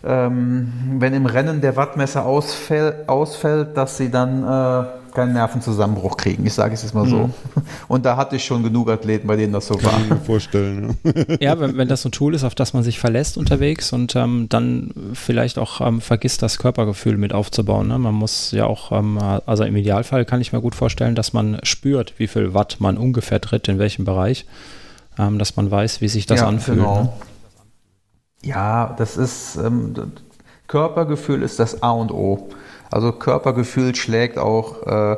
ähm, 0.04 0.72
wenn 1.00 1.14
im 1.14 1.26
Rennen 1.26 1.62
der 1.62 1.78
Wattmesser 1.78 2.26
ausfällt, 2.26 3.08
ausfällt 3.08 3.78
dass 3.78 3.98
sie 3.98 4.12
dann 4.12 4.44
äh, 4.44 4.86
keinen 5.14 5.34
Nervenzusammenbruch 5.34 6.18
kriegen. 6.18 6.46
Ich 6.46 6.54
sage 6.54 6.74
es 6.74 6.84
jetzt 6.84 6.94
mal 6.94 7.08
so. 7.08 7.28
Mhm. 7.28 7.34
Und 7.88 8.06
da 8.06 8.18
hatte 8.18 8.36
ich 8.36 8.46
schon 8.46 8.64
genug 8.64 8.90
Athleten, 8.90 9.28
bei 9.28 9.36
denen 9.36 9.54
das 9.54 9.68
so 9.68 9.76
Kann 9.76 9.86
war. 9.86 9.92
Kann 9.92 10.04
ich 10.04 10.10
mir 10.10 10.18
vorstellen. 10.18 10.98
Ja, 11.40 11.60
wenn, 11.60 11.78
wenn 11.78 11.88
das 11.88 12.02
so 12.02 12.10
ein 12.10 12.12
Tool 12.12 12.36
ist, 12.36 12.44
auf 12.44 12.56
das 12.56 12.74
man 12.74 12.84
sich 12.84 13.00
verlässt 13.00 13.38
unterwegs 13.38 13.94
und 13.94 14.16
ähm, 14.16 14.48
dann 14.50 14.94
vielleicht 15.14 15.58
auch 15.60 15.82
ähm, 15.82 16.02
vergisst, 16.02 16.42
das 16.42 16.58
Körpergefühl 16.58 17.18
mit 17.18 17.34
aufzubauen. 17.34 17.88
Ne? 17.88 17.98
Man 17.98 18.14
muss 18.14 18.52
ja 18.52 18.66
auch, 18.66 18.92
ähm, 18.92 19.18
also 19.46 19.64
im 19.64 19.76
Idealfall 19.76 20.26
kann 20.26 20.42
ich 20.42 20.54
mir 20.54 20.62
gut 20.62 20.76
vorstellen, 20.76 21.16
dass 21.16 21.34
man 21.34 21.60
spürt, 21.64 22.14
wie 22.18 22.28
viel 22.28 22.54
Watt 22.54 22.78
man 22.80 22.98
ungefähr 22.98 23.42
tritt, 23.42 23.68
in 23.68 23.80
welchem 23.80 24.06
Bereich, 24.06 24.46
ähm, 25.18 25.40
dass 25.40 25.56
man 25.56 25.70
weiß, 25.70 26.02
wie 26.02 26.08
sich 26.08 26.26
das 26.26 26.42
ja, 26.42 26.48
anfühlt. 26.48 26.80
Genau. 26.80 27.04
Ne? 27.04 27.10
Ja, 28.44 28.94
das 28.98 29.18
ist, 29.18 29.56
ähm, 29.56 29.94
Körpergefühl 30.68 31.44
ist 31.44 31.60
das 31.60 31.84
A 31.84 31.92
und 31.92 32.12
O. 32.12 32.50
Also 32.94 33.12
Körpergefühl 33.12 33.96
schlägt 33.96 34.38
auch 34.38 34.86
äh, 34.86 35.18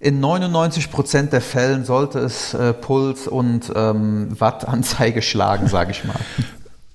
in 0.00 0.20
99 0.20 0.92
Prozent 0.92 1.32
der 1.32 1.40
Fällen 1.40 1.84
sollte 1.84 2.20
es 2.20 2.54
äh, 2.54 2.72
Puls 2.72 3.26
und 3.26 3.72
ähm, 3.74 4.28
Wattanzeige 4.38 5.20
schlagen, 5.22 5.66
sage 5.66 5.90
ich 5.90 6.04
mal. 6.04 6.20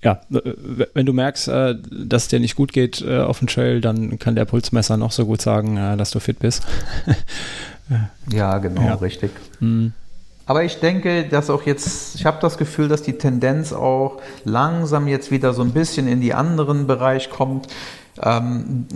Ja, 0.02 0.22
wenn 0.30 1.06
du 1.06 1.12
merkst, 1.12 1.50
äh, 1.50 1.76
dass 1.92 2.24
es 2.24 2.28
dir 2.30 2.40
nicht 2.40 2.56
gut 2.56 2.72
geht 2.72 3.06
auf 3.06 3.40
dem 3.40 3.48
Trail, 3.48 3.82
dann 3.82 4.20
kann 4.20 4.36
der 4.36 4.46
Pulsmesser 4.46 4.96
noch 4.98 5.12
so 5.12 5.26
gut 5.26 5.42
sagen, 5.42 5.76
dass 5.98 6.12
du 6.12 6.20
fit 6.20 6.40
bist. 6.40 6.64
ja, 8.30 8.58
genau, 8.60 8.82
ja. 8.82 8.96
richtig. 8.96 9.32
Mhm. 9.60 9.94
Aber 10.46 10.64
ich 10.64 10.80
denke, 10.80 11.24
dass 11.24 11.50
auch 11.50 11.64
jetzt, 11.64 12.16
ich 12.16 12.26
habe 12.26 12.38
das 12.42 12.58
Gefühl, 12.58 12.90
dass 12.90 13.02
die 13.02 13.18
Tendenz 13.18 13.72
auch 13.72 14.22
langsam 14.44 15.08
jetzt 15.08 15.32
wieder 15.32 15.54
so 15.54 15.62
ein 15.62 15.72
bisschen 15.72 16.08
in 16.08 16.20
die 16.20 16.34
anderen 16.34 16.86
Bereich 16.86 17.30
kommt. 17.30 17.68
Ähm, 18.22 18.88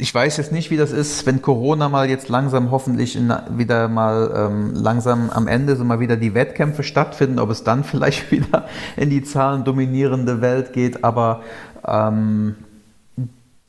ich 0.00 0.14
weiß 0.14 0.38
jetzt 0.38 0.50
nicht, 0.50 0.70
wie 0.70 0.78
das 0.78 0.92
ist, 0.92 1.26
wenn 1.26 1.42
Corona 1.42 1.90
mal 1.90 2.08
jetzt 2.08 2.30
langsam 2.30 2.70
hoffentlich 2.70 3.16
in, 3.16 3.32
wieder 3.50 3.86
mal 3.88 4.32
ähm, 4.34 4.74
langsam 4.74 5.28
am 5.28 5.46
Ende 5.46 5.76
so 5.76 5.84
mal 5.84 6.00
wieder 6.00 6.16
die 6.16 6.34
Wettkämpfe 6.34 6.82
stattfinden, 6.82 7.38
ob 7.38 7.50
es 7.50 7.64
dann 7.64 7.84
vielleicht 7.84 8.30
wieder 8.30 8.66
in 8.96 9.10
die 9.10 9.22
Zahlen 9.22 9.64
dominierende 9.64 10.40
Welt 10.40 10.72
geht. 10.72 11.04
Aber 11.04 11.42
ähm, 11.86 12.56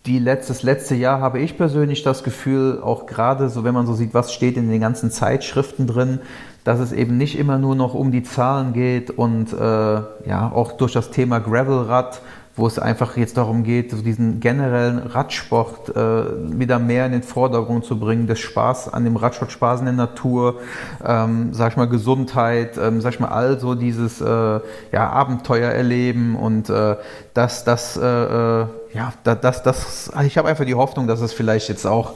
die 0.06 0.20
letzte, 0.20 0.54
das 0.54 0.64
letzte 0.64 0.96
Jahr 0.96 1.20
habe 1.20 1.40
ich 1.40 1.58
persönlich 1.58 2.02
das 2.02 2.24
Gefühl, 2.24 2.80
auch 2.82 3.06
gerade 3.06 3.50
so, 3.50 3.64
wenn 3.64 3.74
man 3.74 3.86
so 3.86 3.94
sieht, 3.94 4.14
was 4.14 4.34
steht 4.34 4.56
in 4.56 4.70
den 4.70 4.82
ganzen 4.82 5.12
Zeitschriften 5.12 5.86
drin, 5.86 6.20
dass 6.64 6.80
es 6.80 6.92
eben 6.92 7.18
nicht 7.18 7.38
immer 7.38 7.58
nur 7.58 7.76
noch 7.76 7.94
um 7.94 8.12
die 8.12 8.24
Zahlen 8.24 8.72
geht 8.74 9.12
und 9.12 9.52
äh, 9.52 9.58
ja, 9.58 10.52
auch 10.54 10.74
durch 10.74 10.94
das 10.94 11.12
Thema 11.12 11.40
Gravelrad 11.40 12.22
wo 12.56 12.68
es 12.68 12.78
einfach 12.78 13.16
jetzt 13.18 13.38
darum 13.38 13.64
geht, 13.64 13.92
so 13.92 14.02
diesen 14.02 14.40
generellen 14.40 15.00
Radsport 15.00 15.96
äh, 15.96 16.60
wieder 16.60 16.80
mehr 16.80 17.06
in 17.06 17.14
den 17.14 17.24
Vordergrund 17.24 17.86
zu 17.86 17.98
bringen, 18.00 18.28
das 18.28 18.40
Spaß 18.40 18.90
an 18.90 19.06
dem 19.06 19.16
Radsport, 19.16 19.52
Spaß 19.52 19.80
in 19.80 19.86
der 19.86 19.96
Natur, 19.96 20.60
ähm, 21.06 21.54
sag 21.54 21.72
ich 21.72 21.78
mal 21.78 21.88
Gesundheit, 21.88 22.78
ähm, 22.78 23.00
sag 23.02 23.14
ich 23.14 23.20
mal 23.20 23.30
also 23.30 23.76
dieses 23.76 24.20
äh, 24.20 24.26
ja, 24.26 25.10
Abenteuer 25.10 25.72
erleben 25.72 26.36
und 26.36 26.70
äh, 26.70 26.98
das, 27.34 27.64
das, 27.64 27.98
äh, 27.98 28.02
äh 28.06 28.66
ja, 28.94 29.14
das, 29.24 29.64
das, 29.64 30.12
ich 30.26 30.38
habe 30.38 30.50
einfach 30.50 30.66
die 30.66 30.76
Hoffnung, 30.76 31.08
dass 31.08 31.22
es 31.22 31.32
vielleicht 31.32 31.70
jetzt 31.70 31.88
auch 31.88 32.16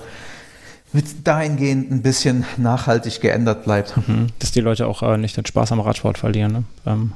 dahingehend 1.24 1.92
ein 1.92 2.02
bisschen 2.02 2.46
nachhaltig 2.58 3.22
geändert 3.22 3.64
bleibt. 3.64 3.96
Mhm. 4.08 4.28
Dass 4.40 4.52
die 4.52 4.62
Leute 4.62 4.88
auch 4.88 5.02
äh, 5.04 5.18
nicht 5.18 5.38
den 5.38 5.46
Spaß 5.46 5.72
am 5.72 5.80
Radsport 5.80 6.18
verlieren. 6.18 6.52
Ne? 6.52 6.64
Ähm, 6.86 7.14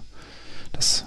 das 0.74 1.06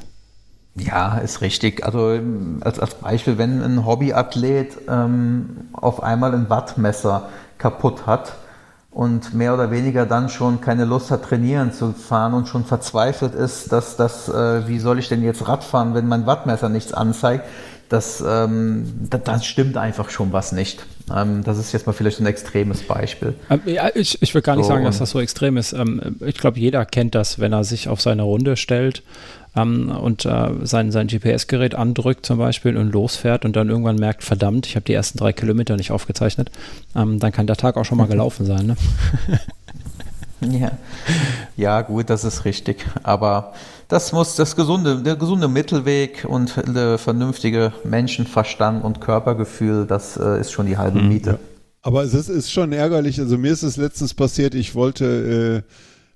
ja, 0.75 1.19
ist 1.19 1.41
richtig. 1.43 1.85
Also 1.85 2.19
als, 2.61 2.79
als 2.79 2.95
Beispiel, 2.95 3.37
wenn 3.39 3.63
ein 3.63 3.85
Hobbyathlet 3.85 4.79
ähm, 4.89 5.69
auf 5.73 6.03
einmal 6.03 6.35
ein 6.35 6.49
Wattmesser 6.49 7.29
kaputt 7.59 8.07
hat 8.07 8.35
und 8.91 9.35
mehr 9.35 9.53
oder 9.53 9.71
weniger 9.71 10.07
dann 10.07 10.29
schon 10.29 10.61
keine 10.61 10.85
Lust 10.85 11.11
hat, 11.11 11.25
trainieren 11.25 11.73
zu 11.73 11.93
fahren 11.93 12.35
und 12.35 12.49
schon 12.49 12.65
verzweifelt 12.65 13.35
ist, 13.35 13.71
dass 13.73 13.97
das, 13.97 14.29
äh, 14.29 14.67
wie 14.67 14.79
soll 14.79 14.99
ich 14.99 15.09
denn 15.09 15.23
jetzt 15.23 15.47
Radfahren, 15.47 15.95
wenn 15.95 16.09
mein 16.09 16.27
Wattmesser 16.27 16.69
nichts 16.71 16.93
anzeigt, 16.93 17.45
das, 17.93 18.25
ähm, 18.27 18.91
das, 19.11 19.23
das 19.25 19.45
stimmt 19.45 19.77
einfach 19.77 20.09
schon 20.09 20.33
was 20.33 20.53
nicht. 20.53 20.85
Ähm, 21.15 21.45
das 21.45 21.59
ist 21.59 21.73
jetzt 21.73 21.87
mal 21.87 21.93
vielleicht 21.93 22.21
ein 22.21 22.27
extremes 22.27 22.83
Beispiel. 22.83 23.35
Ähm, 23.51 23.61
ja, 23.67 23.91
ich, 23.95 24.23
ich 24.23 24.35
würde 24.35 24.47
gar 24.47 24.57
nicht 24.57 24.65
so, 24.65 24.73
sagen, 24.73 24.85
dass 24.85 24.99
das 24.99 25.11
so 25.11 25.21
extrem 25.21 25.57
ist. 25.57 25.73
Ähm, 25.73 26.17
ich 26.21 26.37
glaube, 26.39 26.59
jeder 26.59 26.87
kennt 26.87 27.15
das, 27.15 27.39
wenn 27.39 27.53
er 27.53 27.65
sich 27.65 27.89
auf 27.89 28.01
seine 28.01 28.23
Runde 28.23 28.57
stellt 28.57 29.03
ähm, 29.55 29.91
und 29.91 30.25
äh, 30.25 30.51
sein, 30.63 30.91
sein 30.91 31.09
GPS-Gerät 31.09 31.75
andrückt 31.75 32.25
zum 32.25 32.39
Beispiel 32.39 32.77
und 32.79 32.91
losfährt 32.93 33.45
und 33.45 33.57
dann 33.57 33.69
irgendwann 33.69 33.97
merkt, 33.97 34.25
verdammt, 34.25 34.67
ich 34.67 34.77
habe 34.77 34.85
die 34.85 34.95
ersten 34.95 35.19
drei 35.19 35.35
Kilometer 35.35 35.77
nicht 35.77 35.91
aufgezeichnet, 35.91 36.51
ähm, 36.97 37.19
dann 37.19 37.33
kann 37.33 37.47
der 37.47 37.57
Tag 37.57 37.77
auch 37.77 37.85
schon 37.85 37.99
mal 37.99 38.07
gelaufen 38.09 38.47
sein. 38.47 38.67
Ne? 38.67 38.77
ja. 40.59 40.71
ja, 41.57 41.83
gut, 41.83 42.09
das 42.09 42.25
ist 42.25 42.47
richtig. 42.47 42.87
Aber 43.03 43.53
das 43.93 44.11
muss 44.11 44.37
das 44.37 44.57
gesunde, 44.57 45.03
der 45.03 45.17
gesunde 45.17 45.49
Mittelweg 45.49 46.25
und 46.27 46.57
der 46.67 46.97
vernünftige 46.97 47.75
Menschenverstand 47.85 48.83
und 48.83 49.03
Körpergefühl, 49.03 49.87
das 49.87 50.17
äh, 50.17 50.41
ist 50.41 50.51
schon 50.51 50.65
die 50.65 50.79
halbe 50.79 50.99
mhm. 50.99 51.09
Miete. 51.09 51.39
Aber 51.83 52.03
es 52.03 52.15
ist, 52.15 52.31
ist, 52.31 52.51
schon 52.51 52.73
ärgerlich. 52.73 53.21
Also 53.21 53.37
mir 53.37 53.53
ist 53.53 53.63
es 53.63 53.77
letztens 53.77 54.15
passiert, 54.15 54.55
ich 54.55 54.75
wollte 54.75 55.65
äh, 55.67 55.73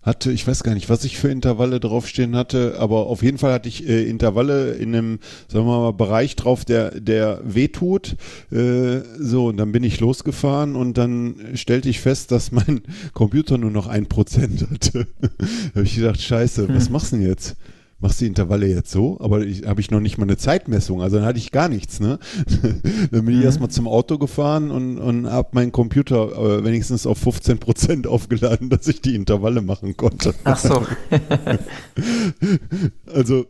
hatte, 0.07 0.31
ich 0.31 0.47
weiß 0.47 0.63
gar 0.63 0.75
nicht, 0.75 0.89
was 0.89 1.05
ich 1.05 1.19
für 1.19 1.29
Intervalle 1.29 1.81
draufstehen 1.81 2.37
hatte, 2.37 2.77
aber 2.79 3.07
auf 3.09 3.25
jeden 3.25 3.39
Fall 3.39 3.53
hatte 3.53 3.69
ich 3.69 3.89
äh, 3.89 4.09
Intervalle 4.09 4.73
in 4.75 4.95
einem, 4.95 5.19
sagen 5.49 5.67
wir 5.67 5.81
mal, 5.81 5.93
Bereich 5.93 6.37
drauf, 6.37 6.65
der, 6.65 6.93
der 7.01 7.41
wehtut. 7.43 8.17
Äh, 8.53 9.01
so, 9.19 9.47
und 9.47 9.57
dann 9.57 9.73
bin 9.73 9.83
ich 9.83 9.99
losgefahren 9.99 10.77
und 10.77 10.97
dann 10.97 11.35
stellte 11.55 11.89
ich 11.89 12.01
fest, 12.01 12.31
dass 12.31 12.53
mein 12.53 12.83
Computer 13.15 13.59
nur 13.59 13.73
noch 13.73 13.89
ein 13.89 14.07
Prozent 14.07 14.65
hatte. 14.71 15.09
da 15.21 15.29
habe 15.75 15.85
ich 15.85 15.97
gedacht, 15.97 16.23
scheiße, 16.23 16.69
was 16.69 16.87
hm. 16.87 16.93
machst 16.93 17.13
du 17.13 17.17
denn 17.17 17.27
jetzt? 17.27 17.57
Machst 17.99 18.21
die 18.21 18.27
Intervalle 18.27 18.67
jetzt 18.67 18.91
so, 18.91 19.19
aber 19.21 19.41
habe 19.41 19.81
ich 19.81 19.91
noch 19.91 20.01
nicht 20.01 20.19
mal 20.19 20.25
eine 20.25 20.37
Zeitmessung, 20.37 21.01
also 21.01 21.17
dann 21.17 21.25
hatte 21.25 21.39
ich 21.39 21.51
gar 21.51 21.69
nichts, 21.69 21.99
ne? 21.99 22.19
dann 23.11 23.25
bin 23.25 23.35
ich 23.35 23.41
mhm. 23.41 23.45
erstmal 23.45 23.71
zum 23.71 23.89
Auto 23.89 24.19
gefahren 24.19 24.71
und, 24.71 24.99
und 24.99 25.31
habe 25.31 25.49
meinen 25.53 25.73
Computer 25.73 26.59
äh, 26.59 26.65
wenigstens 26.65 27.07
auf 27.07 27.19
15 27.19 27.59
Prozent 27.59 28.07
aufgeladen, 28.07 28.69
dass 28.69 28.87
ich 28.87 29.01
die 29.01 29.15
Intervalle 29.15 29.63
machen 29.63 29.97
konnte. 29.97 30.35
Ach 30.45 30.59
so. 30.59 30.87
also, 33.15 33.47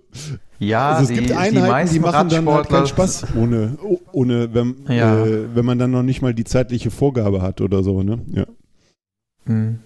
ja, 0.58 0.90
also 0.90 1.02
es 1.02 1.08
die, 1.08 1.26
gibt 1.26 1.36
Einheiten, 1.36 1.88
die, 1.88 1.94
die 1.94 2.00
machen 2.00 2.28
dann 2.28 2.48
halt 2.48 2.68
keinen 2.68 2.86
Spaß, 2.86 3.26
ohne, 3.36 3.76
ohne 4.12 4.54
wenn, 4.54 4.76
ja. 4.88 5.24
äh, 5.26 5.54
wenn 5.54 5.64
man 5.64 5.78
dann 5.78 5.90
noch 5.90 6.04
nicht 6.04 6.22
mal 6.22 6.34
die 6.34 6.44
zeitliche 6.44 6.90
Vorgabe 6.90 7.42
hat 7.42 7.60
oder 7.60 7.82
so, 7.82 8.02
ne? 8.02 8.20
Ja. 8.32 8.46
Mhm. 9.44 9.80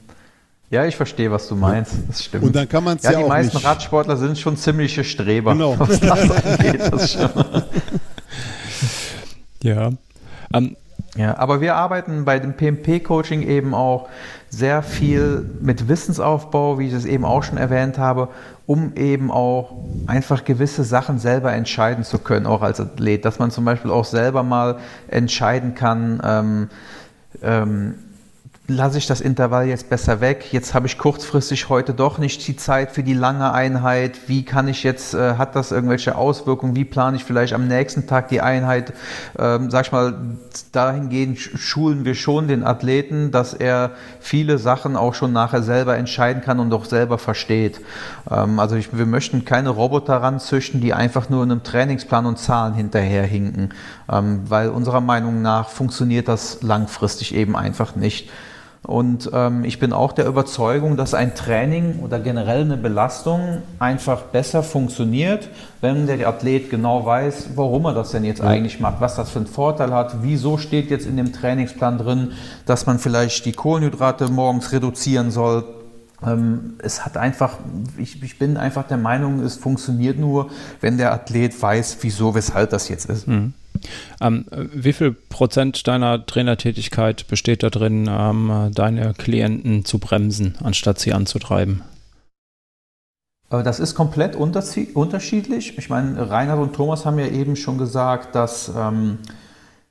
Ja, 0.70 0.84
ich 0.84 0.94
verstehe, 0.94 1.32
was 1.32 1.48
du 1.48 1.56
meinst. 1.56 1.94
Das 2.06 2.24
stimmt. 2.24 2.44
Und 2.44 2.54
dann 2.54 2.68
kann 2.68 2.84
man 2.84 2.96
es 2.96 3.02
ja, 3.02 3.12
ja 3.12 3.18
auch 3.18 3.22
Die 3.24 3.28
meisten 3.28 3.56
nicht. 3.56 3.66
Radsportler 3.66 4.16
sind 4.16 4.38
schon 4.38 4.56
ziemliche 4.56 5.02
Streber. 5.02 5.52
Genau. 5.52 5.74
Was 5.76 5.98
das 5.98 6.30
angeht, 6.44 6.80
das 6.92 7.12
schon. 7.12 7.30
ja. 9.64 9.90
Um, 10.52 10.76
ja, 11.16 11.36
aber 11.38 11.60
wir 11.60 11.74
arbeiten 11.74 12.24
bei 12.24 12.38
dem 12.38 12.54
PMP-Coaching 12.54 13.42
eben 13.42 13.74
auch 13.74 14.08
sehr 14.48 14.84
viel 14.84 15.44
mit 15.60 15.88
Wissensaufbau, 15.88 16.78
wie 16.78 16.86
ich 16.86 16.92
es 16.92 17.04
eben 17.04 17.24
auch 17.24 17.42
schon 17.42 17.58
erwähnt 17.58 17.98
habe, 17.98 18.28
um 18.66 18.94
eben 18.94 19.32
auch 19.32 19.72
einfach 20.06 20.44
gewisse 20.44 20.84
Sachen 20.84 21.18
selber 21.18 21.52
entscheiden 21.52 22.04
zu 22.04 22.18
können, 22.18 22.46
auch 22.46 22.62
als 22.62 22.78
Athlet. 22.78 23.24
Dass 23.24 23.40
man 23.40 23.50
zum 23.50 23.64
Beispiel 23.64 23.90
auch 23.90 24.04
selber 24.04 24.44
mal 24.44 24.78
entscheiden 25.08 25.74
kann, 25.74 26.20
ähm, 26.24 26.68
ähm, 27.42 27.94
lasse 28.70 28.98
ich 28.98 29.06
das 29.06 29.20
Intervall 29.20 29.66
jetzt 29.66 29.90
besser 29.90 30.20
weg? 30.20 30.52
Jetzt 30.52 30.74
habe 30.74 30.86
ich 30.86 30.96
kurzfristig 30.96 31.68
heute 31.68 31.92
doch 31.92 32.18
nicht 32.18 32.46
die 32.46 32.56
Zeit 32.56 32.92
für 32.92 33.02
die 33.02 33.14
lange 33.14 33.52
Einheit. 33.52 34.28
Wie 34.28 34.44
kann 34.44 34.68
ich 34.68 34.84
jetzt, 34.84 35.12
äh, 35.12 35.34
hat 35.34 35.56
das 35.56 35.72
irgendwelche 35.72 36.16
Auswirkungen? 36.16 36.76
Wie 36.76 36.84
plane 36.84 37.16
ich 37.16 37.24
vielleicht 37.24 37.52
am 37.52 37.66
nächsten 37.66 38.06
Tag 38.06 38.28
die 38.28 38.40
Einheit? 38.40 38.92
Ähm, 39.38 39.70
sag 39.70 39.86
ich 39.86 39.92
mal, 39.92 40.14
dahingehend 40.72 41.38
schulen 41.38 42.04
wir 42.04 42.14
schon 42.14 42.48
den 42.48 42.64
Athleten, 42.64 43.30
dass 43.32 43.54
er 43.54 43.90
viele 44.20 44.58
Sachen 44.58 44.96
auch 44.96 45.14
schon 45.14 45.32
nachher 45.32 45.62
selber 45.62 45.96
entscheiden 45.96 46.42
kann 46.42 46.60
und 46.60 46.72
auch 46.72 46.84
selber 46.84 47.18
versteht. 47.18 47.80
Ähm, 48.30 48.60
also 48.60 48.76
ich, 48.76 48.96
wir 48.96 49.06
möchten 49.06 49.44
keine 49.44 49.70
Roboter 49.70 50.16
ranzüchten, 50.16 50.80
die 50.80 50.94
einfach 50.94 51.28
nur 51.28 51.42
in 51.42 51.50
einem 51.50 51.62
Trainingsplan 51.64 52.24
und 52.24 52.38
Zahlen 52.38 52.74
hinterherhinken, 52.74 53.74
ähm, 54.10 54.42
weil 54.48 54.68
unserer 54.68 55.00
Meinung 55.00 55.42
nach 55.42 55.68
funktioniert 55.68 56.28
das 56.28 56.62
langfristig 56.62 57.34
eben 57.34 57.56
einfach 57.56 57.96
nicht. 57.96 58.30
Und 58.82 59.30
ähm, 59.34 59.64
ich 59.64 59.78
bin 59.78 59.92
auch 59.92 60.12
der 60.12 60.26
Überzeugung, 60.26 60.96
dass 60.96 61.12
ein 61.12 61.34
Training 61.34 62.00
oder 62.02 62.18
generell 62.18 62.62
eine 62.62 62.78
Belastung 62.78 63.62
einfach 63.78 64.22
besser 64.22 64.62
funktioniert, 64.62 65.48
wenn 65.82 66.06
der 66.06 66.26
Athlet 66.26 66.70
genau 66.70 67.04
weiß, 67.04 67.50
warum 67.56 67.84
er 67.84 67.94
das 67.94 68.10
denn 68.10 68.24
jetzt 68.24 68.40
eigentlich 68.40 68.80
macht, 68.80 69.00
was 69.00 69.16
das 69.16 69.30
für 69.30 69.40
einen 69.40 69.48
Vorteil 69.48 69.92
hat, 69.92 70.22
wieso 70.22 70.56
steht 70.56 70.90
jetzt 70.90 71.06
in 71.06 71.18
dem 71.18 71.32
Trainingsplan 71.32 71.98
drin, 71.98 72.32
dass 72.64 72.86
man 72.86 72.98
vielleicht 72.98 73.44
die 73.44 73.52
Kohlenhydrate 73.52 74.28
morgens 74.28 74.72
reduzieren 74.72 75.30
soll. 75.30 75.64
Ähm, 76.26 76.74
es 76.82 77.04
hat 77.04 77.18
einfach, 77.18 77.58
ich, 77.98 78.22
ich, 78.22 78.38
bin 78.38 78.56
einfach 78.56 78.86
der 78.86 78.96
Meinung, 78.96 79.40
es 79.40 79.56
funktioniert 79.56 80.18
nur, 80.18 80.50
wenn 80.80 80.96
der 80.96 81.12
Athlet 81.12 81.60
weiß, 81.60 81.98
wieso, 82.00 82.34
weshalb 82.34 82.70
das 82.70 82.88
jetzt 82.88 83.10
ist. 83.10 83.28
Mhm. 83.28 83.52
Ähm, 84.20 84.46
wie 84.50 84.92
viel 84.92 85.12
Prozent 85.12 85.86
deiner 85.86 86.24
Trainertätigkeit 86.24 87.26
besteht 87.28 87.62
da 87.62 87.70
drin, 87.70 88.08
ähm, 88.10 88.70
deine 88.74 89.14
Klienten 89.14 89.84
zu 89.84 89.98
bremsen, 89.98 90.56
anstatt 90.62 90.98
sie 90.98 91.12
anzutreiben? 91.12 91.82
Äh, 93.50 93.62
das 93.62 93.80
ist 93.80 93.94
komplett 93.94 94.36
unterschiedlich. 94.36 95.78
Ich 95.78 95.88
meine, 95.88 96.30
Reinhard 96.30 96.60
und 96.60 96.74
Thomas 96.74 97.04
haben 97.04 97.18
ja 97.18 97.26
eben 97.26 97.56
schon 97.56 97.78
gesagt, 97.78 98.34
dass 98.34 98.70
ähm, 98.76 99.18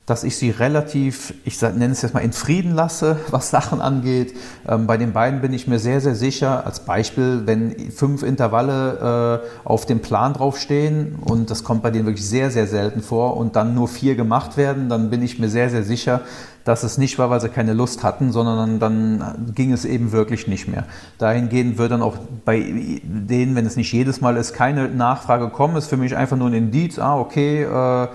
dass 0.10 0.24
ich 0.24 0.38
sie 0.38 0.50
relativ, 0.50 1.36
ich 1.46 1.62
nenne 1.62 1.92
es 1.92 2.02
jetzt 2.02 2.14
mal 2.14 2.22
in 2.22 2.34
Frieden 2.34 2.74
lasse, 2.74 3.18
was 3.32 3.52
Sachen 3.52 3.80
angeht. 3.80 4.36
Ähm, 4.68 4.88
bei 4.88 4.98
den 4.98 5.14
beiden 5.14 5.42
bin 5.42 5.54
ich 5.54 5.68
mir 5.68 5.78
sehr, 5.78 6.02
sehr 6.02 6.16
sicher. 6.16 6.66
Als 6.66 6.80
Beispiel, 6.80 7.44
wenn 7.46 7.92
fünf 7.92 8.24
Intervalle 8.24 9.44
äh, 9.44 9.68
auf 9.68 9.86
dem 9.86 10.00
Plan 10.00 10.34
draufstehen 10.34 11.16
und 11.22 11.52
das 11.52 11.64
kommt 11.64 11.84
bei 11.84 11.92
denen 11.92 12.06
wirklich 12.06 12.28
sehr, 12.28 12.50
sehr 12.50 12.66
selten 12.66 13.02
vor 13.02 13.38
und 13.38 13.56
dann 13.56 13.76
nur 13.76 13.88
vier 13.88 14.16
gemacht 14.16 14.58
werden, 14.58 14.90
dann 14.90 15.12
bin 15.12 15.22
ich 15.22 15.38
mir 15.38 15.50
sehr, 15.50 15.70
sehr 15.70 15.84
sicher, 15.84 16.22
dass 16.66 16.84
es 16.84 16.98
nicht 16.98 17.18
war, 17.18 17.30
weil 17.30 17.42
sie 17.42 17.50
keine 17.50 17.74
Lust 17.74 18.04
hatten, 18.04 18.32
sondern 18.32 18.80
dann, 18.80 19.20
dann 19.20 19.54
ging 19.56 19.72
es 19.72 19.86
eben 19.86 20.12
wirklich 20.12 20.48
nicht 20.48 20.68
mehr. 20.68 20.86
Dahingehend 21.18 21.78
wird 21.78 21.92
dann 21.92 22.02
auch 22.02 22.18
bei 22.46 22.60
denen, 23.04 23.56
wenn 23.56 23.66
es 23.66 23.76
nicht 23.76 23.92
jedes 23.92 24.22
Mal 24.22 24.38
ist, 24.38 24.54
keine 24.54 24.88
Nachfrage 24.90 25.50
kommen, 25.50 25.76
ist 25.78 25.88
für 25.88 25.98
mich 25.98 26.16
einfach 26.16 26.38
nur 26.38 26.48
ein 26.48 26.54
Indiz, 26.54 27.00
ah, 27.00 27.18
okay, 27.18 27.64
äh, 27.64 28.08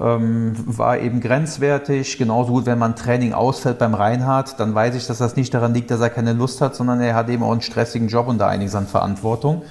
ähm, 0.00 0.54
war 0.66 0.98
eben 0.98 1.20
grenzwertig. 1.20 2.18
Genauso 2.18 2.52
gut, 2.52 2.66
wenn 2.66 2.78
man 2.78 2.96
Training 2.96 3.32
ausfällt 3.32 3.78
beim 3.78 3.94
Reinhard, 3.94 4.58
dann 4.58 4.74
weiß 4.74 4.94
ich, 4.94 5.06
dass 5.06 5.18
das 5.18 5.36
nicht 5.36 5.52
daran 5.52 5.74
liegt, 5.74 5.90
dass 5.90 6.00
er 6.00 6.10
keine 6.10 6.32
Lust 6.32 6.60
hat, 6.60 6.74
sondern 6.74 7.00
er 7.00 7.14
hat 7.14 7.28
eben 7.28 7.42
auch 7.42 7.52
einen 7.52 7.60
stressigen 7.60 8.08
Job 8.08 8.28
und 8.28 8.38
da 8.38 8.48
einiges 8.48 8.74
an 8.74 8.86
Verantwortung. 8.86 9.62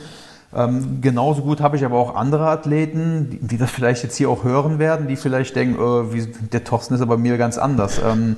Ähm, 0.54 1.00
genauso 1.02 1.44
gut 1.44 1.62
habe 1.62 1.78
ich 1.78 1.86
aber 1.86 1.98
auch 1.98 2.16
andere 2.16 2.48
Athleten, 2.48 3.30
die, 3.32 3.40
die, 3.40 3.58
das 3.58 3.72
vielleicht 3.72 4.04
jetzt 4.04 4.18
hier 4.18 4.30
auch 4.30 4.44
hören 4.44 4.80
werden, 4.80 5.08
die 5.08 5.16
vielleicht 5.16 5.56
denken, 5.56 5.76
äh, 5.76 6.14
wie, 6.14 6.28
der 6.52 6.64
Thorsten 6.64 6.94
ist 6.94 7.02
aber 7.02 7.18
mir 7.18 7.38
ganz 7.38 7.58
anders. 7.58 8.02
Ähm, 8.06 8.36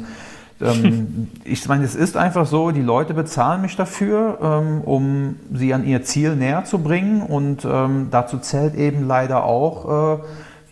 ähm, 0.61 1.29
ich 1.43 1.67
meine, 1.67 1.83
es 1.83 1.95
ist 1.95 2.15
einfach 2.15 2.45
so, 2.45 2.69
die 2.69 2.83
Leute 2.83 3.15
bezahlen 3.15 3.61
mich 3.61 3.75
dafür, 3.75 4.37
ähm, 4.41 4.81
um 4.81 5.35
sie 5.51 5.73
an 5.73 5.85
ihr 5.85 6.03
Ziel 6.03 6.35
näher 6.35 6.65
zu 6.65 6.77
bringen 6.79 7.23
und 7.23 7.65
ähm, 7.65 8.09
dazu 8.11 8.37
zählt 8.37 8.75
eben 8.75 9.07
leider 9.07 9.43
auch, 9.43 10.19
äh, 10.19 10.23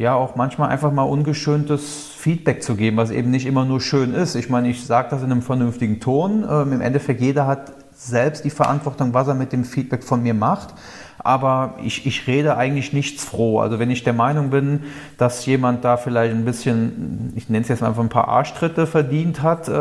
ja 0.02 0.16
auch 0.16 0.36
manchmal 0.36 0.70
einfach 0.70 0.92
mal 0.92 1.04
ungeschöntes 1.04 2.10
Feedback 2.18 2.64
zu 2.64 2.76
geben, 2.76 2.98
was 2.98 3.12
eben 3.12 3.32
nicht 3.32 3.46
immer 3.46 3.66
nur 3.66 3.80
schön 3.80 4.14
ist. 4.14 4.36
Ich 4.36 4.50
meine, 4.50 4.70
ich 4.70 4.86
sage 4.86 5.10
das 5.12 5.22
in 5.24 5.32
einem 5.32 5.42
vernünftigen 5.42 6.00
Ton. 6.00 6.46
Ähm, 6.50 6.74
Im 6.74 6.82
Endeffekt, 6.82 7.22
jeder 7.22 7.48
hat 7.48 7.72
selbst 7.94 8.44
die 8.44 8.50
Verantwortung, 8.50 9.14
was 9.14 9.28
er 9.28 9.36
mit 9.36 9.54
dem 9.54 9.64
Feedback 9.64 10.04
von 10.04 10.24
mir 10.24 10.34
macht. 10.34 10.74
Aber 11.20 11.76
ich, 11.84 12.08
ich 12.08 12.26
rede 12.26 12.58
eigentlich 12.58 12.94
nichts 12.94 13.24
froh. 13.24 13.60
Also 13.60 13.78
wenn 13.78 13.92
ich 13.92 14.04
der 14.04 14.14
Meinung 14.14 14.50
bin, 14.50 14.84
dass 15.18 15.46
jemand 15.46 15.86
da 15.86 15.98
vielleicht 15.98 16.34
ein 16.34 16.46
bisschen, 16.46 17.32
ich 17.36 17.48
nenne 17.48 17.62
es 17.62 17.68
jetzt 17.68 17.84
einfach 17.84 18.02
ein 18.02 18.10
paar 18.10 18.28
Arschtritte 18.28 18.88
verdient 18.88 19.44
hat, 19.44 19.68
äh, 19.68 19.72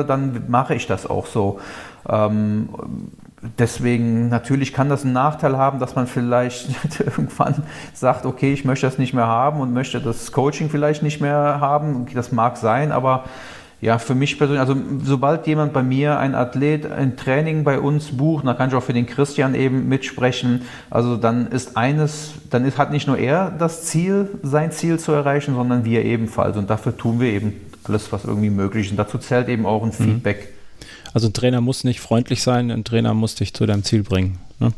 äh 0.00 0.06
dann 0.06 0.44
mache 0.48 0.74
ich 0.74 0.86
das 0.86 1.08
auch 1.08 1.26
so. 1.26 1.60
Ähm, 2.08 2.70
deswegen, 3.58 4.28
natürlich 4.28 4.72
kann 4.72 4.88
das 4.88 5.04
einen 5.04 5.12
Nachteil 5.12 5.56
haben, 5.56 5.78
dass 5.78 5.94
man 5.94 6.06
vielleicht 6.06 6.68
irgendwann 7.00 7.62
sagt, 7.94 8.26
okay, 8.26 8.52
ich 8.52 8.64
möchte 8.64 8.86
das 8.86 8.98
nicht 8.98 9.14
mehr 9.14 9.26
haben 9.26 9.60
und 9.60 9.72
möchte 9.72 10.00
das 10.00 10.32
Coaching 10.32 10.70
vielleicht 10.70 11.02
nicht 11.02 11.20
mehr 11.20 11.60
haben. 11.60 12.06
Das 12.14 12.32
mag 12.32 12.56
sein, 12.56 12.92
aber 12.92 13.24
ja, 13.82 13.98
für 13.98 14.14
mich 14.14 14.38
persönlich, 14.38 14.60
also 14.60 14.74
sobald 15.04 15.46
jemand 15.46 15.74
bei 15.74 15.82
mir, 15.82 16.18
ein 16.18 16.34
Athlet, 16.34 16.90
ein 16.90 17.16
Training 17.18 17.62
bei 17.62 17.78
uns 17.78 18.16
bucht, 18.16 18.46
da 18.46 18.54
kann 18.54 18.70
ich 18.70 18.74
auch 18.74 18.82
für 18.82 18.94
den 18.94 19.04
Christian 19.06 19.54
eben 19.54 19.86
mitsprechen, 19.88 20.62
also 20.88 21.16
dann 21.16 21.48
ist 21.48 21.76
eines, 21.76 22.32
dann 22.48 22.64
ist, 22.64 22.78
hat 22.78 22.90
nicht 22.90 23.06
nur 23.06 23.18
er 23.18 23.50
das 23.50 23.84
Ziel, 23.84 24.30
sein 24.42 24.72
Ziel 24.72 24.98
zu 24.98 25.12
erreichen, 25.12 25.54
sondern 25.54 25.84
wir 25.84 26.04
ebenfalls. 26.04 26.56
Und 26.56 26.70
dafür 26.70 26.96
tun 26.96 27.20
wir 27.20 27.28
eben 27.28 27.52
alles, 27.84 28.10
was 28.12 28.24
irgendwie 28.24 28.50
möglich 28.50 28.86
ist. 28.86 28.92
Und 28.92 28.96
dazu 28.96 29.18
zählt 29.18 29.48
eben 29.48 29.66
auch 29.66 29.82
ein 29.82 29.90
mhm. 29.90 29.92
Feedback. 29.92 30.55
Also 31.16 31.28
ein 31.28 31.32
Trainer 31.32 31.62
muss 31.62 31.82
nicht 31.82 32.00
freundlich 32.00 32.42
sein, 32.42 32.70
ein 32.70 32.84
Trainer 32.84 33.14
muss 33.14 33.36
dich 33.36 33.54
zu 33.54 33.64
deinem 33.64 33.82
Ziel 33.84 34.02
bringen. 34.02 34.38
Ne? 34.58 34.72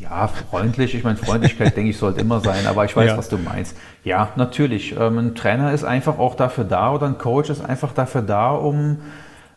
Ja, 0.00 0.26
freundlich. 0.26 0.94
Ich 0.94 1.04
meine, 1.04 1.18
Freundlichkeit, 1.18 1.76
denke 1.76 1.90
ich, 1.90 1.98
sollte 1.98 2.22
immer 2.22 2.40
sein, 2.40 2.66
aber 2.66 2.86
ich 2.86 2.96
weiß, 2.96 3.08
ja. 3.08 3.18
was 3.18 3.28
du 3.28 3.36
meinst. 3.36 3.76
Ja, 4.04 4.30
natürlich. 4.36 4.96
Ähm, 4.98 5.18
ein 5.18 5.34
Trainer 5.34 5.74
ist 5.74 5.84
einfach 5.84 6.18
auch 6.18 6.34
dafür 6.34 6.64
da 6.64 6.94
oder 6.94 7.08
ein 7.08 7.18
Coach 7.18 7.50
ist 7.50 7.62
einfach 7.62 7.92
dafür 7.92 8.22
da, 8.22 8.52
um, 8.52 9.00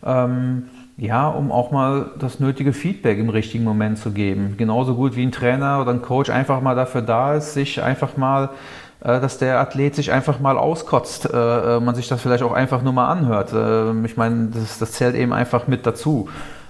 ähm, 0.03 0.63
ja, 0.97 1.29
um 1.29 1.53
auch 1.53 1.71
mal 1.71 2.11
das 2.19 2.41
nötige 2.41 2.73
Feedback 2.73 3.17
im 3.17 3.29
richtigen 3.29 3.63
Moment 3.63 3.97
zu 3.97 4.11
geben. 4.11 4.55
Genauso 4.57 4.93
gut 4.93 5.15
wie 5.15 5.23
ein 5.23 5.31
Trainer 5.31 5.79
oder 5.79 5.91
ein 5.91 6.01
Coach 6.01 6.29
einfach 6.29 6.59
mal 6.59 6.75
dafür 6.75 7.01
da 7.01 7.35
ist, 7.35 7.53
sich 7.53 7.81
einfach 7.81 8.17
mal 8.17 8.49
dass 8.99 9.37
der 9.37 9.59
Athlet 9.59 9.95
sich 9.95 10.11
einfach 10.11 10.39
mal 10.39 10.57
auskotzt, 10.57 11.25
äh, 11.31 11.77
äh, 11.77 11.79
man 11.79 11.95
sich 11.95 12.07
das 12.07 12.21
vielleicht 12.21 12.43
auch 12.43 12.53
einfach 12.53 12.81
nur 12.81 12.93
mal 12.93 13.07
anhört. 13.09 13.53
ich 14.05 14.17
meine, 14.17 14.47
das, 14.47 14.79
das 14.79 14.91
zählt 14.93 15.15
eben 15.15 15.33
einfach 15.33 15.67
mit 15.67 15.85
dazu. 15.85 16.29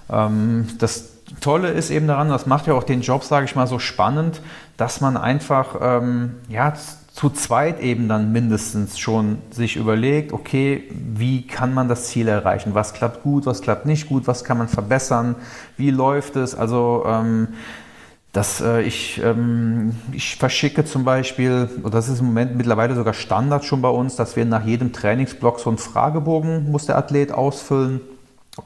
Ähm, 0.10 0.68
das 0.80 1.10
Tolle 1.42 1.70
ist 1.70 1.90
eben 1.90 2.08
daran, 2.08 2.30
das 2.30 2.46
macht 2.46 2.68
ja 2.68 2.74
auch 2.74 2.84
den 2.84 3.02
Job, 3.02 3.24
sage 3.24 3.46
ich 3.46 3.56
mal, 3.56 3.68
so 3.68 3.80
spannend, 3.80 4.42
dass 4.78 5.02
man 5.02 5.18
einfach 5.18 5.76
ähm, 5.82 6.36
ja, 6.48 6.74
zu 7.18 7.30
zweit 7.32 7.80
eben 7.80 8.08
dann 8.08 8.32
mindestens 8.32 9.00
schon 9.00 9.40
sich 9.50 9.76
überlegt, 9.76 10.32
okay, 10.34 10.84
wie 10.92 11.46
kann 11.48 11.74
man 11.74 11.88
das 11.90 12.10
Ziel 12.10 12.28
erreichen? 12.28 12.76
Was 12.76 12.94
klappt 12.94 13.24
gut, 13.24 13.46
was 13.46 13.62
klappt 13.62 13.86
nicht 13.88 14.08
gut, 14.08 14.28
was 14.28 14.44
kann 14.44 14.60
man 14.60 14.68
verbessern, 14.68 15.36
wie 15.78 15.90
läuft 15.90 16.36
es? 16.36 16.54
Also 16.56 17.04
ähm, 17.08 17.50
dass 18.34 18.62
äh, 18.62 18.82
ich, 18.82 19.22
ähm, 19.24 19.94
ich 20.12 20.36
verschicke 20.36 20.86
zum 20.86 21.04
Beispiel, 21.04 21.70
oder 21.82 21.92
das 21.92 22.10
ist 22.10 22.20
im 22.20 22.28
Moment 22.28 22.56
mittlerweile 22.56 22.96
sogar 22.96 23.14
Standard 23.14 23.66
schon 23.66 23.82
bei 23.82 23.90
uns, 23.90 24.16
dass 24.16 24.36
wir 24.36 24.46
nach 24.46 24.66
jedem 24.66 24.94
Trainingsblock 24.94 25.60
so 25.60 25.70
einen 25.70 25.78
Fragebogen 25.78 26.70
muss 26.72 26.86
der 26.86 26.98
Athlet 26.98 27.32
ausfüllen. 27.32 28.02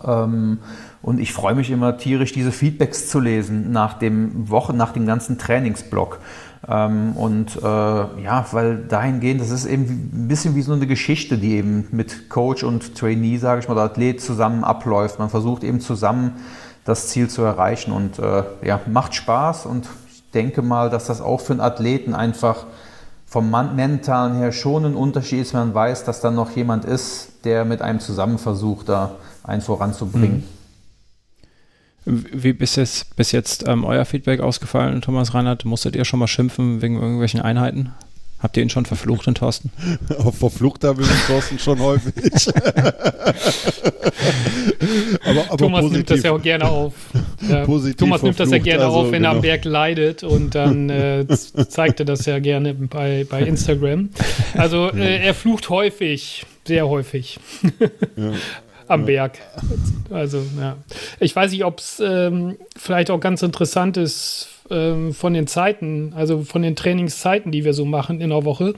Ähm, 0.03 0.59
und 1.01 1.19
ich 1.19 1.33
freue 1.33 1.55
mich 1.55 1.71
immer 1.71 1.97
tierisch, 1.97 2.31
diese 2.31 2.51
Feedbacks 2.51 3.09
zu 3.09 3.19
lesen 3.19 3.71
nach 3.71 3.95
dem 3.95 4.49
Wochen, 4.49 4.77
nach 4.77 4.93
dem 4.93 5.05
ganzen 5.05 5.37
Trainingsblock. 5.37 6.19
Ähm, 6.67 7.13
und 7.13 7.55
äh, 7.55 7.61
ja, 7.61 8.45
weil 8.51 8.77
dahingehend, 8.77 9.41
das 9.41 9.49
ist 9.49 9.65
eben 9.65 9.83
ein 9.83 10.27
bisschen 10.27 10.55
wie 10.55 10.61
so 10.61 10.73
eine 10.73 10.85
Geschichte, 10.85 11.37
die 11.37 11.55
eben 11.55 11.87
mit 11.91 12.29
Coach 12.29 12.63
und 12.63 12.95
Trainee, 12.95 13.37
sage 13.37 13.61
ich 13.61 13.67
mal, 13.67 13.73
oder 13.73 13.83
Athlet 13.83 14.21
zusammen 14.21 14.63
abläuft. 14.63 15.17
Man 15.17 15.29
versucht 15.29 15.63
eben 15.63 15.79
zusammen 15.79 16.33
das 16.85 17.07
Ziel 17.09 17.29
zu 17.29 17.41
erreichen. 17.43 17.91
Und 17.91 18.19
äh, 18.19 18.43
ja, 18.63 18.79
macht 18.87 19.15
Spaß 19.15 19.65
und 19.65 19.87
ich 20.11 20.23
denke 20.31 20.61
mal, 20.61 20.89
dass 20.89 21.05
das 21.05 21.21
auch 21.21 21.41
für 21.41 21.53
einen 21.53 21.61
Athleten 21.61 22.13
einfach 22.13 22.65
vom 23.25 23.49
mentalen 23.49 24.35
her 24.35 24.51
schon 24.51 24.85
ein 24.85 24.95
Unterschied 24.95 25.41
ist, 25.41 25.53
wenn 25.53 25.61
man 25.61 25.73
weiß, 25.73 26.03
dass 26.03 26.19
da 26.19 26.31
noch 26.31 26.51
jemand 26.55 26.83
ist, 26.83 27.45
der 27.45 27.63
mit 27.63 27.81
einem 27.81 28.01
zusammen 28.01 28.37
versucht, 28.37 28.89
da 28.89 29.15
einen 29.43 29.61
voranzubringen. 29.61 30.43
Mhm. 32.05 32.25
Wie 32.33 32.49
ist 32.49 32.77
jetzt, 32.77 33.15
bis 33.15 33.31
jetzt 33.31 33.67
ähm, 33.67 33.83
euer 33.83 34.05
Feedback 34.05 34.39
ausgefallen, 34.39 35.01
Thomas 35.01 35.33
Reinhardt? 35.33 35.65
Musstet 35.65 35.95
ihr 35.95 36.03
schon 36.03 36.19
mal 36.19 36.27
schimpfen 36.27 36.81
wegen 36.81 36.99
irgendwelchen 36.99 37.41
Einheiten? 37.41 37.93
Habt 38.41 38.57
ihr 38.57 38.63
ihn 38.63 38.69
schon 38.69 38.85
verflucht, 38.85 39.27
den 39.27 39.35
Thorsten? 39.35 39.71
verflucht 40.31 40.83
habe 40.83 41.03
ich 41.03 41.07
den 41.07 41.17
Thorsten 41.27 41.59
schon 41.59 41.79
häufig. 41.79 42.13
aber, 45.25 45.45
aber 45.47 45.57
Thomas 45.57 45.81
positiv. 45.81 45.97
nimmt 45.97 46.09
das 46.09 46.23
ja 46.23 46.31
auch 46.31 46.41
gerne 46.41 46.67
auf. 46.67 46.93
Ja, 47.47 47.65
Thomas 47.93 48.23
nimmt 48.23 48.39
das 48.39 48.49
ja 48.49 48.57
gerne 48.63 48.85
also, 48.85 48.97
auf, 48.97 49.11
wenn 49.11 49.21
genau. 49.21 49.29
er 49.29 49.35
am 49.35 49.41
Berg 49.41 49.65
leidet 49.65 50.23
und 50.23 50.55
dann 50.55 50.89
äh, 50.89 51.27
zeigt 51.27 51.99
er 51.99 52.05
das 52.07 52.25
ja 52.25 52.39
gerne 52.39 52.73
bei, 52.73 53.27
bei 53.29 53.43
Instagram. 53.43 54.09
Also 54.55 54.89
äh, 54.91 55.23
er 55.23 55.35
flucht 55.35 55.69
häufig, 55.69 56.47
sehr 56.65 56.87
häufig. 56.87 57.39
ja. 58.15 58.31
am 58.87 59.05
Berg. 59.05 59.37
Also, 60.09 60.43
ja. 60.59 60.77
Ich 61.19 61.35
weiß 61.35 61.51
nicht, 61.51 61.63
ob 61.63 61.77
es 61.79 62.01
ähm, 62.03 62.57
vielleicht 62.75 63.11
auch 63.11 63.19
ganz 63.19 63.43
interessant 63.43 63.97
ist 63.97 64.47
ähm, 64.71 65.13
von 65.13 65.33
den 65.33 65.47
Zeiten, 65.47 66.13
also 66.15 66.41
von 66.43 66.61
den 66.61 66.75
Trainingszeiten, 66.75 67.51
die 67.51 67.65
wir 67.65 67.73
so 67.73 67.85
machen 67.85 68.21
in 68.21 68.29
der 68.29 68.45
Woche. 68.45 68.73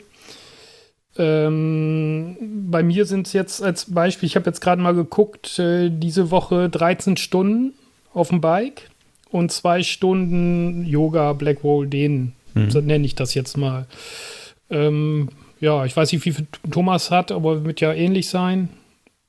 Ähm, 1.17 2.37
bei 2.69 2.81
mir 2.81 3.05
sind 3.05 3.27
es 3.27 3.33
jetzt 3.33 3.61
als 3.61 3.93
Beispiel, 3.93 4.27
ich 4.27 4.35
habe 4.35 4.47
jetzt 4.47 4.61
gerade 4.61 4.81
mal 4.81 4.95
geguckt, 4.95 5.59
äh, 5.59 5.89
diese 5.91 6.31
Woche 6.31 6.69
13 6.69 7.17
Stunden 7.17 7.73
auf 8.13 8.29
dem 8.29 8.41
Bike 8.41 8.89
und 9.29 9.51
zwei 9.51 9.83
Stunden 9.83 10.85
Yoga, 10.85 11.33
Blackwall, 11.33 11.87
Dehnen. 11.87 12.33
Mhm. 12.55 12.71
So 12.71 12.81
nenne 12.81 13.05
ich 13.05 13.15
das 13.15 13.35
jetzt 13.35 13.57
mal. 13.57 13.85
Ähm, 14.69 15.29
ja, 15.59 15.85
ich 15.85 15.95
weiß 15.95 16.11
nicht, 16.11 16.25
wie 16.25 16.31
viel 16.31 16.47
Thomas 16.71 17.11
hat, 17.11 17.31
aber 17.31 17.63
wird 17.63 17.79
ja 17.79 17.93
ähnlich 17.93 18.27
sein. 18.29 18.69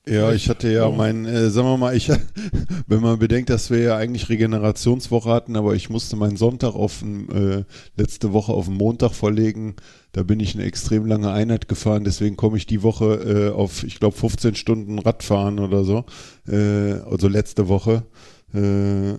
Ja, 0.06 0.32
ich 0.32 0.50
hatte 0.50 0.70
ja 0.70 0.90
mein, 0.90 1.24
äh, 1.24 1.48
sagen 1.48 1.66
wir 1.66 1.78
mal, 1.78 1.96
ich, 1.96 2.10
wenn 2.86 3.00
man 3.00 3.18
bedenkt, 3.18 3.48
dass 3.48 3.70
wir 3.70 3.78
ja 3.78 3.96
eigentlich 3.96 4.28
Regenerationswoche 4.28 5.30
hatten, 5.30 5.56
aber 5.56 5.74
ich 5.74 5.88
musste 5.88 6.16
meinen 6.16 6.36
Sonntag 6.36 6.74
auf 6.74 7.02
äh, 7.02 7.64
letzte 7.96 8.32
Woche 8.34 8.52
auf 8.52 8.66
den 8.66 8.74
Montag 8.74 9.12
verlegen. 9.12 9.76
Da 10.12 10.22
bin 10.22 10.40
ich 10.40 10.54
eine 10.54 10.64
extrem 10.64 11.06
lange 11.06 11.32
Einheit 11.32 11.68
gefahren, 11.68 12.04
deswegen 12.04 12.36
komme 12.36 12.58
ich 12.58 12.66
die 12.66 12.82
Woche 12.82 13.14
äh, 13.14 13.50
auf, 13.50 13.82
ich 13.82 13.98
glaube, 13.98 14.16
15 14.16 14.54
Stunden 14.56 14.98
Radfahren 14.98 15.58
oder 15.58 15.84
so. 15.84 16.04
Äh, 16.46 17.00
also 17.10 17.28
letzte 17.28 17.68
Woche. 17.68 18.04
Äh, 18.52 19.12
äh, 19.12 19.18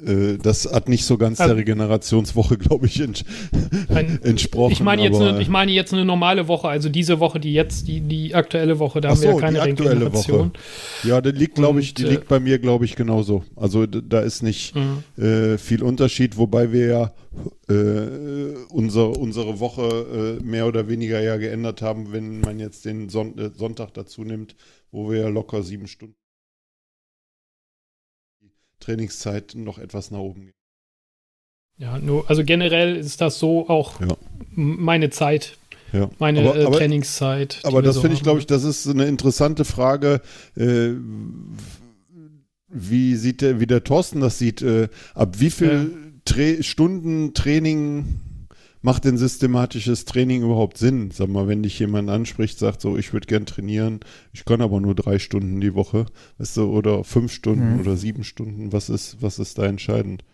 das 0.00 0.72
hat 0.72 0.88
nicht 0.88 1.04
so 1.04 1.18
ganz 1.18 1.40
also, 1.40 1.54
der 1.54 1.60
Regenerationswoche, 1.60 2.56
glaube 2.56 2.86
ich, 2.86 3.00
ents 3.00 3.24
ein, 3.88 4.22
entsprochen. 4.22 4.70
Ich 4.70 4.80
meine, 4.80 5.02
jetzt 5.02 5.20
eine, 5.20 5.40
ich 5.42 5.48
meine 5.48 5.72
jetzt 5.72 5.92
eine 5.92 6.04
normale 6.04 6.46
Woche, 6.46 6.68
also 6.68 6.88
diese 6.88 7.18
Woche, 7.18 7.40
die 7.40 7.52
jetzt, 7.52 7.88
die, 7.88 8.00
die 8.00 8.32
aktuelle 8.32 8.78
Woche, 8.78 9.00
da 9.00 9.08
haben 9.08 9.16
so, 9.16 9.24
wir 9.24 9.34
ja 9.34 9.40
keine 9.40 9.54
die 9.54 9.70
aktuelle 9.70 9.94
Regeneration. 9.96 10.50
Woche. 10.50 11.08
Ja, 11.08 11.20
die 11.20 11.32
liegt, 11.32 11.56
glaube 11.56 11.80
ich, 11.80 11.94
die 11.94 12.04
äh, 12.04 12.10
liegt 12.10 12.28
bei 12.28 12.38
mir, 12.38 12.60
glaube 12.60 12.84
ich, 12.84 12.94
genauso. 12.94 13.42
Also 13.56 13.86
da 13.86 14.20
ist 14.20 14.42
nicht 14.42 14.74
mhm. 14.76 15.02
äh, 15.20 15.58
viel 15.58 15.82
Unterschied, 15.82 16.36
wobei 16.36 16.70
wir 16.72 16.86
ja 16.86 17.12
äh, 17.68 18.54
unser, 18.70 19.18
unsere 19.18 19.58
Woche 19.58 20.38
äh, 20.40 20.44
mehr 20.44 20.68
oder 20.68 20.88
weniger 20.88 21.20
ja 21.20 21.36
geändert 21.38 21.82
haben, 21.82 22.12
wenn 22.12 22.40
man 22.40 22.60
jetzt 22.60 22.84
den 22.84 23.08
Son 23.08 23.34
Sonntag 23.56 23.94
dazu 23.94 24.22
nimmt, 24.22 24.54
wo 24.92 25.10
wir 25.10 25.22
ja 25.22 25.28
locker 25.28 25.64
sieben 25.64 25.88
Stunden 25.88 26.14
Trainingszeit 28.80 29.54
noch 29.54 29.78
etwas 29.78 30.10
nach 30.10 30.18
oben 30.18 30.46
gehen. 30.46 30.54
Ja, 31.78 31.98
nur, 31.98 32.28
also 32.28 32.44
generell 32.44 32.96
ist 32.96 33.20
das 33.20 33.38
so 33.38 33.68
auch 33.68 34.00
ja. 34.00 34.16
meine 34.54 35.10
Zeit. 35.10 35.56
Ja. 35.92 36.10
Meine 36.18 36.40
aber, 36.40 36.56
äh, 36.56 36.64
aber, 36.64 36.76
Trainingszeit. 36.76 37.60
Aber 37.62 37.82
das 37.82 37.94
so 37.96 38.00
finde 38.02 38.16
ich, 38.16 38.22
glaube 38.22 38.40
ich, 38.40 38.46
das 38.46 38.64
ist 38.64 38.86
eine 38.88 39.06
interessante 39.06 39.64
Frage. 39.64 40.20
Äh, 40.56 40.90
wie 42.68 43.14
sieht 43.14 43.40
der, 43.40 43.60
wie 43.60 43.66
der 43.66 43.84
Thorsten 43.84 44.20
das 44.20 44.38
sieht? 44.38 44.60
Äh, 44.60 44.88
ab 45.14 45.36
wie 45.38 45.50
viel 45.50 45.68
ja. 45.68 46.08
Tra 46.24 46.62
Stunden 46.62 47.32
Training 47.32 48.20
macht 48.82 49.04
denn 49.04 49.16
systematisches 49.16 50.04
Training 50.04 50.42
überhaupt 50.42 50.78
Sinn? 50.78 51.10
Sag 51.10 51.28
mal, 51.28 51.48
wenn 51.48 51.62
dich 51.62 51.78
jemand 51.78 52.10
anspricht, 52.10 52.58
sagt 52.58 52.80
so, 52.80 52.96
ich 52.96 53.12
würde 53.12 53.26
gern 53.26 53.46
trainieren, 53.46 54.00
ich 54.32 54.44
kann 54.44 54.60
aber 54.60 54.80
nur 54.80 54.94
drei 54.94 55.18
Stunden 55.18 55.60
die 55.60 55.74
Woche, 55.74 56.06
weißt 56.38 56.58
du, 56.58 56.70
oder 56.70 57.04
fünf 57.04 57.32
Stunden 57.32 57.74
mhm. 57.74 57.80
oder 57.80 57.96
sieben 57.96 58.24
Stunden, 58.24 58.72
was 58.72 58.88
ist, 58.88 59.20
was 59.20 59.38
ist 59.38 59.58
da 59.58 59.64
entscheidend? 59.64 60.24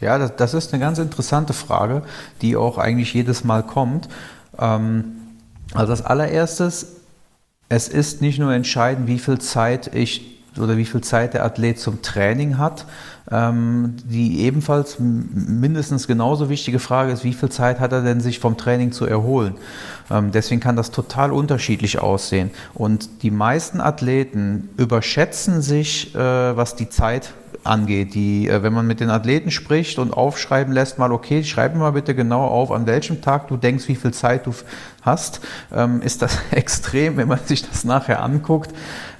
Ja, 0.00 0.18
das, 0.18 0.36
das, 0.36 0.54
ist 0.54 0.72
eine 0.72 0.80
ganz 0.80 0.98
interessante 0.98 1.52
Frage, 1.52 2.02
die 2.40 2.56
auch 2.56 2.78
eigentlich 2.78 3.12
jedes 3.12 3.44
Mal 3.44 3.62
kommt. 3.62 4.08
Ähm, 4.58 5.16
also 5.74 5.92
das 5.92 6.02
allererstes, 6.02 6.96
es 7.68 7.88
ist 7.88 8.22
nicht 8.22 8.38
nur 8.38 8.52
entscheidend, 8.52 9.06
wie 9.06 9.18
viel 9.18 9.38
Zeit 9.38 9.94
ich 9.94 10.39
oder 10.58 10.76
wie 10.76 10.84
viel 10.84 11.00
Zeit 11.00 11.34
der 11.34 11.44
Athlet 11.44 11.78
zum 11.78 12.02
Training 12.02 12.58
hat, 12.58 12.86
ähm, 13.30 13.96
die 14.04 14.40
ebenfalls 14.40 14.98
mindestens 14.98 16.06
genauso 16.06 16.48
wichtige 16.48 16.78
Frage 16.78 17.12
ist, 17.12 17.24
wie 17.24 17.32
viel 17.32 17.50
Zeit 17.50 17.78
hat 17.78 17.92
er 17.92 18.02
denn 18.02 18.20
sich 18.20 18.40
vom 18.40 18.56
Training 18.56 18.92
zu 18.92 19.06
erholen? 19.06 19.54
Ähm, 20.10 20.32
deswegen 20.32 20.60
kann 20.60 20.76
das 20.76 20.90
total 20.90 21.32
unterschiedlich 21.32 22.00
aussehen. 22.00 22.50
Und 22.74 23.22
die 23.22 23.30
meisten 23.30 23.80
Athleten 23.80 24.70
überschätzen 24.76 25.62
sich, 25.62 26.14
äh, 26.14 26.18
was 26.18 26.74
die 26.74 26.88
Zeit 26.88 27.32
angeht. 27.64 28.14
Die, 28.14 28.48
äh, 28.48 28.62
wenn 28.62 28.72
man 28.72 28.86
mit 28.86 29.00
den 29.00 29.10
Athleten 29.10 29.50
spricht 29.50 29.98
und 29.98 30.12
aufschreiben 30.12 30.72
lässt, 30.72 30.98
mal, 30.98 31.12
okay, 31.12 31.44
schreib 31.44 31.74
mir 31.74 31.80
mal 31.80 31.92
bitte 31.92 32.14
genau 32.14 32.46
auf, 32.46 32.70
an 32.70 32.86
welchem 32.86 33.20
Tag 33.20 33.48
du 33.48 33.56
denkst, 33.56 33.88
wie 33.88 33.96
viel 33.96 34.12
Zeit 34.12 34.46
du 34.46 34.52
hast, 35.02 35.40
ähm, 35.74 36.02
ist 36.02 36.22
das 36.22 36.38
extrem, 36.50 37.16
wenn 37.16 37.28
man 37.28 37.38
sich 37.44 37.68
das 37.68 37.84
nachher 37.84 38.22
anguckt 38.22 38.70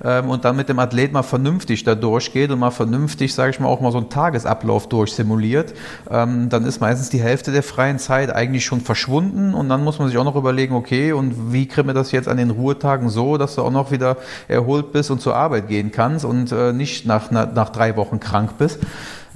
ähm, 0.04 0.30
und 0.30 0.44
dann 0.44 0.56
mit 0.56 0.68
dem 0.68 0.78
Athlet 0.78 1.12
mal 1.12 1.22
vernünftig 1.22 1.84
da 1.84 1.94
durchgeht 1.94 2.50
und 2.50 2.58
mal 2.58 2.70
vernünftig, 2.70 3.34
sage 3.34 3.50
ich 3.50 3.60
mal, 3.60 3.68
auch 3.68 3.80
mal 3.80 3.92
so 3.92 3.98
einen 3.98 4.10
Tagesablauf 4.10 4.88
durchsimuliert, 4.88 5.74
ähm, 6.10 6.48
dann 6.48 6.64
ist 6.64 6.80
meistens 6.80 7.10
die 7.10 7.20
Hälfte 7.20 7.52
der 7.52 7.62
freien 7.62 7.98
Zeit 7.98 8.34
eigentlich 8.34 8.64
schon 8.64 8.80
verschwunden 8.80 9.54
und 9.54 9.68
dann 9.68 9.84
muss 9.84 9.98
man 9.98 10.08
sich 10.08 10.18
auch 10.18 10.24
noch 10.24 10.36
überlegen, 10.36 10.74
okay, 10.74 11.12
und 11.12 11.52
wie 11.52 11.66
kriegen 11.66 11.88
wir 11.88 11.94
das 11.94 12.12
jetzt 12.12 12.28
an 12.28 12.36
den 12.36 12.50
Ruhetagen 12.50 13.08
so, 13.08 13.36
dass 13.36 13.54
du 13.54 13.62
auch 13.62 13.70
noch 13.70 13.90
wieder 13.90 14.16
erholt 14.48 14.92
bist 14.92 15.10
und 15.10 15.20
zur 15.20 15.36
Arbeit 15.36 15.68
gehen 15.68 15.90
kannst 15.92 16.24
und 16.24 16.52
äh, 16.52 16.72
nicht 16.72 17.06
nach, 17.06 17.30
nach 17.30 17.70
drei 17.70 17.96
Wochen 17.96 18.20
krank 18.20 18.52
bist. 18.58 18.80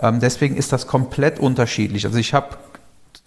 Deswegen 0.03 0.57
ist 0.57 0.73
das 0.73 0.89
komplett 0.89 1.39
unterschiedlich. 1.39 2.05
Also 2.05 2.19
ich 2.19 2.35
habe 2.35 2.57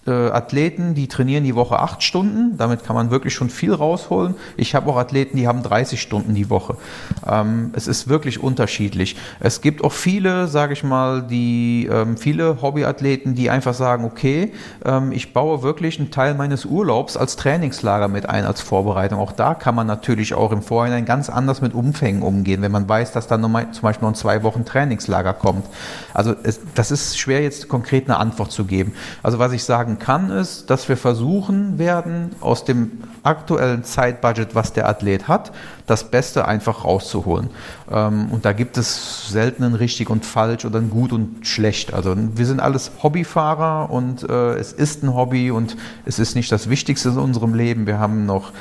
äh, 0.07 0.29
Athleten, 0.29 0.93
die 0.93 1.07
trainieren 1.07 1.43
die 1.43 1.55
Woche 1.55 1.79
acht 1.79 2.03
Stunden. 2.03 2.57
Damit 2.57 2.83
kann 2.83 2.95
man 2.95 3.11
wirklich 3.11 3.33
schon 3.33 3.49
viel 3.49 3.73
rausholen. 3.73 4.35
Ich 4.55 4.75
habe 4.75 4.89
auch 4.89 4.97
Athleten, 4.97 5.37
die 5.37 5.47
haben 5.47 5.63
30 5.63 6.01
Stunden 6.01 6.33
die 6.33 6.49
Woche. 6.49 6.77
Ähm, 7.25 7.71
es 7.73 7.87
ist 7.87 8.07
wirklich 8.07 8.41
unterschiedlich. 8.41 9.17
Es 9.39 9.61
gibt 9.61 9.83
auch 9.83 9.91
viele, 9.91 10.47
sage 10.47 10.73
ich 10.73 10.83
mal, 10.83 11.23
die 11.23 11.89
ähm, 11.91 12.17
viele 12.17 12.61
Hobbyathleten, 12.61 13.35
die 13.35 13.49
einfach 13.49 13.73
sagen, 13.73 14.05
okay, 14.05 14.53
ähm, 14.85 15.11
ich 15.11 15.33
baue 15.33 15.63
wirklich 15.63 15.99
einen 15.99 16.11
Teil 16.11 16.33
meines 16.33 16.65
Urlaubs 16.65 17.17
als 17.17 17.35
Trainingslager 17.35 18.07
mit 18.07 18.29
ein 18.29 18.45
als 18.45 18.61
Vorbereitung. 18.61 19.19
Auch 19.19 19.31
da 19.31 19.53
kann 19.53 19.75
man 19.75 19.87
natürlich 19.87 20.33
auch 20.33 20.51
im 20.51 20.61
Vorhinein 20.61 21.05
ganz 21.05 21.29
anders 21.29 21.61
mit 21.61 21.73
Umfängen 21.73 22.21
umgehen, 22.21 22.61
wenn 22.61 22.71
man 22.71 22.87
weiß, 22.87 23.11
dass 23.11 23.27
dann 23.27 23.41
zum 23.41 23.81
Beispiel 23.81 24.03
noch 24.03 24.09
in 24.09 24.15
zwei 24.15 24.43
Wochen 24.43 24.65
Trainingslager 24.65 25.33
kommt. 25.33 25.65
Also 26.13 26.35
es, 26.43 26.59
das 26.75 26.91
ist 26.91 27.17
schwer 27.17 27.41
jetzt 27.41 27.67
konkret 27.67 28.09
eine 28.09 28.17
Antwort 28.17 28.51
zu 28.51 28.65
geben. 28.65 28.93
Also 29.23 29.39
was 29.39 29.51
ich 29.51 29.63
sagen 29.63 29.96
kann, 29.99 30.29
ist, 30.31 30.69
dass 30.69 30.89
wir 30.89 30.97
versuchen 30.97 31.77
werden, 31.79 32.35
aus 32.39 32.65
dem 32.65 33.03
aktuellen 33.23 33.83
Zeitbudget, 33.83 34.55
was 34.55 34.73
der 34.73 34.87
Athlet 34.87 35.27
hat, 35.27 35.51
das 35.85 36.09
Beste 36.09 36.47
einfach 36.47 36.83
rauszuholen. 36.83 37.49
Ähm, 37.91 38.29
und 38.31 38.45
da 38.45 38.53
gibt 38.53 38.77
es 38.77 39.29
selten 39.29 39.63
ein 39.63 39.73
richtig 39.73 40.09
und 40.09 40.25
falsch 40.25 40.65
oder 40.65 40.79
ein 40.79 40.89
gut 40.89 41.11
und 41.11 41.45
schlecht. 41.45 41.93
Also 41.93 42.15
wir 42.15 42.45
sind 42.45 42.59
alles 42.59 42.91
Hobbyfahrer 43.03 43.89
und 43.89 44.23
äh, 44.29 44.55
es 44.55 44.73
ist 44.73 45.03
ein 45.03 45.13
Hobby 45.13 45.51
und 45.51 45.77
es 46.05 46.19
ist 46.19 46.35
nicht 46.35 46.51
das 46.51 46.69
Wichtigste 46.69 47.09
in 47.09 47.17
unserem 47.17 47.53
Leben. 47.53 47.87
Wir 47.87 47.99
haben 47.99 48.25
noch 48.25 48.51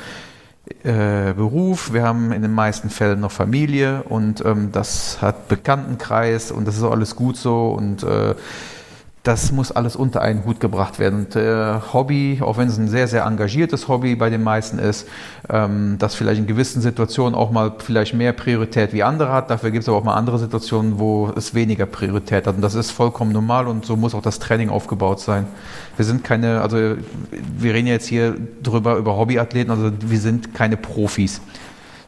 äh, 0.83 1.33
Beruf, 1.33 1.93
wir 1.93 2.03
haben 2.03 2.31
in 2.31 2.41
den 2.41 2.53
meisten 2.53 2.89
Fällen 2.89 3.19
noch 3.19 3.31
Familie 3.31 4.03
und 4.03 4.43
ähm, 4.45 4.71
das 4.71 5.21
hat 5.21 5.47
Bekanntenkreis 5.47 6.51
und 6.51 6.67
das 6.67 6.77
ist 6.77 6.83
alles 6.83 7.15
gut 7.15 7.37
so 7.37 7.69
und 7.69 8.03
äh, 8.03 8.35
das 9.27 9.51
muss 9.51 9.73
alles 9.73 9.97
unter 9.97 10.21
einen 10.21 10.45
Hut 10.45 10.61
gebracht 10.61 10.99
werden. 10.99 11.25
Und 11.25 11.35
äh, 11.35 11.79
Hobby, 11.91 12.39
auch 12.41 12.57
wenn 12.57 12.69
es 12.69 12.77
ein 12.77 12.87
sehr, 12.87 13.09
sehr 13.09 13.25
engagiertes 13.25 13.89
Hobby 13.89 14.15
bei 14.15 14.29
den 14.29 14.41
meisten 14.41 14.79
ist, 14.79 15.05
ähm, 15.49 15.97
das 15.99 16.15
vielleicht 16.15 16.39
in 16.39 16.47
gewissen 16.47 16.81
Situationen 16.81 17.35
auch 17.35 17.51
mal 17.51 17.73
vielleicht 17.79 18.13
mehr 18.13 18.31
Priorität 18.31 18.93
wie 18.93 19.03
andere 19.03 19.33
hat. 19.33 19.49
Dafür 19.49 19.71
gibt 19.71 19.83
es 19.83 19.89
aber 19.89 19.97
auch 19.97 20.03
mal 20.05 20.15
andere 20.15 20.39
Situationen, 20.39 20.97
wo 20.97 21.29
es 21.35 21.53
weniger 21.53 21.85
Priorität 21.85 22.47
hat. 22.47 22.55
Und 22.55 22.61
das 22.61 22.73
ist 22.73 22.91
vollkommen 22.91 23.33
normal 23.33 23.67
und 23.67 23.85
so 23.85 23.97
muss 23.97 24.15
auch 24.15 24.21
das 24.21 24.39
Training 24.39 24.69
aufgebaut 24.69 25.19
sein. 25.19 25.45
Wir 25.97 26.05
sind 26.05 26.23
keine, 26.23 26.61
also 26.61 26.77
wir 26.77 27.73
reden 27.73 27.87
jetzt 27.87 28.07
hier 28.07 28.33
drüber 28.63 28.95
über 28.95 29.17
Hobbyathleten, 29.17 29.71
also 29.71 29.91
wir 29.99 30.19
sind 30.19 30.53
keine 30.53 30.77
Profis 30.77 31.41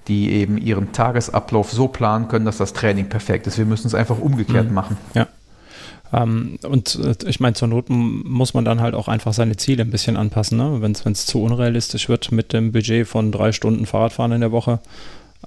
die 0.07 0.31
eben 0.31 0.57
ihren 0.57 0.91
Tagesablauf 0.91 1.71
so 1.71 1.87
planen 1.87 2.29
können, 2.29 2.43
dass 2.43 2.57
das 2.57 2.73
Training 2.73 3.09
perfekt 3.09 3.45
ist. 3.45 3.59
Wir 3.59 3.65
müssen 3.65 3.85
es 3.85 3.93
einfach 3.93 4.17
umgekehrt 4.17 4.69
mhm. 4.69 4.73
machen. 4.73 4.97
Ja. 5.13 5.27
Ähm, 6.11 6.57
und 6.63 6.95
äh, 6.95 7.15
ich 7.27 7.39
meine, 7.39 7.55
zur 7.55 7.67
Not 7.67 7.89
muss 7.89 8.53
man 8.53 8.65
dann 8.65 8.81
halt 8.81 8.95
auch 8.95 9.07
einfach 9.07 9.33
seine 9.33 9.57
Ziele 9.57 9.83
ein 9.83 9.91
bisschen 9.91 10.17
anpassen. 10.17 10.57
Ne? 10.57 10.81
Wenn 10.81 10.93
es 11.11 11.25
zu 11.25 11.43
unrealistisch 11.43 12.09
wird 12.09 12.31
mit 12.31 12.53
dem 12.53 12.71
Budget 12.71 13.07
von 13.07 13.31
drei 13.31 13.51
Stunden 13.51 13.85
Fahrradfahren 13.85 14.31
in 14.31 14.41
der 14.41 14.51
Woche, 14.51 14.79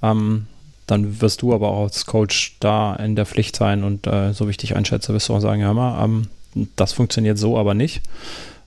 ähm, 0.01 0.47
dann 0.87 1.21
wirst 1.21 1.41
du 1.41 1.53
aber 1.53 1.69
auch 1.69 1.83
als 1.83 2.05
Coach 2.05 2.57
da 2.59 2.95
in 2.95 3.15
der 3.15 3.25
Pflicht 3.25 3.55
sein 3.55 3.83
und 3.83 4.05
äh, 4.07 4.33
so 4.33 4.47
wie 4.47 4.51
ich 4.51 4.57
dich 4.57 4.75
einschätze, 4.75 5.13
wirst 5.13 5.29
du 5.29 5.33
auch 5.33 5.39
sagen, 5.39 5.61
hör 5.61 5.73
mal, 5.73 6.03
ähm, 6.03 6.27
das 6.75 6.93
funktioniert 6.93 7.37
so 7.37 7.57
aber 7.57 7.73
nicht. 7.73 8.01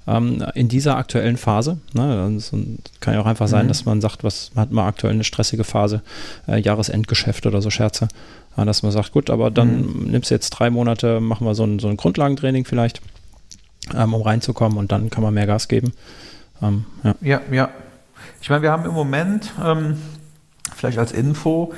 Ähm, 0.09 0.45
in 0.55 0.69
dieser 0.69 0.97
aktuellen 0.97 1.37
Phase, 1.37 1.79
ne, 1.93 2.31
das 2.35 2.53
kann 3.01 3.15
ja 3.15 3.21
auch 3.21 3.27
einfach 3.27 3.49
sein, 3.49 3.65
mhm. 3.65 3.69
dass 3.69 3.85
man 3.85 4.01
sagt, 4.01 4.23
was 4.23 4.53
man 4.55 4.63
hat 4.63 4.73
mal 4.73 4.87
aktuell 4.87 5.13
eine 5.13 5.25
stressige 5.25 5.65
Phase, 5.65 6.01
äh, 6.47 6.61
Jahresendgeschäft 6.61 7.45
oder 7.47 7.61
so 7.61 7.71
Scherze. 7.71 8.09
Dass 8.57 8.83
man 8.83 8.93
sagt, 8.93 9.13
gut, 9.13 9.29
aber 9.29 9.51
dann 9.51 9.83
mhm. 9.83 10.11
nimmst 10.11 10.31
du 10.31 10.35
jetzt 10.35 10.51
drei 10.51 10.71
Monate, 10.71 11.21
machen 11.21 11.47
wir 11.47 11.55
so 11.55 11.65
ein, 11.65 11.79
so 11.79 11.89
ein 11.89 11.97
Grundlagentraining 11.97 12.65
vielleicht, 12.65 13.03
ähm, 13.95 14.15
um 14.15 14.23
reinzukommen 14.23 14.79
und 14.79 14.93
dann 14.93 15.11
kann 15.11 15.23
man 15.23 15.35
mehr 15.35 15.47
Gas 15.47 15.69
geben. 15.69 15.93
Ähm, 16.63 16.87
ja. 17.03 17.15
ja. 17.21 17.41
ja, 17.53 17.69
Ich 18.41 18.49
meine, 18.49 18.63
wir 18.63 18.71
haben 18.71 18.87
im 18.87 18.95
Moment, 18.95 19.53
ähm, 19.63 19.99
vielleicht 20.75 20.99
als 20.99 21.13
Info, 21.13 21.75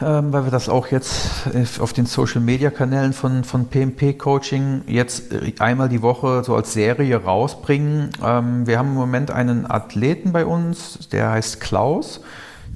ähm, 0.00 0.32
weil 0.32 0.44
wir 0.44 0.50
das 0.50 0.68
auch 0.68 0.86
jetzt 0.88 1.30
auf 1.78 1.92
den 1.92 2.06
Social 2.06 2.40
Media 2.40 2.70
Kanälen 2.70 3.12
von, 3.12 3.44
von 3.44 3.66
PMP 3.66 4.18
Coaching 4.18 4.82
jetzt 4.86 5.24
einmal 5.58 5.88
die 5.88 6.02
Woche 6.02 6.42
so 6.44 6.56
als 6.56 6.72
Serie 6.72 7.22
rausbringen. 7.22 8.10
Ähm, 8.24 8.66
wir 8.66 8.78
haben 8.78 8.88
im 8.88 8.94
Moment 8.94 9.30
einen 9.30 9.70
Athleten 9.70 10.32
bei 10.32 10.46
uns, 10.46 11.08
der 11.10 11.30
heißt 11.30 11.60
Klaus. 11.60 12.20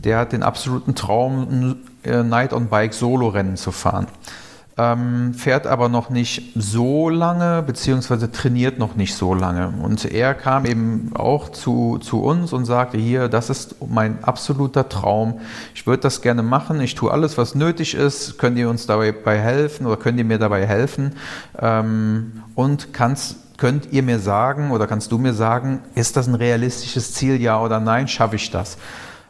Der 0.04 0.18
hat 0.18 0.32
den 0.32 0.42
absoluten 0.42 0.94
Traum, 0.94 1.78
Night 2.22 2.52
on 2.52 2.68
Bike 2.68 2.94
Solo-Rennen 2.94 3.56
zu 3.56 3.72
fahren 3.72 4.06
ähm, 4.78 5.32
fährt 5.32 5.66
aber 5.66 5.88
noch 5.88 6.10
nicht 6.10 6.52
so 6.54 7.08
lange, 7.08 7.62
beziehungsweise 7.62 8.30
trainiert 8.30 8.78
noch 8.78 8.94
nicht 8.94 9.14
so 9.14 9.32
lange. 9.32 9.72
Und 9.82 10.04
er 10.04 10.34
kam 10.34 10.66
eben 10.66 11.12
auch 11.14 11.48
zu, 11.48 11.98
zu 11.98 12.22
uns 12.22 12.52
und 12.52 12.66
sagte, 12.66 12.98
hier, 12.98 13.28
das 13.28 13.48
ist 13.48 13.76
mein 13.88 14.22
absoluter 14.22 14.88
Traum. 14.88 15.40
Ich 15.74 15.86
würde 15.86 16.02
das 16.02 16.20
gerne 16.20 16.42
machen. 16.42 16.80
Ich 16.80 16.94
tue 16.94 17.10
alles, 17.10 17.38
was 17.38 17.54
nötig 17.54 17.94
ist. 17.94 18.38
Könnt 18.38 18.58
ihr 18.58 18.68
uns 18.68 18.86
dabei 18.86 19.14
helfen 19.38 19.86
oder 19.86 19.96
könnt 19.96 20.18
ihr 20.18 20.24
mir 20.24 20.38
dabei 20.38 20.66
helfen? 20.66 21.12
Ähm, 21.58 22.42
und 22.54 22.92
kannst 22.92 23.36
könnt 23.56 23.90
ihr 23.90 24.02
mir 24.02 24.18
sagen 24.18 24.70
oder 24.70 24.86
kannst 24.86 25.10
du 25.12 25.16
mir 25.16 25.32
sagen, 25.32 25.80
ist 25.94 26.18
das 26.18 26.26
ein 26.26 26.34
realistisches 26.34 27.14
Ziel, 27.14 27.40
ja 27.40 27.58
oder 27.58 27.80
nein, 27.80 28.06
schaffe 28.06 28.36
ich 28.36 28.50
das? 28.50 28.76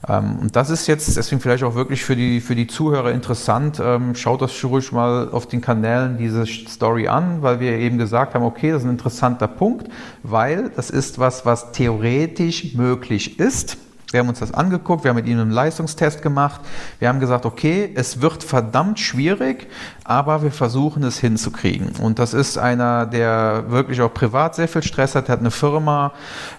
Ähm, 0.08 0.38
und 0.40 0.56
das 0.56 0.70
ist 0.70 0.86
jetzt 0.86 1.16
deswegen 1.16 1.40
vielleicht 1.40 1.64
auch 1.64 1.74
wirklich 1.74 2.04
für 2.04 2.16
die, 2.16 2.40
für 2.40 2.54
die 2.54 2.66
Zuhörer 2.66 3.12
interessant. 3.12 3.80
Ähm, 3.82 4.14
schaut 4.14 4.42
das 4.42 4.62
ruhig 4.64 4.92
mal 4.92 5.30
auf 5.30 5.46
den 5.46 5.60
Kanälen 5.60 6.18
diese 6.18 6.46
Story 6.46 7.08
an, 7.08 7.42
weil 7.42 7.60
wir 7.60 7.72
eben 7.72 7.98
gesagt 7.98 8.34
haben, 8.34 8.44
okay, 8.44 8.70
das 8.70 8.82
ist 8.82 8.86
ein 8.86 8.92
interessanter 8.92 9.48
Punkt, 9.48 9.88
weil 10.22 10.70
das 10.74 10.90
ist 10.90 11.18
was, 11.18 11.46
was 11.46 11.72
theoretisch 11.72 12.74
möglich 12.74 13.38
ist. 13.38 13.78
Wir 14.16 14.20
haben 14.20 14.30
uns 14.30 14.38
das 14.38 14.54
angeguckt, 14.54 15.04
wir 15.04 15.10
haben 15.10 15.16
mit 15.16 15.26
ihnen 15.26 15.40
einen 15.40 15.50
Leistungstest 15.50 16.22
gemacht. 16.22 16.62
Wir 17.00 17.10
haben 17.10 17.20
gesagt, 17.20 17.44
okay, 17.44 17.92
es 17.94 18.22
wird 18.22 18.42
verdammt 18.42 18.98
schwierig, 18.98 19.66
aber 20.04 20.42
wir 20.42 20.50
versuchen 20.50 21.02
es 21.02 21.18
hinzukriegen. 21.18 21.90
Und 22.00 22.18
das 22.18 22.32
ist 22.32 22.56
einer, 22.56 23.04
der 23.04 23.64
wirklich 23.68 24.00
auch 24.00 24.14
privat 24.14 24.54
sehr 24.54 24.68
viel 24.68 24.82
Stress 24.82 25.14
hat, 25.14 25.28
hat 25.28 25.40
eine 25.40 25.50
Firma, 25.50 26.12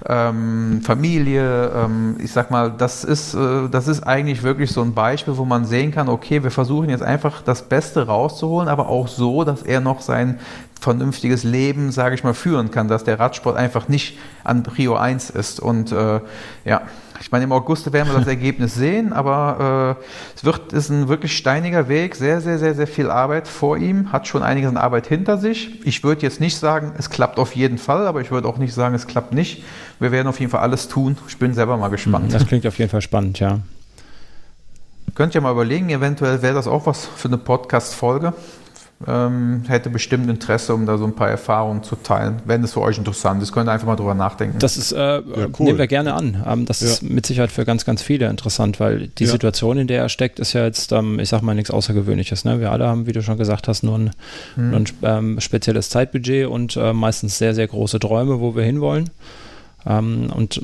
ähm, 0.08 0.82
Familie. 0.84 1.72
Ähm, 1.76 2.18
ich 2.20 2.32
sag 2.32 2.52
mal, 2.52 2.72
das 2.78 3.04
ist, 3.04 3.34
äh, 3.34 3.68
das 3.72 3.88
ist 3.88 4.04
eigentlich 4.04 4.44
wirklich 4.44 4.70
so 4.70 4.84
ein 4.84 4.94
Beispiel, 4.94 5.36
wo 5.36 5.44
man 5.44 5.66
sehen 5.66 5.92
kann, 5.92 6.10
okay, 6.10 6.44
wir 6.44 6.52
versuchen 6.52 6.90
jetzt 6.90 7.02
einfach 7.02 7.42
das 7.42 7.64
Beste 7.64 8.06
rauszuholen, 8.06 8.70
aber 8.70 8.88
auch 8.88 9.08
so, 9.08 9.44
dass 9.44 9.64
er 9.64 9.80
noch 9.80 10.02
sein 10.02 10.38
vernünftiges 10.80 11.44
Leben, 11.44 11.92
sage 11.92 12.16
ich 12.16 12.24
mal, 12.24 12.34
führen 12.34 12.72
kann, 12.72 12.88
dass 12.88 13.04
der 13.04 13.20
Radsport 13.20 13.58
einfach 13.58 13.88
nicht 13.88 14.18
an 14.44 14.64
Prio 14.64 14.96
1 14.96 15.30
ist. 15.32 15.60
Und 15.60 15.92
äh, 15.92 16.22
ja, 16.66 16.82
ich 17.20 17.32
meine, 17.32 17.46
im 17.46 17.52
August 17.52 17.92
werden 17.92 18.10
wir 18.10 18.18
das 18.18 18.28
Ergebnis 18.28 18.76
sehen, 18.76 19.14
aber 19.14 19.98
äh, 19.98 20.04
es 20.36 20.44
wird, 20.44 20.74
ist 20.74 20.90
ein 20.90 21.08
wirklich 21.08 21.36
steiniger 21.36 21.88
Weg, 21.90 22.16
sehr, 22.16 22.42
sehr, 22.42 22.60
sehr, 22.60 22.76
sehr 22.76 22.88
viel 22.88 23.10
Arbeit 23.10 23.48
vor 23.48 23.78
ihm, 23.78 24.12
hat 24.12 24.28
schon 24.28 24.44
einiges 24.44 24.70
an 24.70 24.78
Arbeit 24.78 25.08
hinter 25.08 25.38
sich. 25.38 25.86
Ich 25.86 26.04
würde 26.04 26.22
jetzt 26.22 26.40
nicht 26.40 26.58
sagen, 26.58 26.94
es 26.98 27.10
klappt 27.10 27.40
auf 27.40 27.56
jeden 27.56 27.78
Fall, 27.78 28.08
aber 28.08 28.22
ich 28.22 28.32
würde 28.32 28.48
auch 28.48 28.58
nicht 28.58 28.74
sagen, 28.74 28.96
es 28.96 29.08
klappt 29.08 29.34
nicht. 29.34 29.64
Wir 30.00 30.12
werden 30.12 30.28
auf 30.28 30.40
jeden 30.40 30.52
Fall 30.52 30.62
alles 30.62 30.88
tun. 30.88 31.18
Ich 31.28 31.38
bin 31.38 31.54
selber 31.54 31.78
mal 31.78 31.90
gespannt. 31.90 32.34
Das 32.34 32.46
klingt 32.46 32.66
auf 32.68 32.78
jeden 32.78 32.92
Fall 32.92 33.02
spannend, 33.02 33.40
ja. 33.40 33.60
Könnt 35.16 35.34
ihr 35.34 35.42
mal 35.42 35.52
überlegen, 35.52 35.90
eventuell 35.90 36.42
wäre 36.42 36.54
das 36.54 36.68
auch 36.68 36.86
was 36.86 37.06
für 37.06 37.28
eine 37.28 37.38
Podcast-Folge 37.38 38.34
ähm, 39.06 39.64
hätte 39.68 39.92
bestimmt 39.92 40.28
Interesse, 40.28 40.74
um 40.74 40.88
da 40.88 40.98
so 40.98 41.06
ein 41.06 41.14
paar 41.14 41.30
Erfahrungen 41.30 41.84
zu 41.84 41.96
teilen, 41.96 42.42
wenn 42.46 42.64
es 42.64 42.74
für 42.74 42.82
euch 42.82 42.98
interessant 42.98 43.44
ist. 43.44 43.52
Könnt 43.52 43.70
ihr 43.70 43.72
einfach 43.72 43.86
mal 43.86 43.96
drüber 43.96 44.16
nachdenken. 44.16 44.58
Das 44.58 44.76
ist, 44.76 44.92
äh, 44.92 44.98
ja, 44.98 45.22
cool. 45.24 45.52
nehmen 45.60 45.78
wir 45.78 45.86
gerne 45.86 46.16
an. 46.16 46.44
Ähm, 46.48 46.66
das 46.66 46.82
ja. 46.82 46.88
ist 46.88 47.04
mit 47.04 47.26
Sicherheit 47.28 47.52
für 47.52 47.64
ganz, 47.64 47.86
ganz 47.86 48.02
viele 48.02 48.28
interessant, 48.28 48.80
weil 48.80 49.08
die 49.08 49.26
ja. 49.26 49.32
Situation, 49.32 49.78
in 49.78 49.88
der 49.88 50.02
er 50.02 50.10
steckt, 50.10 50.40
ist 50.40 50.54
ja 50.54 50.66
jetzt, 50.66 50.92
ähm, 50.94 51.20
ich 51.20 51.30
sag 51.30 51.44
mal, 51.44 51.54
nichts 51.54 51.70
Außergewöhnliches. 51.70 52.44
Ne? 52.44 52.60
Wir 52.60 52.72
alle 52.72 52.88
haben, 52.88 53.06
wie 53.06 53.12
du 53.12 53.22
schon 53.22 53.38
gesagt 53.38 53.68
hast, 53.68 53.84
nur 53.84 54.00
ein, 54.00 54.12
hm. 54.56 54.70
nur 54.72 54.80
ein 54.80 54.88
ähm, 55.04 55.40
spezielles 55.42 55.90
Zeitbudget 55.90 56.48
und 56.48 56.76
äh, 56.76 56.92
meistens 56.92 57.38
sehr, 57.38 57.54
sehr 57.54 57.68
große 57.68 58.00
Träume, 58.00 58.40
wo 58.40 58.56
wir 58.56 58.64
hinwollen. 58.64 59.12
Ähm, 59.86 60.32
und 60.34 60.60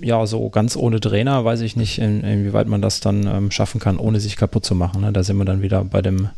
ja, 0.00 0.26
so 0.26 0.48
ganz 0.48 0.76
ohne 0.76 1.00
Trainer 1.00 1.44
weiß 1.44 1.60
ich 1.60 1.76
nicht, 1.76 1.98
in, 1.98 2.22
inwieweit 2.22 2.66
man 2.66 2.82
das 2.82 3.00
dann 3.00 3.26
ähm, 3.26 3.50
schaffen 3.50 3.80
kann, 3.80 3.98
ohne 3.98 4.18
sich 4.20 4.36
kaputt 4.36 4.64
zu 4.64 4.74
machen. 4.74 5.02
Ne? 5.02 5.12
Da 5.12 5.22
sind 5.22 5.36
wir 5.36 5.44
dann 5.44 5.62
wieder 5.62 5.84
bei 5.84 6.02
dem 6.02 6.30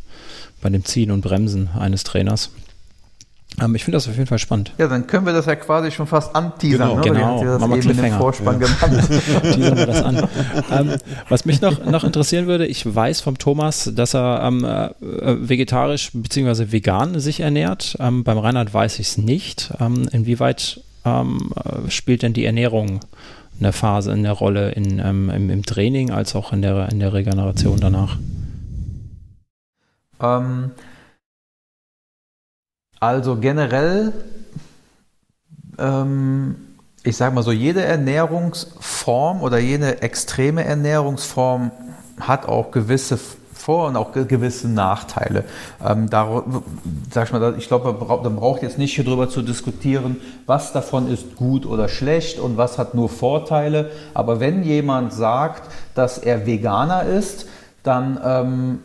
bei 0.61 0.69
dem 0.69 0.85
Ziehen 0.85 1.11
und 1.11 1.21
Bremsen 1.21 1.69
eines 1.77 2.03
Trainers. 2.03 2.51
Ähm, 3.59 3.75
ich 3.75 3.83
finde 3.83 3.97
das 3.97 4.07
auf 4.07 4.15
jeden 4.15 4.27
Fall 4.27 4.39
spannend. 4.39 4.73
Ja, 4.77 4.87
dann 4.87 5.07
können 5.07 5.25
wir 5.25 5.33
das 5.33 5.45
ja 5.45 5.55
quasi 5.55 5.91
schon 5.91 6.07
fast 6.07 6.35
anteasern. 6.35 7.01
Genau, 7.01 7.39
ne? 7.39 7.45
genau. 7.45 7.59
Machen 7.59 7.83
wir 7.83 7.93
den 7.93 8.13
Vorspann 8.13 8.61
ja. 8.61 8.67
gemacht. 8.67 9.09
Teasern 9.53 9.77
wir 9.77 9.85
das 9.85 10.03
an. 10.03 10.27
Ähm, 10.71 10.95
was 11.27 11.45
mich 11.45 11.61
noch, 11.61 11.83
noch 11.85 12.03
interessieren 12.03 12.47
würde, 12.47 12.65
ich 12.65 12.85
weiß 12.93 13.21
vom 13.21 13.37
Thomas, 13.37 13.91
dass 13.93 14.13
er 14.15 14.43
ähm, 14.43 14.63
äh, 14.63 14.89
vegetarisch 15.49 16.11
bzw. 16.13 16.71
vegan 16.71 17.19
sich 17.19 17.41
ernährt. 17.41 17.97
Ähm, 17.99 18.23
beim 18.23 18.37
Reinhard 18.37 18.73
weiß 18.73 18.99
ich 18.99 19.07
es 19.07 19.17
nicht. 19.17 19.73
Ähm, 19.79 20.07
inwieweit 20.11 20.81
ähm, 21.03 21.51
äh, 21.55 21.89
spielt 21.89 22.21
denn 22.21 22.33
die 22.33 22.45
Ernährung 22.45 23.01
eine 23.59 23.73
Phase, 23.73 24.11
eine 24.11 24.31
Rolle 24.31 24.71
in, 24.71 24.99
im, 24.99 25.29
im, 25.29 25.65
Training 25.65 26.09
als 26.09 26.35
auch 26.35 26.51
in 26.51 26.61
der, 26.61 26.89
in 26.89 26.99
der 26.99 27.13
Regeneration 27.13 27.79
danach? 27.79 28.17
Ähm, 30.21 30.71
also 32.99 33.37
generell, 33.37 34.13
ähm, 35.79 36.55
ich 37.03 37.17
sage 37.17 37.33
mal 37.33 37.41
so, 37.41 37.51
jede 37.51 37.83
Ernährungsform 37.83 39.41
oder 39.41 39.57
jede 39.57 40.01
extreme 40.03 40.63
Ernährungsform 40.63 41.71
hat 42.19 42.47
auch 42.47 42.69
gewisse 42.69 43.17
vor- 43.61 43.87
und 43.87 43.95
auch 43.95 44.11
gewisse 44.11 44.67
Nachteile. 44.67 45.45
Ähm, 45.85 46.09
da, 46.09 46.43
sag 47.11 47.31
ich 47.31 47.57
ich 47.57 47.67
glaube, 47.67 47.93
man 47.93 48.35
braucht 48.35 48.63
jetzt 48.63 48.77
nicht 48.77 48.95
hier 48.95 49.03
drüber 49.03 49.29
zu 49.29 49.41
diskutieren, 49.41 50.17
was 50.45 50.73
davon 50.73 51.11
ist 51.11 51.35
gut 51.35 51.65
oder 51.65 51.87
schlecht 51.87 52.39
und 52.39 52.57
was 52.57 52.77
hat 52.77 52.93
nur 52.93 53.09
Vorteile. 53.09 53.91
Aber 54.13 54.39
wenn 54.39 54.63
jemand 54.63 55.13
sagt, 55.13 55.71
dass 55.95 56.17
er 56.17 56.45
Veganer 56.45 57.03
ist, 57.03 57.47
dann 57.83 58.19
ähm, 58.23 58.79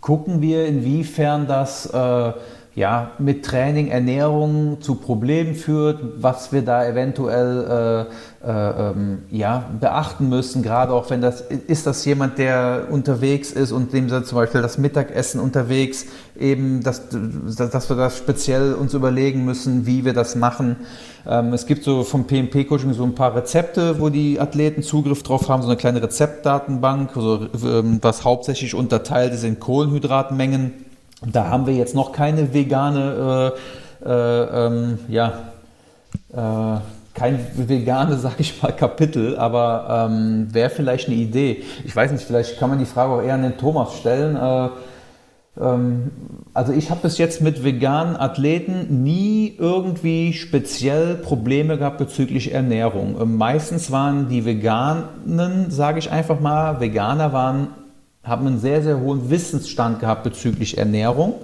gucken 0.00 0.40
wir, 0.40 0.66
inwiefern 0.66 1.46
das 1.46 1.86
äh, 1.86 2.32
ja, 2.76 3.10
mit 3.18 3.44
Training, 3.44 3.88
Ernährung 3.88 4.80
zu 4.80 4.94
Problemen 4.94 5.54
führt, 5.54 6.00
was 6.18 6.52
wir 6.52 6.62
da 6.62 6.86
eventuell 6.86 8.06
äh, 8.42 8.48
äh, 8.48 8.90
ähm, 8.90 9.22
ja, 9.30 9.64
beachten 9.80 10.28
müssen, 10.28 10.62
gerade 10.62 10.92
auch 10.92 11.10
wenn 11.10 11.20
das, 11.20 11.40
ist 11.40 11.86
das 11.86 12.04
jemand, 12.04 12.38
der 12.38 12.86
unterwegs 12.90 13.50
ist 13.50 13.72
und 13.72 13.92
dem 13.92 14.08
zum 14.08 14.36
Beispiel 14.36 14.62
das 14.62 14.78
Mittagessen 14.78 15.40
unterwegs, 15.40 16.06
eben, 16.38 16.82
dass, 16.82 17.08
dass 17.10 17.90
wir 17.90 17.96
das 17.96 18.16
speziell 18.16 18.74
uns 18.74 18.94
überlegen 18.94 19.44
müssen, 19.44 19.84
wie 19.84 20.04
wir 20.04 20.12
das 20.12 20.36
machen. 20.36 20.76
Ähm, 21.26 21.52
es 21.52 21.66
gibt 21.66 21.82
so 21.82 22.04
vom 22.04 22.26
PMP-Coaching 22.26 22.92
so 22.92 23.02
ein 23.02 23.16
paar 23.16 23.34
Rezepte, 23.34 23.98
wo 23.98 24.10
die 24.10 24.38
Athleten 24.38 24.82
Zugriff 24.82 25.24
drauf 25.24 25.48
haben, 25.48 25.62
so 25.62 25.68
eine 25.68 25.76
kleine 25.76 26.02
Rezeptdatenbank, 26.02 27.16
also, 27.16 27.48
was 27.52 28.24
hauptsächlich 28.24 28.74
unterteilt 28.76 29.34
ist 29.34 29.42
in 29.42 29.58
Kohlenhydratmengen. 29.58 30.89
Da 31.26 31.48
haben 31.48 31.66
wir 31.66 31.74
jetzt 31.74 31.94
noch 31.94 32.12
keine 32.12 32.54
vegane, 32.54 33.54
äh, 34.04 34.08
äh, 34.08 34.66
ähm, 34.66 34.98
ja, 35.08 35.32
äh, 36.32 36.80
kein 37.14 37.46
vegane, 37.54 38.16
sag 38.18 38.40
ich 38.40 38.62
mal, 38.62 38.72
Kapitel, 38.72 39.36
aber 39.36 40.08
ähm, 40.10 40.48
wäre 40.52 40.70
vielleicht 40.70 41.08
eine 41.08 41.16
Idee. 41.16 41.62
Ich 41.84 41.94
weiß 41.94 42.12
nicht, 42.12 42.24
vielleicht 42.24 42.58
kann 42.58 42.70
man 42.70 42.78
die 42.78 42.86
Frage 42.86 43.12
auch 43.12 43.22
eher 43.22 43.34
an 43.34 43.42
den 43.42 43.58
Thomas 43.58 43.96
stellen. 43.98 44.36
Äh, 44.36 44.68
ähm, 45.60 46.10
also 46.54 46.72
ich 46.72 46.90
habe 46.90 47.02
bis 47.02 47.18
jetzt 47.18 47.42
mit 47.42 47.64
veganen 47.64 48.16
Athleten 48.16 49.02
nie 49.02 49.54
irgendwie 49.58 50.32
speziell 50.32 51.16
Probleme 51.16 51.76
gehabt 51.76 51.98
bezüglich 51.98 52.52
Ernährung. 52.52 53.16
Ähm, 53.20 53.36
meistens 53.36 53.90
waren 53.90 54.28
die 54.28 54.44
Veganen, 54.44 55.70
sage 55.70 55.98
ich 55.98 56.10
einfach 56.10 56.40
mal, 56.40 56.80
Veganer 56.80 57.32
waren, 57.32 57.68
haben 58.22 58.46
einen 58.46 58.58
sehr, 58.58 58.82
sehr 58.82 59.00
hohen 59.00 59.30
Wissensstand 59.30 60.00
gehabt 60.00 60.24
bezüglich 60.24 60.78
Ernährung. 60.78 61.34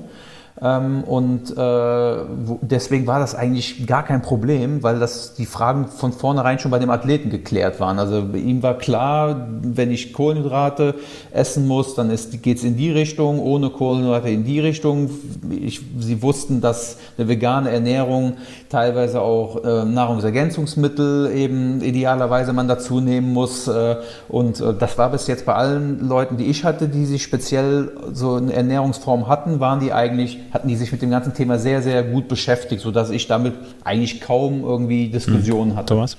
Ähm, 0.62 1.04
und 1.04 1.54
äh, 1.56 2.16
deswegen 2.62 3.06
war 3.06 3.18
das 3.18 3.34
eigentlich 3.34 3.86
gar 3.86 4.04
kein 4.04 4.22
Problem, 4.22 4.82
weil 4.82 4.98
das 4.98 5.34
die 5.34 5.44
Fragen 5.44 5.88
von 5.88 6.12
vornherein 6.12 6.58
schon 6.58 6.70
bei 6.70 6.78
dem 6.78 6.88
Athleten 6.88 7.28
geklärt 7.28 7.78
waren. 7.78 7.98
Also 7.98 8.20
ihm 8.34 8.62
war 8.62 8.78
klar, 8.78 9.48
wenn 9.60 9.90
ich 9.90 10.14
Kohlenhydrate 10.14 10.94
essen 11.30 11.66
muss, 11.66 11.94
dann 11.94 12.08
geht 12.08 12.56
es 12.56 12.64
in 12.64 12.76
die 12.76 12.90
Richtung, 12.90 13.38
ohne 13.38 13.68
Kohlenhydrate 13.68 14.30
in 14.30 14.44
die 14.44 14.60
Richtung. 14.60 15.10
Ich, 15.50 15.82
sie 15.98 16.22
wussten, 16.22 16.62
dass 16.62 16.96
eine 17.18 17.28
vegane 17.28 17.70
Ernährung 17.70 18.38
teilweise 18.70 19.20
auch 19.20 19.62
äh, 19.62 19.84
Nahrungsergänzungsmittel 19.84 21.32
eben 21.34 21.82
idealerweise 21.82 22.54
man 22.54 22.66
dazu 22.66 23.00
nehmen 23.00 23.34
muss. 23.34 23.68
Äh, 23.68 23.96
und 24.28 24.60
äh, 24.60 24.72
das 24.72 24.96
war 24.96 25.10
bis 25.10 25.26
jetzt 25.26 25.44
bei 25.44 25.54
allen 25.54 26.08
Leuten, 26.08 26.38
die 26.38 26.46
ich 26.46 26.64
hatte, 26.64 26.88
die 26.88 27.04
sich 27.04 27.22
speziell 27.22 27.92
so 28.12 28.36
eine 28.36 28.54
Ernährungsform 28.54 29.28
hatten, 29.28 29.60
waren 29.60 29.80
die 29.80 29.92
eigentlich 29.92 30.45
hatten 30.56 30.68
die 30.68 30.76
sich 30.76 30.90
mit 30.90 31.02
dem 31.02 31.10
ganzen 31.10 31.34
Thema 31.34 31.58
sehr, 31.58 31.82
sehr 31.82 32.02
gut 32.02 32.28
beschäftigt, 32.28 32.80
sodass 32.80 33.10
ich 33.10 33.26
damit 33.26 33.54
eigentlich 33.84 34.20
kaum 34.20 34.62
irgendwie 34.62 35.08
Diskussionen 35.08 35.72
hm. 35.72 35.76
hatte. 35.76 35.94
Thomas? 35.94 36.16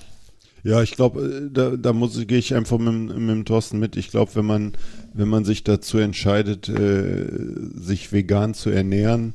Ja, 0.64 0.82
ich 0.84 0.92
glaube, 0.92 1.22
äh, 1.22 1.50
da, 1.52 1.72
da 1.76 1.94
muss 1.94 2.16
gehe 2.28 2.38
ich 2.38 2.54
einfach 2.54 2.78
mit, 2.78 2.94
mit 2.94 3.30
dem 3.30 3.46
Thorsten 3.46 3.80
mit. 3.80 3.96
Ich 3.96 4.10
glaube, 4.10 4.32
wenn 4.36 4.46
man, 4.46 4.74
wenn 5.14 5.28
man 5.28 5.44
sich 5.44 5.64
dazu 5.64 5.98
entscheidet, 5.98 6.70
äh, 6.70 7.26
sich 7.76 8.12
vegan 8.12 8.54
zu 8.54 8.70
ernähren, 8.70 9.34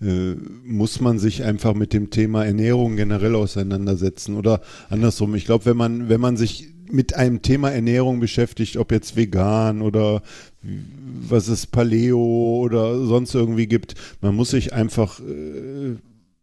äh, 0.00 0.34
muss 0.64 1.00
man 1.00 1.18
sich 1.18 1.44
einfach 1.44 1.74
mit 1.74 1.92
dem 1.92 2.10
Thema 2.10 2.44
Ernährung 2.44 2.96
generell 2.96 3.34
auseinandersetzen. 3.34 4.36
Oder 4.36 4.62
andersrum, 4.88 5.34
ich 5.34 5.44
glaube, 5.44 5.66
wenn 5.66 5.76
man, 5.76 6.08
wenn 6.08 6.20
man 6.20 6.36
sich 6.36 6.68
mit 6.90 7.14
einem 7.14 7.42
Thema 7.42 7.70
Ernährung 7.70 8.20
beschäftigt, 8.20 8.76
ob 8.76 8.92
jetzt 8.92 9.16
vegan 9.16 9.82
oder 9.82 10.22
was 10.62 11.48
es 11.48 11.66
Paleo 11.66 12.60
oder 12.62 13.04
sonst 13.06 13.34
irgendwie 13.34 13.66
gibt, 13.66 13.94
man 14.20 14.34
muss 14.34 14.50
sich 14.50 14.72
einfach 14.72 15.20
äh, 15.20 15.96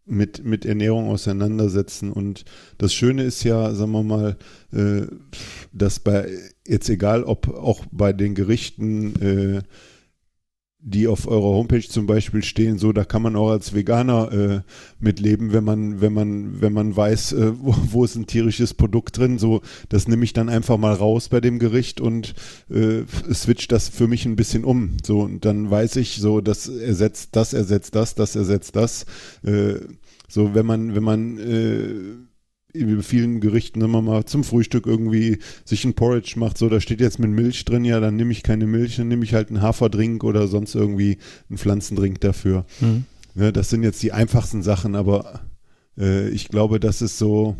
mit, 0.07 0.43
mit 0.43 0.65
Ernährung 0.65 1.09
auseinandersetzen. 1.09 2.11
Und 2.11 2.45
das 2.77 2.93
Schöne 2.93 3.23
ist 3.23 3.43
ja, 3.43 3.73
sagen 3.75 3.91
wir 3.91 4.03
mal, 4.03 4.37
äh, 4.71 5.07
dass 5.73 5.99
bei, 5.99 6.29
jetzt 6.65 6.89
egal 6.89 7.23
ob 7.23 7.49
auch 7.49 7.85
bei 7.91 8.13
den 8.13 8.33
Gerichten, 8.33 9.21
äh, 9.21 9.61
die 10.79 11.07
auf 11.07 11.27
eurer 11.27 11.55
Homepage 11.55 11.87
zum 11.87 12.05
Beispiel 12.05 12.43
stehen, 12.43 12.77
so 12.77 12.93
da 12.93 13.03
kann 13.03 13.21
man 13.21 13.35
auch 13.35 13.49
als 13.49 13.73
Veganer 13.73 14.31
äh, 14.31 14.61
mitleben, 14.99 15.51
wenn 15.51 15.63
man, 15.63 16.01
wenn 16.01 16.13
man, 16.13 16.61
wenn 16.61 16.71
man 16.71 16.95
weiß, 16.95 17.33
äh, 17.33 17.59
wo, 17.59 17.75
wo 17.91 18.03
ist 18.03 18.15
ein 18.15 18.27
tierisches 18.27 18.73
Produkt 18.73 19.17
drin. 19.17 19.39
So, 19.39 19.61
das 19.89 20.07
nehme 20.07 20.23
ich 20.23 20.33
dann 20.33 20.49
einfach 20.49 20.77
mal 20.77 20.93
raus 20.93 21.29
bei 21.29 21.41
dem 21.41 21.57
Gericht 21.59 21.99
und 21.99 22.35
äh, 22.69 23.03
switcht 23.33 23.71
das 23.71 23.89
für 23.89 24.07
mich 24.07 24.25
ein 24.25 24.35
bisschen 24.35 24.63
um. 24.63 24.97
So, 25.03 25.21
und 25.21 25.45
dann 25.45 25.69
weiß 25.69 25.95
ich, 25.95 26.17
so, 26.17 26.41
das 26.41 26.67
ersetzt 26.67 27.35
das, 27.35 27.53
ersetzt 27.53 27.95
das, 27.95 28.13
das 28.15 28.35
ersetzt 28.35 28.75
das. 28.75 29.05
Äh, 29.43 29.79
so, 30.29 30.53
wenn 30.53 30.65
man, 30.65 30.93
wenn 30.93 31.03
man 31.03 31.37
äh, 31.37 32.26
in 32.79 33.03
vielen 33.03 33.39
Gerichten 33.39 33.81
immer 33.81 34.01
mal 34.01 34.25
zum 34.25 34.43
Frühstück 34.43 34.85
irgendwie 34.85 35.39
sich 35.65 35.85
ein 35.85 35.93
Porridge 35.93 36.33
macht, 36.37 36.57
so 36.57 36.69
da 36.69 36.79
steht 36.79 37.01
jetzt 37.01 37.19
mit 37.19 37.31
Milch 37.31 37.65
drin, 37.65 37.85
ja, 37.85 37.99
dann 37.99 38.15
nehme 38.15 38.31
ich 38.31 38.43
keine 38.43 38.67
Milch, 38.67 38.97
dann 38.97 39.07
nehme 39.07 39.23
ich 39.23 39.33
halt 39.33 39.49
einen 39.49 39.61
Haferdrink 39.61 40.23
oder 40.23 40.47
sonst 40.47 40.75
irgendwie 40.75 41.17
einen 41.49 41.57
Pflanzendrink 41.57 42.21
dafür. 42.21 42.65
Mhm. 42.79 43.05
Ja, 43.35 43.51
das 43.51 43.69
sind 43.69 43.83
jetzt 43.83 44.01
die 44.01 44.13
einfachsten 44.13 44.63
Sachen, 44.63 44.95
aber 44.95 45.41
äh, 45.97 46.29
ich 46.29 46.49
glaube, 46.49 46.79
das 46.79 47.01
ist 47.01 47.17
so, 47.17 47.55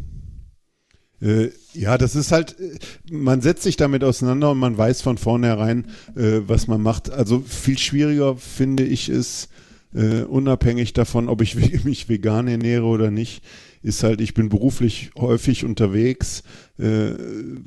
äh, 1.22 1.50
ja, 1.74 1.98
das 1.98 2.16
ist 2.16 2.32
halt, 2.32 2.60
äh, 2.60 2.78
man 3.12 3.42
setzt 3.42 3.64
sich 3.64 3.78
damit 3.78 4.04
auseinander 4.04 4.52
und 4.52 4.60
man 4.60 4.78
weiß 4.78 5.02
von 5.02 5.18
vornherein, 5.18 5.86
äh, 6.16 6.42
was 6.48 6.68
man 6.68 6.82
macht. 6.82 7.10
Also 7.10 7.42
viel 7.42 7.78
schwieriger 7.78 8.36
finde 8.36 8.84
ich 8.84 9.10
es, 9.10 9.50
äh, 9.94 10.22
unabhängig 10.22 10.94
davon, 10.94 11.30
ob 11.30 11.42
ich 11.42 11.56
mich 11.84 12.10
vegan 12.10 12.48
ernähre 12.48 12.86
oder 12.86 13.12
nicht, 13.12 13.44
ist 13.82 14.04
halt, 14.04 14.22
ich 14.22 14.34
bin 14.34 14.50
beruflich 14.50 15.12
häufig 15.18 15.66
unterwegs, 15.66 16.44
äh, 16.78 17.12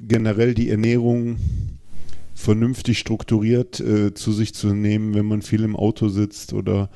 generell 0.06 0.54
die 0.54 0.70
Ernährung 0.70 1.36
vernünftig 2.34 2.98
strukturiert 2.98 3.80
äh, 3.80 4.14
zu 4.14 4.32
sich 4.32 4.54
zu 4.54 4.74
nehmen, 4.74 5.14
wenn 5.14 5.26
man 5.26 5.42
viel 5.42 5.62
im 5.62 5.76
Auto 5.76 6.08
sitzt 6.08 6.52
oder 6.52 6.90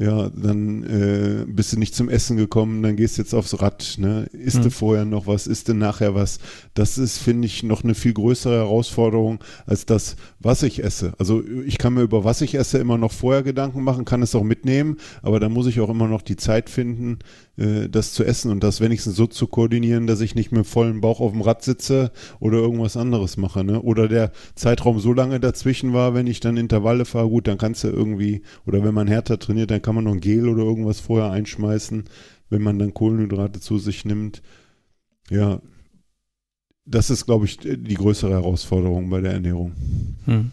ja, 0.00 0.30
dann 0.30 0.82
äh, 0.84 1.44
bist 1.46 1.74
du 1.74 1.78
nicht 1.78 1.94
zum 1.94 2.08
Essen 2.08 2.38
gekommen, 2.38 2.82
dann 2.82 2.96
gehst 2.96 3.18
du 3.18 3.22
jetzt 3.22 3.34
aufs 3.34 3.60
Rad, 3.60 3.96
ne? 3.98 4.30
Isst 4.32 4.58
mhm. 4.58 4.62
du 4.62 4.70
vorher 4.70 5.04
noch 5.04 5.26
was, 5.26 5.46
isst 5.46 5.68
du 5.68 5.74
nachher 5.74 6.14
was? 6.14 6.38
Das 6.72 6.96
ist, 6.96 7.18
finde 7.18 7.44
ich, 7.44 7.64
noch 7.64 7.84
eine 7.84 7.94
viel 7.94 8.14
größere 8.14 8.54
Herausforderung 8.54 9.44
als 9.66 9.84
das, 9.84 10.16
was 10.38 10.62
ich 10.62 10.82
esse. 10.82 11.12
Also 11.18 11.42
ich 11.66 11.76
kann 11.76 11.92
mir 11.92 12.00
über 12.02 12.24
was 12.24 12.40
ich 12.40 12.54
esse 12.54 12.78
immer 12.78 12.96
noch 12.96 13.12
vorher 13.12 13.42
Gedanken 13.42 13.84
machen, 13.84 14.06
kann 14.06 14.22
es 14.22 14.34
auch 14.34 14.42
mitnehmen, 14.44 14.96
aber 15.20 15.38
da 15.38 15.50
muss 15.50 15.66
ich 15.66 15.80
auch 15.80 15.90
immer 15.90 16.08
noch 16.08 16.22
die 16.22 16.36
Zeit 16.36 16.70
finden, 16.70 17.18
äh, 17.60 17.88
das 17.88 18.14
zu 18.14 18.24
essen 18.24 18.50
und 18.50 18.64
das 18.64 18.80
wenigstens 18.80 19.16
so 19.16 19.26
zu 19.26 19.46
koordinieren, 19.46 20.06
dass 20.06 20.22
ich 20.22 20.34
nicht 20.34 20.50
mit 20.50 20.66
vollem 20.66 21.00
Bauch 21.00 21.20
auf 21.20 21.32
dem 21.32 21.42
Rad 21.42 21.62
sitze 21.62 22.10
oder 22.40 22.58
irgendwas 22.58 22.96
anderes 22.96 23.36
mache. 23.36 23.62
Ne? 23.62 23.80
Oder 23.82 24.08
der 24.08 24.32
Zeitraum 24.54 24.98
so 24.98 25.12
lange 25.12 25.40
dazwischen 25.40 25.92
war, 25.92 26.14
wenn 26.14 26.26
ich 26.26 26.40
dann 26.40 26.56
Intervalle 26.56 27.04
fahre, 27.04 27.28
gut, 27.28 27.46
dann 27.46 27.58
kannst 27.58 27.84
du 27.84 27.88
irgendwie, 27.88 28.42
oder 28.66 28.82
wenn 28.82 28.94
man 28.94 29.08
härter 29.08 29.38
trainiert, 29.38 29.70
dann 29.70 29.82
kann 29.82 29.94
man 29.94 30.04
noch 30.04 30.12
ein 30.12 30.20
Gel 30.20 30.48
oder 30.48 30.62
irgendwas 30.62 31.00
vorher 31.00 31.30
einschmeißen, 31.30 32.04
wenn 32.48 32.62
man 32.62 32.78
dann 32.78 32.94
Kohlenhydrate 32.94 33.60
zu 33.60 33.78
sich 33.78 34.04
nimmt. 34.06 34.42
Ja, 35.28 35.60
das 36.86 37.10
ist, 37.10 37.26
glaube 37.26 37.44
ich, 37.44 37.58
die 37.58 37.94
größere 37.94 38.32
Herausforderung 38.32 39.10
bei 39.10 39.20
der 39.20 39.34
Ernährung. 39.34 39.72
Hm. 40.24 40.50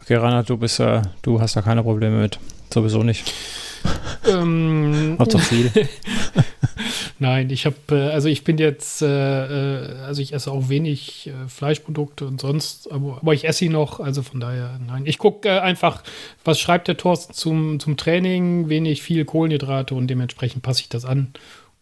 Okay, 0.00 0.16
Reinhard, 0.16 0.48
du 0.48 0.56
bist 0.56 0.78
ja, 0.78 1.02
du 1.22 1.40
hast 1.40 1.56
da 1.56 1.62
keine 1.62 1.82
Probleme 1.82 2.20
mit. 2.20 2.40
Sowieso 2.72 3.02
nicht. 3.02 3.32
Ähm, 4.26 5.16
Macht 5.16 5.34
doch 5.34 5.40
viel. 5.40 5.70
Nein, 7.18 7.50
ich 7.50 7.66
habe, 7.66 7.76
äh, 7.90 8.10
also 8.10 8.28
ich 8.28 8.44
bin 8.44 8.58
jetzt, 8.58 9.02
äh, 9.02 9.06
äh, 9.06 9.98
also 10.00 10.20
ich 10.20 10.32
esse 10.32 10.50
auch 10.50 10.68
wenig 10.68 11.30
Fleischprodukte 11.46 12.26
und 12.26 12.40
sonst, 12.40 12.90
aber, 12.90 13.18
aber, 13.20 13.34
ich 13.34 13.46
esse 13.46 13.60
sie 13.60 13.68
noch, 13.68 14.00
also 14.00 14.22
von 14.22 14.40
daher, 14.40 14.78
nein. 14.86 15.06
Ich 15.06 15.18
gucke 15.18 15.62
einfach, 15.62 16.02
was 16.44 16.58
schreibt 16.58 16.88
der 16.88 16.96
Thorsten 16.96 17.32
zum, 17.34 17.80
zum 17.80 17.96
Training, 17.96 18.68
wenig, 18.68 19.02
viel 19.02 19.24
Kohlenhydrate 19.24 19.94
und 19.94 20.08
dementsprechend 20.08 20.62
passe 20.62 20.82
ich 20.82 20.88
das 20.88 21.04
an. 21.04 21.32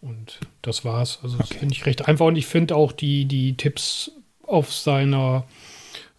Und 0.00 0.40
das 0.62 0.84
war's. 0.84 1.20
Also 1.22 1.36
okay. 1.36 1.46
das 1.48 1.58
finde 1.58 1.74
ich 1.74 1.86
recht 1.86 2.08
einfach 2.08 2.26
und 2.26 2.36
ich 2.36 2.46
finde 2.46 2.74
auch 2.74 2.92
die, 2.92 3.24
die 3.24 3.56
Tipps 3.56 4.10
auf 4.42 4.72
seiner 4.72 5.44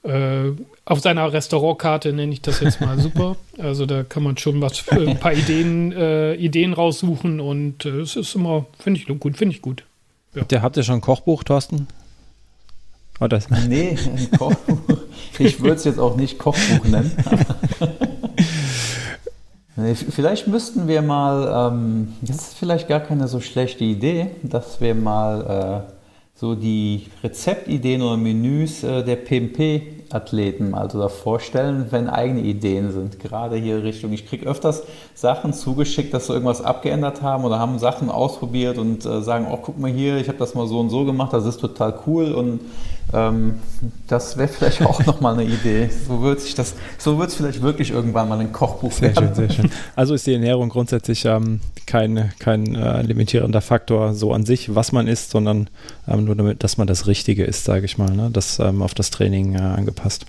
äh, 0.04 0.52
auf 0.86 1.00
seiner 1.00 1.32
Restaurantkarte 1.32 2.12
nenne 2.12 2.34
ich 2.34 2.42
das 2.42 2.60
jetzt 2.60 2.82
mal 2.82 3.00
super. 3.02 3.38
Also 3.58 3.86
da 3.86 4.04
kann 4.04 4.24
man 4.24 4.38
schon 4.38 4.62
was 4.62 4.78
für 4.78 5.08
ein 5.08 5.18
paar 5.18 5.34
Ideen, 5.34 5.92
äh, 5.94 6.36
Ideen 6.36 6.74
raussuchen 6.74 7.40
und 7.40 7.86
äh, 7.86 8.02
es 8.02 8.16
ist 8.16 8.36
immer, 8.36 8.66
finde 8.80 9.00
ich 9.00 9.20
gut, 9.20 9.38
finde 9.38 9.56
ich 9.56 9.62
gut. 9.62 9.84
Ja. 10.34 10.42
Habt, 10.42 10.52
ihr, 10.52 10.62
habt 10.62 10.78
ihr 10.78 10.84
schon 10.84 10.96
ein 10.96 11.02
Kochbuch, 11.02 11.44
Thorsten? 11.44 11.88
Oder? 13.20 13.40
Nee, 13.68 13.98
ein 14.06 14.38
Kochbuch. 14.38 14.80
Ich 15.40 15.62
würde 15.62 15.76
es 15.76 15.84
jetzt 15.86 16.00
auch 16.00 16.16
nicht 16.16 16.38
Kochbuch 16.38 16.86
nennen. 16.86 17.12
vielleicht 20.10 20.48
müssten 20.48 20.88
wir 20.88 21.02
mal, 21.02 21.72
ähm, 21.72 22.14
das 22.22 22.38
ist 22.38 22.58
vielleicht 22.58 22.88
gar 22.88 23.00
keine 23.00 23.28
so 23.28 23.40
schlechte 23.40 23.84
Idee, 23.84 24.32
dass 24.44 24.82
wir 24.82 24.96
mal 24.96 25.86
äh, 25.88 25.94
so 26.36 26.56
die 26.56 27.08
Rezeptideen 27.24 28.02
oder 28.02 28.18
Menüs 28.18 28.84
äh, 28.84 29.04
der 29.04 29.16
PMP-Athleten 30.14 30.74
also 30.74 31.00
da 31.00 31.10
vorstellen, 31.10 31.88
wenn 31.90 32.10
eigene 32.10 32.42
Ideen 32.42 32.92
sind. 32.92 33.20
Gerade 33.20 33.56
hier 33.56 33.84
Richtung, 33.84 34.14
ich 34.14 34.28
kriege 34.28 34.46
öfters 34.46 34.84
Sachen 35.14 35.54
zugeschickt, 35.54 36.14
dass 36.14 36.28
sie 36.28 36.34
irgendwas 36.34 36.62
abgeändert 36.62 37.22
haben 37.22 37.44
oder 37.44 37.60
haben 37.60 37.80
Sachen 37.80 38.10
ausprobiert 38.10 38.78
und 38.78 39.06
äh, 39.06 39.22
sagen, 39.22 39.48
oh, 39.52 39.58
guck 39.62 39.80
mal 39.80 39.92
hier, 39.92 40.18
ich 40.18 40.28
habe 40.28 40.38
das 40.38 40.54
mal 40.54 40.68
so 40.68 40.80
und 40.80 40.90
so 40.90 41.06
gemacht, 41.06 41.34
das 41.34 41.46
ist 41.46 41.60
total 41.60 42.00
cool 42.06 42.32
und 42.34 42.62
ähm, 43.12 43.56
das 44.08 44.38
wäre 44.38 44.48
vielleicht 44.48 44.82
auch 44.84 45.06
nochmal 45.06 45.34
eine 45.34 45.44
Idee. 45.44 45.90
So 46.08 46.22
wird 46.22 46.42
sich 46.42 46.56
das, 46.56 46.76
so 46.98 47.18
wird 47.20 47.30
es 47.30 47.36
vielleicht 47.36 47.62
wirklich 47.62 47.92
irgendwann 47.92 48.30
mal 48.30 48.40
ein 48.40 48.52
Kochbuch 48.52 48.92
sehr 48.92 49.16
werden. 49.16 49.36
Schön, 49.36 49.36
sehr 49.36 49.50
schön. 49.50 49.72
Also 49.96 50.14
ist 50.14 50.26
die 50.26 50.34
Ernährung 50.34 50.70
grundsätzlich 50.70 51.26
ähm, 51.26 51.60
kein, 51.86 52.32
kein 52.40 52.76
äh, 52.76 53.02
limitierender 53.02 53.62
Faktor 53.62 54.14
so 54.14 54.34
an 54.34 54.46
sich, 54.46 54.74
was 54.74 54.92
man 54.92 55.08
isst, 55.08 55.32
sondern 55.32 55.70
ähm, 56.08 56.26
nur 56.26 56.36
damit, 56.36 56.64
dass 56.64 56.78
man 56.78 56.88
das 56.88 57.08
Richtige 57.08 57.44
isst, 57.44 57.66
sage 57.66 57.86
ich 57.86 57.98
mal, 57.98 58.12
ne? 58.12 58.30
das 58.32 58.60
ähm, 58.60 58.82
auf 58.82 58.94
das 58.94 59.10
Training 59.12 59.56
äh, 59.56 59.60
angepasst. 59.60 60.26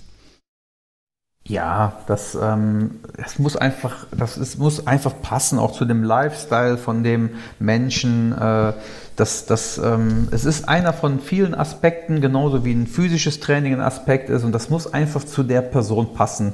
Ja, 1.47 1.93
das, 2.07 2.35
ähm, 2.41 3.01
das 3.15 3.37
muss 3.37 3.55
einfach, 3.55 4.07
das 4.11 4.35
ist, 4.35 4.57
muss 4.57 4.87
einfach 4.87 5.13
passen, 5.21 5.59
auch 5.59 5.73
zu 5.73 5.85
dem 5.85 6.03
Lifestyle 6.03 6.75
von 6.75 7.03
dem 7.03 7.29
Menschen. 7.59 8.31
Äh, 8.31 8.73
das, 9.15 9.45
das, 9.45 9.77
ähm, 9.77 10.27
es 10.31 10.43
ist 10.43 10.67
einer 10.67 10.91
von 10.91 11.19
vielen 11.19 11.53
Aspekten, 11.53 12.19
genauso 12.19 12.65
wie 12.65 12.73
ein 12.73 12.87
physisches 12.87 13.41
Training 13.41 13.75
ein 13.75 13.81
Aspekt 13.81 14.31
ist, 14.31 14.43
und 14.43 14.53
das 14.53 14.71
muss 14.71 14.91
einfach 14.91 15.23
zu 15.23 15.43
der 15.43 15.61
Person 15.61 16.15
passen. 16.15 16.53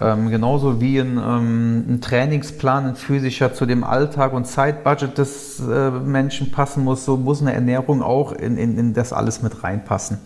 Ähm, 0.00 0.30
genauso 0.30 0.80
wie 0.80 1.00
ein, 1.00 1.18
ähm, 1.18 1.84
ein, 1.88 2.00
Trainingsplan, 2.00 2.86
ein 2.86 2.94
physischer 2.94 3.54
zu 3.54 3.66
dem 3.66 3.82
Alltag 3.82 4.32
und 4.34 4.46
Zeitbudget 4.46 5.18
des 5.18 5.58
äh, 5.58 5.90
Menschen 5.90 6.52
passen 6.52 6.84
muss, 6.84 7.04
so 7.04 7.16
muss 7.16 7.40
eine 7.42 7.54
Ernährung 7.54 8.02
auch 8.02 8.30
in, 8.30 8.56
in, 8.56 8.78
in 8.78 8.94
das 8.94 9.12
alles 9.12 9.42
mit 9.42 9.64
reinpassen. 9.64 10.18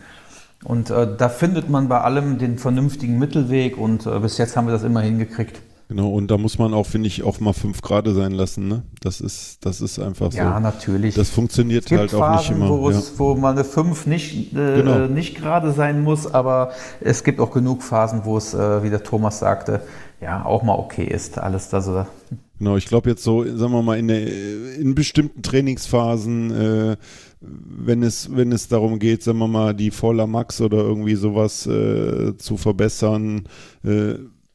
Und 0.64 0.90
äh, 0.90 1.08
da 1.16 1.28
findet 1.28 1.68
man 1.68 1.88
bei 1.88 2.00
allem 2.00 2.38
den 2.38 2.58
vernünftigen 2.58 3.18
Mittelweg 3.18 3.76
und 3.76 4.06
äh, 4.06 4.18
bis 4.20 4.38
jetzt 4.38 4.56
haben 4.56 4.66
wir 4.66 4.72
das 4.72 4.84
immer 4.84 5.00
hingekriegt. 5.00 5.60
Genau, 5.88 6.08
und 6.08 6.30
da 6.30 6.38
muss 6.38 6.58
man 6.58 6.72
auch, 6.72 6.86
finde 6.86 7.08
ich, 7.08 7.22
auch 7.22 7.38
mal 7.40 7.52
fünf 7.52 7.82
Grad 7.82 8.06
sein 8.08 8.32
lassen. 8.32 8.66
Ne? 8.66 8.82
Das, 9.02 9.20
ist, 9.20 9.66
das 9.66 9.82
ist 9.82 9.98
einfach 9.98 10.32
so. 10.32 10.38
Ja, 10.38 10.58
natürlich. 10.58 11.14
Das 11.14 11.28
funktioniert 11.28 11.90
halt 11.90 12.14
auch 12.14 12.38
nicht 12.38 12.50
immer. 12.50 12.70
Wo, 12.70 12.88
es, 12.88 13.18
wo 13.18 13.34
mal 13.34 13.52
eine 13.52 13.64
fünf 13.64 14.06
nicht, 14.06 14.54
äh, 14.54 14.76
genau. 14.76 15.06
nicht 15.06 15.36
gerade 15.36 15.72
sein 15.72 16.02
muss, 16.02 16.32
aber 16.32 16.70
es 17.00 17.24
gibt 17.24 17.40
auch 17.40 17.50
genug 17.50 17.82
Phasen, 17.82 18.24
wo 18.24 18.38
es, 18.38 18.54
äh, 18.54 18.82
wie 18.82 18.88
der 18.88 19.02
Thomas 19.02 19.40
sagte, 19.40 19.82
ja, 20.22 20.46
auch 20.46 20.62
mal 20.62 20.76
okay 20.76 21.04
ist. 21.04 21.36
Alles 21.38 21.68
da 21.68 21.82
so. 21.82 22.06
Genau, 22.62 22.76
ich 22.76 22.86
glaube 22.86 23.10
jetzt 23.10 23.24
so, 23.24 23.42
sagen 23.42 23.72
wir 23.72 23.82
mal, 23.82 23.98
in, 23.98 24.06
der, 24.06 24.76
in 24.76 24.94
bestimmten 24.94 25.42
Trainingsphasen, 25.42 26.50
äh, 26.52 26.96
wenn 27.40 28.04
es, 28.04 28.36
wenn 28.36 28.52
es 28.52 28.68
darum 28.68 29.00
geht, 29.00 29.24
sagen 29.24 29.40
wir 29.40 29.48
mal, 29.48 29.74
die 29.74 29.90
Voller 29.90 30.28
Max 30.28 30.60
oder 30.60 30.76
irgendwie 30.76 31.16
sowas 31.16 31.66
äh, 31.66 32.36
zu 32.36 32.56
verbessern, 32.56 33.48
äh, 33.82 34.14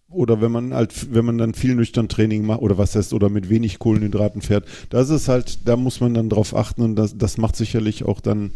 oder 0.10 0.40
wenn 0.40 0.54
man 0.54 0.74
halt, 0.74 1.14
wenn 1.14 1.26
man 1.26 1.38
dann 1.38 1.54
viel 1.54 1.76
nüchtern 1.76 2.08
Training 2.08 2.46
macht, 2.46 2.62
oder 2.62 2.78
was 2.78 2.96
heißt, 2.96 3.14
oder 3.14 3.28
mit 3.28 3.50
wenig 3.50 3.78
Kohlenhydraten 3.78 4.42
fährt, 4.42 4.66
das 4.90 5.10
ist 5.10 5.28
halt, 5.28 5.68
da 5.68 5.76
muss 5.76 6.00
man 6.00 6.14
dann 6.14 6.30
drauf 6.30 6.56
achten 6.56 6.84
und 6.84 6.96
das, 6.96 7.18
das 7.18 7.38
macht 7.38 7.58
sicherlich 7.58 8.06
auch 8.06 8.22
dann 8.22 8.52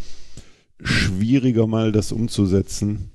schwieriger 0.82 1.68
mal 1.68 1.91
das 1.91 2.14
umzusetzen 2.14 3.12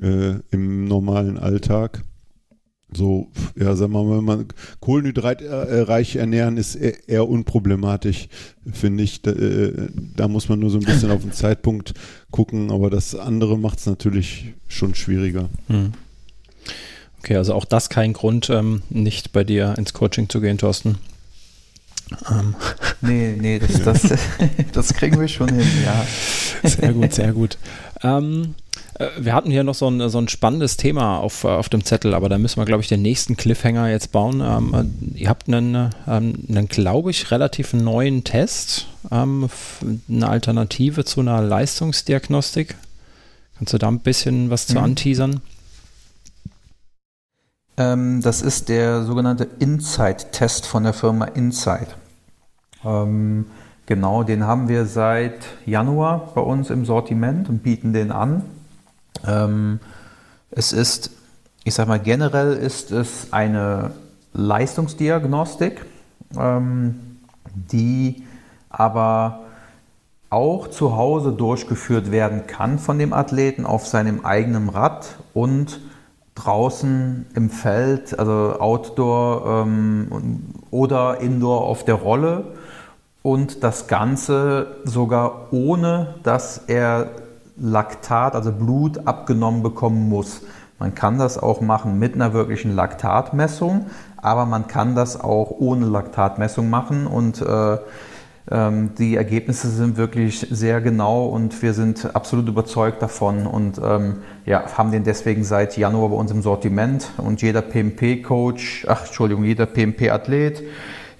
äh, 0.00 0.36
im 0.50 0.88
normalen 0.88 1.36
Alltag. 1.36 2.02
So, 2.92 3.28
ja, 3.56 3.74
sagen 3.74 3.92
wir 3.92 4.04
mal, 4.04 4.18
wenn 4.18 4.24
man 4.24 4.46
kohlenhydratreich 4.80 6.16
ernähren 6.16 6.56
ist 6.56 6.76
eher, 6.76 7.08
eher 7.08 7.28
unproblematisch, 7.28 8.28
finde 8.72 9.02
ich. 9.02 9.22
Da, 9.22 9.32
äh, 9.32 9.88
da, 10.16 10.28
muss 10.28 10.48
man 10.48 10.60
nur 10.60 10.70
so 10.70 10.78
ein 10.78 10.84
bisschen 10.84 11.10
auf 11.10 11.22
den 11.22 11.32
Zeitpunkt 11.32 11.94
gucken, 12.30 12.70
aber 12.70 12.88
das 12.88 13.14
andere 13.14 13.58
macht 13.58 13.80
es 13.80 13.86
natürlich 13.86 14.54
schon 14.68 14.94
schwieriger. 14.94 15.48
Hm. 15.66 15.92
Okay, 17.18 17.36
also 17.36 17.54
auch 17.54 17.64
das 17.64 17.88
kein 17.88 18.12
Grund, 18.12 18.50
ähm, 18.50 18.82
nicht 18.88 19.32
bei 19.32 19.42
dir 19.42 19.74
ins 19.76 19.92
Coaching 19.92 20.28
zu 20.28 20.40
gehen, 20.40 20.58
Thorsten. 20.58 20.96
Ähm. 22.30 22.54
Nee, 23.02 23.36
nee, 23.38 23.58
das, 23.58 23.82
das, 23.82 24.18
das 24.72 24.94
kriegen 24.94 25.20
wir 25.20 25.28
schon 25.28 25.50
hin, 25.50 25.68
ja. 25.84 26.06
Sehr 26.66 26.94
gut, 26.94 27.12
sehr 27.12 27.32
gut. 27.32 27.58
Ähm, 28.02 28.54
äh, 28.74 28.85
wir 29.18 29.34
hatten 29.34 29.50
hier 29.50 29.64
noch 29.64 29.74
so 29.74 29.88
ein, 29.88 30.08
so 30.08 30.18
ein 30.18 30.28
spannendes 30.28 30.76
Thema 30.76 31.18
auf, 31.18 31.44
äh, 31.44 31.48
auf 31.48 31.68
dem 31.68 31.84
Zettel, 31.84 32.14
aber 32.14 32.28
da 32.28 32.38
müssen 32.38 32.60
wir, 32.60 32.64
glaube 32.64 32.82
ich, 32.82 32.88
den 32.88 33.02
nächsten 33.02 33.36
Cliffhanger 33.36 33.88
jetzt 33.90 34.12
bauen. 34.12 34.40
Ähm, 34.40 34.74
äh, 35.14 35.18
ihr 35.18 35.28
habt 35.28 35.48
einen, 35.48 35.90
ähm, 36.06 36.34
einen 36.48 36.68
glaube 36.68 37.10
ich, 37.10 37.30
relativ 37.30 37.74
neuen 37.74 38.24
Test, 38.24 38.86
ähm, 39.10 39.48
eine 40.08 40.28
Alternative 40.28 41.04
zu 41.04 41.20
einer 41.20 41.42
Leistungsdiagnostik. 41.42 42.76
Kannst 43.58 43.72
du 43.72 43.78
da 43.78 43.88
ein 43.88 44.00
bisschen 44.00 44.50
was 44.50 44.66
zu 44.66 44.76
mhm. 44.76 44.84
anteasern? 44.84 45.40
Ähm, 47.76 48.22
das 48.22 48.40
ist 48.40 48.68
der 48.68 49.04
sogenannte 49.04 49.46
Insight-Test 49.58 50.66
von 50.66 50.84
der 50.84 50.94
Firma 50.94 51.26
Insight. 51.26 51.96
Ähm, 52.84 53.46
genau, 53.84 54.22
den 54.22 54.44
haben 54.44 54.68
wir 54.68 54.86
seit 54.86 55.44
Januar 55.66 56.32
bei 56.34 56.40
uns 56.40 56.70
im 56.70 56.86
Sortiment 56.86 57.48
und 57.50 57.62
bieten 57.62 57.92
den 57.92 58.10
an. 58.12 58.42
Ähm, 59.26 59.80
es 60.50 60.72
ist, 60.72 61.10
ich 61.64 61.74
sag 61.74 61.88
mal, 61.88 62.00
generell 62.00 62.54
ist 62.54 62.92
es 62.92 63.32
eine 63.32 63.92
Leistungsdiagnostik, 64.32 65.84
ähm, 66.38 67.18
die 67.54 68.24
aber 68.68 69.40
auch 70.30 70.68
zu 70.68 70.96
Hause 70.96 71.32
durchgeführt 71.32 72.10
werden 72.10 72.46
kann 72.46 72.78
von 72.78 72.98
dem 72.98 73.12
Athleten 73.12 73.64
auf 73.64 73.86
seinem 73.86 74.24
eigenen 74.24 74.68
Rad 74.68 75.16
und 75.34 75.80
draußen 76.34 77.26
im 77.34 77.50
Feld, 77.50 78.18
also 78.18 78.60
Outdoor 78.60 79.64
ähm, 79.64 80.42
oder 80.70 81.20
Indoor 81.20 81.62
auf 81.62 81.84
der 81.84 81.94
Rolle. 81.94 82.44
Und 83.22 83.64
das 83.64 83.88
Ganze 83.88 84.76
sogar 84.84 85.52
ohne, 85.52 86.14
dass 86.22 86.58
er 86.66 87.10
Laktat, 87.58 88.34
also 88.34 88.52
Blut 88.52 89.06
abgenommen 89.06 89.62
bekommen 89.62 90.08
muss. 90.08 90.42
Man 90.78 90.94
kann 90.94 91.18
das 91.18 91.38
auch 91.38 91.60
machen 91.60 91.98
mit 91.98 92.14
einer 92.14 92.34
wirklichen 92.34 92.74
Laktatmessung, 92.74 93.86
aber 94.16 94.44
man 94.44 94.68
kann 94.68 94.94
das 94.94 95.18
auch 95.18 95.50
ohne 95.50 95.86
Laktatmessung 95.86 96.68
machen 96.68 97.06
und 97.06 97.40
äh, 97.40 97.78
ähm, 98.48 98.90
die 98.96 99.16
Ergebnisse 99.16 99.68
sind 99.68 99.96
wirklich 99.96 100.46
sehr 100.50 100.80
genau 100.80 101.26
und 101.26 101.62
wir 101.62 101.72
sind 101.72 102.14
absolut 102.14 102.46
überzeugt 102.46 103.02
davon 103.02 103.46
und 103.46 103.80
ähm, 103.82 104.18
ja, 104.44 104.64
haben 104.76 104.92
den 104.92 105.02
deswegen 105.02 105.42
seit 105.42 105.76
Januar 105.76 106.10
bei 106.10 106.16
uns 106.16 106.30
im 106.30 106.42
Sortiment 106.42 107.10
und 107.16 107.42
jeder 107.42 107.62
PMP-Coach, 107.62 108.86
ach 108.88 109.06
Entschuldigung, 109.06 109.44
jeder 109.44 109.66
PMP-Athlet, 109.66 110.62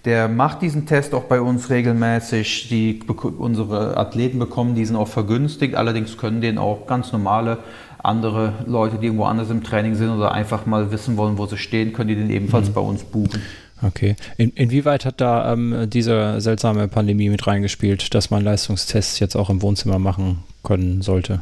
der 0.06 0.28
macht 0.28 0.62
diesen 0.62 0.86
Test 0.86 1.12
auch 1.14 1.24
bei 1.24 1.40
uns 1.40 1.68
regelmäßig. 1.68 2.68
Die, 2.70 3.00
unsere 3.38 3.96
Athleten 3.96 4.38
bekommen 4.38 4.74
diesen 4.74 4.96
auch 4.96 5.08
vergünstigt. 5.08 5.74
Allerdings 5.74 6.16
können 6.16 6.40
den 6.40 6.56
auch 6.56 6.86
ganz 6.86 7.12
normale 7.12 7.58
andere 7.98 8.52
Leute, 8.66 8.98
die 8.98 9.06
irgendwo 9.06 9.24
anders 9.24 9.50
im 9.50 9.64
Training 9.64 9.96
sind 9.96 10.10
oder 10.10 10.32
einfach 10.32 10.64
mal 10.64 10.92
wissen 10.92 11.16
wollen, 11.16 11.38
wo 11.38 11.46
sie 11.46 11.58
stehen, 11.58 11.92
können 11.92 12.08
die 12.08 12.14
den 12.14 12.30
ebenfalls 12.30 12.68
mhm. 12.68 12.72
bei 12.74 12.80
uns 12.80 13.02
buchen. 13.02 13.42
Okay. 13.82 14.16
In, 14.38 14.50
inwieweit 14.50 15.04
hat 15.04 15.20
da 15.20 15.52
ähm, 15.52 15.90
diese 15.90 16.40
seltsame 16.40 16.88
Pandemie 16.88 17.28
mit 17.28 17.46
reingespielt, 17.46 18.14
dass 18.14 18.30
man 18.30 18.42
Leistungstests 18.42 19.18
jetzt 19.18 19.34
auch 19.36 19.50
im 19.50 19.60
Wohnzimmer 19.60 19.98
machen 19.98 20.44
können 20.62 21.02
sollte? 21.02 21.40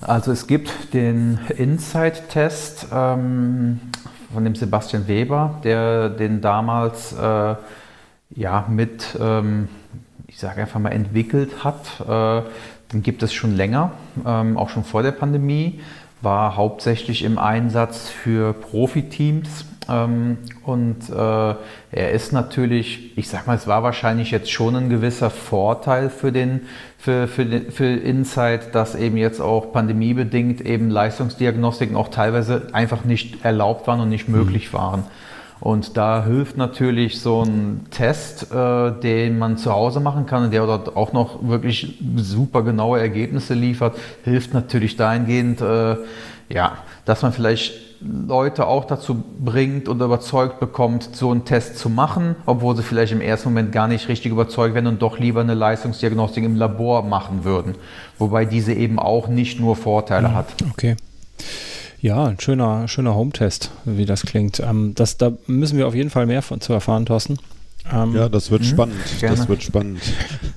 Also 0.00 0.30
es 0.30 0.46
gibt 0.46 0.70
den 0.92 1.38
Insight-Test 1.56 2.88
ähm, 2.92 3.80
von 4.32 4.44
dem 4.44 4.54
Sebastian 4.54 5.08
Weber, 5.08 5.60
der 5.64 6.10
den 6.10 6.40
damals 6.40 7.12
äh, 7.12 7.54
ja, 8.34 8.66
mit, 8.68 9.16
ähm, 9.20 9.68
ich 10.26 10.38
sage 10.38 10.60
einfach 10.60 10.80
mal, 10.80 10.90
entwickelt 10.90 11.64
hat. 11.64 12.00
Äh, 12.00 12.42
den 12.92 13.02
gibt 13.02 13.22
es 13.22 13.32
schon 13.32 13.54
länger, 13.54 13.92
ähm, 14.26 14.56
auch 14.56 14.70
schon 14.70 14.84
vor 14.84 15.02
der 15.02 15.12
Pandemie, 15.12 15.80
war 16.22 16.56
hauptsächlich 16.56 17.22
im 17.22 17.38
Einsatz 17.38 18.08
für 18.08 18.52
Profiteams 18.52 19.66
und 19.88 20.96
äh, 21.08 21.54
er 21.92 22.10
ist 22.12 22.32
natürlich, 22.32 23.16
ich 23.16 23.28
sag 23.28 23.46
mal, 23.46 23.56
es 23.56 23.66
war 23.66 23.82
wahrscheinlich 23.82 24.30
jetzt 24.30 24.50
schon 24.50 24.76
ein 24.76 24.90
gewisser 24.90 25.30
Vorteil 25.30 26.10
für 26.10 26.30
den, 26.30 26.60
für, 26.98 27.26
für, 27.26 27.46
den, 27.46 27.72
für 27.72 27.86
Insight, 27.86 28.74
dass 28.74 28.94
eben 28.94 29.16
jetzt 29.16 29.40
auch 29.40 29.72
pandemiebedingt 29.72 30.60
eben 30.60 30.90
Leistungsdiagnostiken 30.90 31.96
auch 31.96 32.08
teilweise 32.08 32.66
einfach 32.72 33.04
nicht 33.04 33.44
erlaubt 33.46 33.86
waren 33.86 34.00
und 34.00 34.10
nicht 34.10 34.28
möglich 34.28 34.72
mhm. 34.72 34.76
waren. 34.76 35.04
Und 35.60 35.96
da 35.96 36.24
hilft 36.24 36.58
natürlich 36.58 37.20
so 37.20 37.42
ein 37.42 37.86
Test, 37.90 38.52
äh, 38.52 38.92
den 39.00 39.38
man 39.38 39.56
zu 39.56 39.72
Hause 39.72 40.00
machen 40.00 40.26
kann 40.26 40.44
und 40.44 40.52
der 40.52 40.66
dort 40.66 40.96
auch 40.96 41.14
noch 41.14 41.48
wirklich 41.48 41.98
super 42.16 42.62
genaue 42.62 43.00
Ergebnisse 43.00 43.54
liefert, 43.54 43.96
hilft 44.22 44.52
natürlich 44.52 44.96
dahingehend, 44.96 45.62
äh, 45.62 45.96
ja, 46.50 46.76
dass 47.06 47.22
man 47.22 47.32
vielleicht 47.32 47.87
Leute 48.00 48.66
auch 48.66 48.84
dazu 48.84 49.22
bringt 49.40 49.88
und 49.88 50.00
überzeugt 50.00 50.60
bekommt, 50.60 51.16
so 51.16 51.30
einen 51.30 51.44
Test 51.44 51.78
zu 51.78 51.88
machen, 51.88 52.36
obwohl 52.46 52.76
sie 52.76 52.82
vielleicht 52.82 53.12
im 53.12 53.20
ersten 53.20 53.48
Moment 53.48 53.72
gar 53.72 53.88
nicht 53.88 54.08
richtig 54.08 54.30
überzeugt 54.30 54.74
werden 54.74 54.86
und 54.86 55.02
doch 55.02 55.18
lieber 55.18 55.40
eine 55.40 55.54
Leistungsdiagnostik 55.54 56.44
im 56.44 56.56
Labor 56.56 57.02
machen 57.02 57.44
würden. 57.44 57.74
Wobei 58.18 58.44
diese 58.44 58.72
eben 58.72 58.98
auch 58.98 59.28
nicht 59.28 59.58
nur 59.58 59.74
Vorteile 59.74 60.28
mhm. 60.28 60.34
hat. 60.34 60.46
Okay. 60.70 60.96
Ja, 62.00 62.26
ein 62.26 62.38
schöner, 62.38 62.86
schöner 62.86 63.16
Home-Test, 63.16 63.72
wie 63.84 64.06
das 64.06 64.22
klingt. 64.22 64.60
Ähm, 64.60 64.92
das, 64.94 65.16
da 65.16 65.32
müssen 65.48 65.76
wir 65.78 65.88
auf 65.88 65.94
jeden 65.96 66.10
Fall 66.10 66.26
mehr 66.26 66.42
von, 66.42 66.60
zu 66.60 66.72
erfahren, 66.72 67.06
Thorsten. 67.06 67.38
Ähm, 67.92 68.14
ja, 68.14 68.28
das 68.28 68.50
wird 68.52 68.62
mh, 68.62 68.68
spannend. 68.68 68.96
Gerne. 69.18 69.36
Das 69.36 69.48
wird 69.48 69.62
spannend. 69.64 70.00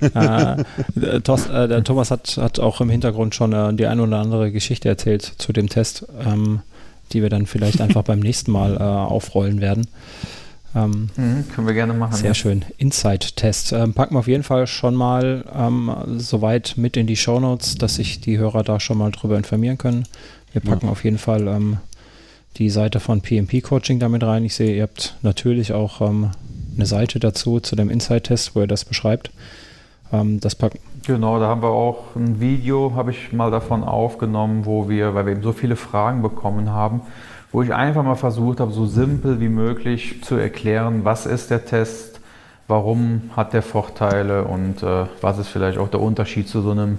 äh, 0.00 1.20
Thorst, 1.20 1.50
äh, 1.50 1.66
der 1.66 1.82
Thomas 1.82 2.12
hat, 2.12 2.36
hat 2.36 2.60
auch 2.60 2.80
im 2.80 2.90
Hintergrund 2.90 3.34
schon 3.34 3.52
äh, 3.52 3.74
die 3.74 3.86
eine 3.86 4.02
oder 4.02 4.18
andere 4.18 4.52
Geschichte 4.52 4.88
erzählt 4.88 5.22
zu 5.22 5.52
dem 5.52 5.68
Test. 5.68 6.06
Ähm, 6.24 6.60
die 7.12 7.22
wir 7.22 7.30
dann 7.30 7.46
vielleicht 7.46 7.80
einfach 7.80 8.02
beim 8.02 8.20
nächsten 8.20 8.52
Mal 8.52 8.76
äh, 8.76 8.82
aufrollen 8.82 9.60
werden. 9.60 9.86
Ähm, 10.74 11.10
mhm, 11.16 11.44
können 11.54 11.66
wir 11.66 11.74
gerne 11.74 11.92
machen. 11.92 12.16
Sehr 12.16 12.30
ja. 12.30 12.34
schön. 12.34 12.64
Insight-Test. 12.78 13.72
Ähm, 13.72 13.92
packen 13.94 14.14
wir 14.14 14.20
auf 14.20 14.28
jeden 14.28 14.42
Fall 14.42 14.66
schon 14.66 14.94
mal 14.94 15.44
ähm, 15.54 15.94
soweit 16.16 16.74
mit 16.76 16.96
in 16.96 17.06
die 17.06 17.16
Shownotes, 17.16 17.74
dass 17.74 17.96
sich 17.96 18.20
die 18.20 18.38
Hörer 18.38 18.62
da 18.62 18.80
schon 18.80 18.98
mal 18.98 19.10
drüber 19.10 19.36
informieren 19.36 19.78
können. 19.78 20.04
Wir 20.52 20.62
packen 20.62 20.86
ja. 20.86 20.92
auf 20.92 21.04
jeden 21.04 21.18
Fall 21.18 21.46
ähm, 21.46 21.78
die 22.56 22.70
Seite 22.70 23.00
von 23.00 23.20
PMP 23.20 23.62
Coaching 23.62 23.98
damit 23.98 24.22
rein. 24.22 24.44
Ich 24.44 24.54
sehe, 24.54 24.74
ihr 24.74 24.82
habt 24.82 25.16
natürlich 25.22 25.72
auch 25.72 26.00
ähm, 26.00 26.30
eine 26.76 26.86
Seite 26.86 27.20
dazu 27.20 27.60
zu 27.60 27.76
dem 27.76 27.90
Insight-Test, 27.90 28.54
wo 28.54 28.60
ihr 28.60 28.66
das 28.66 28.84
beschreibt. 28.84 29.30
Ähm, 30.12 30.40
das 30.40 30.54
packen 30.54 30.78
Genau, 31.04 31.40
da 31.40 31.48
haben 31.48 31.62
wir 31.62 31.70
auch 31.70 32.14
ein 32.14 32.38
Video, 32.40 32.92
habe 32.94 33.10
ich 33.10 33.32
mal 33.32 33.50
davon 33.50 33.82
aufgenommen, 33.82 34.64
wo 34.66 34.88
wir, 34.88 35.14
weil 35.14 35.26
wir 35.26 35.32
eben 35.32 35.42
so 35.42 35.52
viele 35.52 35.74
Fragen 35.74 36.22
bekommen 36.22 36.70
haben, 36.70 37.00
wo 37.50 37.62
ich 37.62 37.74
einfach 37.74 38.04
mal 38.04 38.14
versucht 38.14 38.60
habe, 38.60 38.72
so 38.72 38.86
simpel 38.86 39.40
wie 39.40 39.48
möglich 39.48 40.22
zu 40.22 40.36
erklären, 40.36 41.04
was 41.04 41.26
ist 41.26 41.50
der 41.50 41.64
Test, 41.64 42.20
warum 42.68 43.30
hat 43.36 43.52
der 43.52 43.62
Vorteile 43.62 44.44
und 44.44 44.82
äh, 44.84 45.06
was 45.20 45.38
ist 45.38 45.48
vielleicht 45.48 45.78
auch 45.78 45.88
der 45.88 46.00
Unterschied 46.00 46.48
zu 46.48 46.62
so 46.62 46.70
einem 46.70 46.98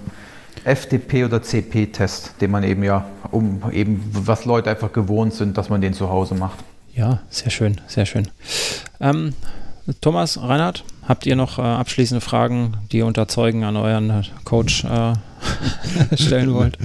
FDP 0.64 1.24
oder 1.24 1.42
CP-Test, 1.42 2.40
den 2.40 2.50
man 2.50 2.62
eben 2.62 2.84
ja, 2.84 3.06
um 3.30 3.62
eben, 3.72 4.02
was 4.12 4.44
Leute 4.44 4.70
einfach 4.70 4.92
gewohnt 4.92 5.32
sind, 5.32 5.56
dass 5.56 5.70
man 5.70 5.80
den 5.80 5.94
zu 5.94 6.10
Hause 6.10 6.34
macht. 6.34 6.58
Ja, 6.94 7.20
sehr 7.30 7.50
schön, 7.50 7.80
sehr 7.86 8.06
schön. 8.06 8.28
Ähm, 9.00 9.32
Thomas, 10.00 10.40
Reinhard, 10.40 10.84
habt 11.06 11.26
ihr 11.26 11.36
noch 11.36 11.58
äh, 11.58 11.62
abschließende 11.62 12.20
Fragen, 12.20 12.76
die 12.90 12.98
ihr 12.98 13.06
unter 13.06 13.28
Zeugen 13.28 13.64
an 13.64 13.76
euren 13.76 14.24
Coach 14.44 14.84
äh, 14.84 15.12
stellen 16.16 16.54
wollt? 16.54 16.78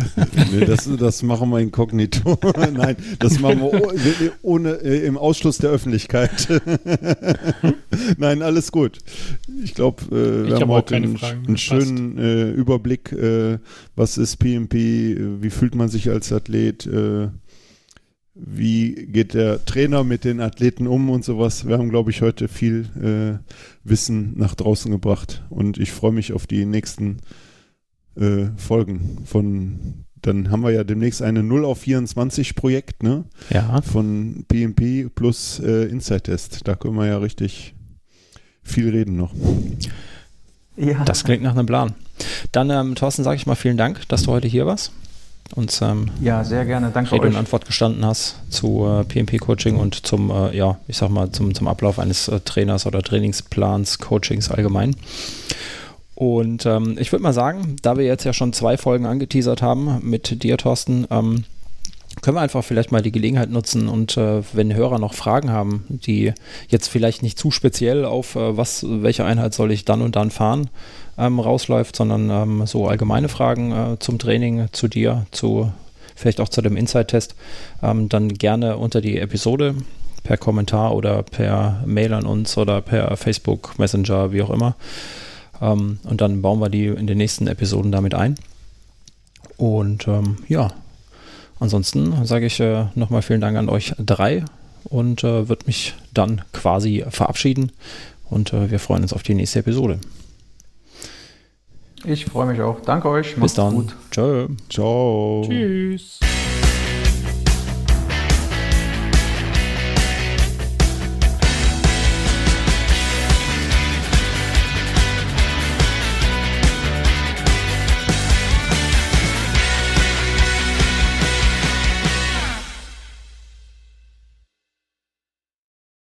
nee, 0.51 0.65
das, 0.65 0.89
das 0.97 1.23
machen 1.23 1.49
wir 1.49 1.59
inkognito. 1.59 2.37
Nein, 2.73 2.97
das 3.19 3.39
machen 3.39 3.61
wir 3.61 4.31
ohne, 4.41 4.71
äh, 4.73 5.05
im 5.05 5.17
Ausschluss 5.17 5.57
der 5.57 5.69
Öffentlichkeit. 5.69 6.47
Nein, 8.17 8.41
alles 8.41 8.71
gut. 8.71 8.99
Ich 9.63 9.73
glaube, 9.73 10.03
äh, 10.05 10.47
wir 10.47 10.55
ich 10.55 10.61
haben 10.61 10.69
heute 10.69 10.95
einen, 10.95 11.17
einen 11.21 11.57
schönen 11.57 12.17
äh, 12.17 12.49
Überblick, 12.51 13.11
äh, 13.11 13.59
was 13.95 14.17
ist 14.17 14.37
PMP, 14.37 14.73
wie 15.41 15.49
fühlt 15.49 15.75
man 15.75 15.89
sich 15.89 16.09
als 16.09 16.31
Athlet, 16.31 16.89
wie 18.35 19.07
geht 19.07 19.33
der 19.33 19.63
Trainer 19.65 20.03
mit 20.03 20.23
den 20.23 20.39
Athleten 20.39 20.87
um 20.87 21.09
und 21.09 21.25
sowas. 21.25 21.67
Wir 21.67 21.77
haben, 21.77 21.89
glaube 21.89 22.11
ich, 22.11 22.21
heute 22.21 22.47
viel 22.47 22.89
äh, 23.01 23.43
Wissen 23.83 24.37
nach 24.37 24.55
draußen 24.55 24.91
gebracht 24.91 25.43
und 25.49 25.77
ich 25.77 25.91
freue 25.91 26.11
mich 26.11 26.33
auf 26.33 26.47
die 26.47 26.65
nächsten 26.65 27.17
äh, 28.15 28.47
Folgen 28.57 29.19
von 29.25 30.05
dann 30.21 30.51
haben 30.51 30.61
wir 30.61 30.71
ja 30.71 30.83
demnächst 30.83 31.21
eine 31.21 31.43
0 31.43 31.65
auf 31.65 31.79
24 31.79 32.55
Projekt, 32.55 33.03
ne? 33.03 33.23
Ja. 33.49 33.81
Von 33.81 34.45
PMP 34.47 35.13
plus 35.13 35.59
äh, 35.59 35.85
Inside 35.85 36.23
Test. 36.23 36.67
Da 36.67 36.75
können 36.75 36.95
wir 36.95 37.07
ja 37.07 37.17
richtig 37.17 37.73
viel 38.61 38.89
reden 38.89 39.15
noch. 39.15 39.33
Ja. 40.75 41.03
Das 41.05 41.23
klingt 41.23 41.43
nach 41.43 41.55
einem 41.55 41.65
Plan. 41.65 41.93
Dann, 42.51 42.69
ähm, 42.69 42.95
Thorsten, 42.95 43.23
sage 43.23 43.37
ich 43.37 43.45
mal 43.45 43.55
vielen 43.55 43.77
Dank, 43.77 44.07
dass 44.09 44.23
du 44.23 44.31
heute 44.31 44.47
hier 44.47 44.65
warst. 44.65 44.91
Und 45.55 45.77
ähm, 45.81 46.11
ja, 46.21 46.43
sehr 46.43 46.65
gerne. 46.65 46.91
Danke 46.93 47.13
Rede 47.13 47.23
euch. 47.23 47.29
und 47.29 47.35
Antwort 47.35 47.65
gestanden 47.65 48.05
hast 48.05 48.35
zu 48.49 48.85
äh, 48.85 49.03
PMP-Coaching 49.03 49.77
und 49.77 50.05
zum, 50.05 50.29
äh, 50.29 50.55
ja, 50.55 50.77
ich 50.87 50.97
sag 50.97 51.09
mal, 51.09 51.31
zum, 51.31 51.55
zum 51.55 51.67
Ablauf 51.67 51.97
eines 51.99 52.27
äh, 52.27 52.39
Trainers 52.41 52.85
oder 52.85 53.01
Trainingsplans, 53.01 53.99
Coachings 53.99 54.51
allgemein. 54.51 54.95
Und 56.15 56.65
ähm, 56.65 56.97
ich 56.99 57.11
würde 57.11 57.23
mal 57.23 57.33
sagen, 57.33 57.77
da 57.81 57.97
wir 57.97 58.05
jetzt 58.05 58.25
ja 58.25 58.33
schon 58.33 58.53
zwei 58.53 58.77
Folgen 58.77 59.05
angeteasert 59.05 59.61
haben 59.61 59.99
mit 60.03 60.43
dir, 60.43 60.57
Thorsten, 60.57 61.07
ähm, 61.09 61.45
können 62.21 62.37
wir 62.37 62.41
einfach 62.41 62.63
vielleicht 62.63 62.91
mal 62.91 63.01
die 63.01 63.11
Gelegenheit 63.11 63.49
nutzen 63.49 63.87
und 63.87 64.17
äh, 64.17 64.41
wenn 64.53 64.73
Hörer 64.73 64.99
noch 64.99 65.13
Fragen 65.13 65.51
haben, 65.51 65.85
die 65.89 66.33
jetzt 66.67 66.87
vielleicht 66.87 67.23
nicht 67.23 67.37
zu 67.37 67.51
speziell 67.51 68.05
auf 68.05 68.35
äh, 68.35 68.57
was, 68.57 68.85
welche 68.87 69.25
Einheit 69.25 69.53
soll 69.53 69.71
ich 69.71 69.85
dann 69.85 70.01
und 70.01 70.15
dann 70.15 70.31
fahren, 70.31 70.69
ähm, 71.17 71.39
rausläuft, 71.39 71.95
sondern 71.95 72.29
ähm, 72.29 72.65
so 72.65 72.87
allgemeine 72.87 73.29
Fragen 73.29 73.71
äh, 73.71 73.99
zum 73.99 74.19
Training, 74.19 74.67
zu 74.71 74.87
dir, 74.87 75.25
zu 75.31 75.71
vielleicht 76.15 76.41
auch 76.41 76.49
zu 76.49 76.61
dem 76.61 76.75
Inside-Test, 76.75 77.35
ähm, 77.81 78.09
dann 78.09 78.33
gerne 78.33 78.77
unter 78.77 78.99
die 79.01 79.17
Episode 79.19 79.75
per 80.23 80.37
Kommentar 80.37 80.93
oder 80.93 81.23
per 81.23 81.81
Mail 81.85 82.13
an 82.13 82.25
uns 82.25 82.57
oder 82.57 82.81
per 82.81 83.15
Facebook 83.15 83.79
Messenger, 83.79 84.31
wie 84.31 84.41
auch 84.41 84.49
immer. 84.49 84.75
Ähm, 85.61 85.99
und 86.03 86.21
dann 86.21 86.41
bauen 86.41 86.59
wir 86.59 86.69
die 86.69 86.87
in 86.87 87.07
den 87.07 87.17
nächsten 87.17 87.47
Episoden 87.47 87.91
damit 87.91 88.13
ein. 88.13 88.35
Und 89.57 90.07
ähm, 90.07 90.37
ja, 90.47 90.71
ansonsten 91.59 92.25
sage 92.25 92.45
ich 92.45 92.59
äh, 92.59 92.85
nochmal 92.95 93.21
vielen 93.21 93.41
Dank 93.41 93.57
an 93.57 93.69
euch 93.69 93.93
drei 93.97 94.43
und 94.85 95.23
äh, 95.23 95.49
würde 95.49 95.65
mich 95.65 95.95
dann 96.13 96.41
quasi 96.53 97.05
verabschieden. 97.09 97.71
Und 98.29 98.53
äh, 98.53 98.69
wir 98.69 98.79
freuen 98.79 99.03
uns 99.03 99.13
auf 99.13 99.23
die 99.23 99.33
nächste 99.33 99.59
Episode. 99.59 99.99
Ich 102.05 102.25
freue 102.25 102.47
mich 102.47 102.61
auch. 102.61 102.79
Danke 102.81 103.09
euch. 103.09 103.35
Bis 103.35 103.53
dann. 103.53 103.75
Gut. 103.75 103.95
Ciao. 104.11 104.47
Ciao. 104.69 105.45
Tschüss. 105.47 106.19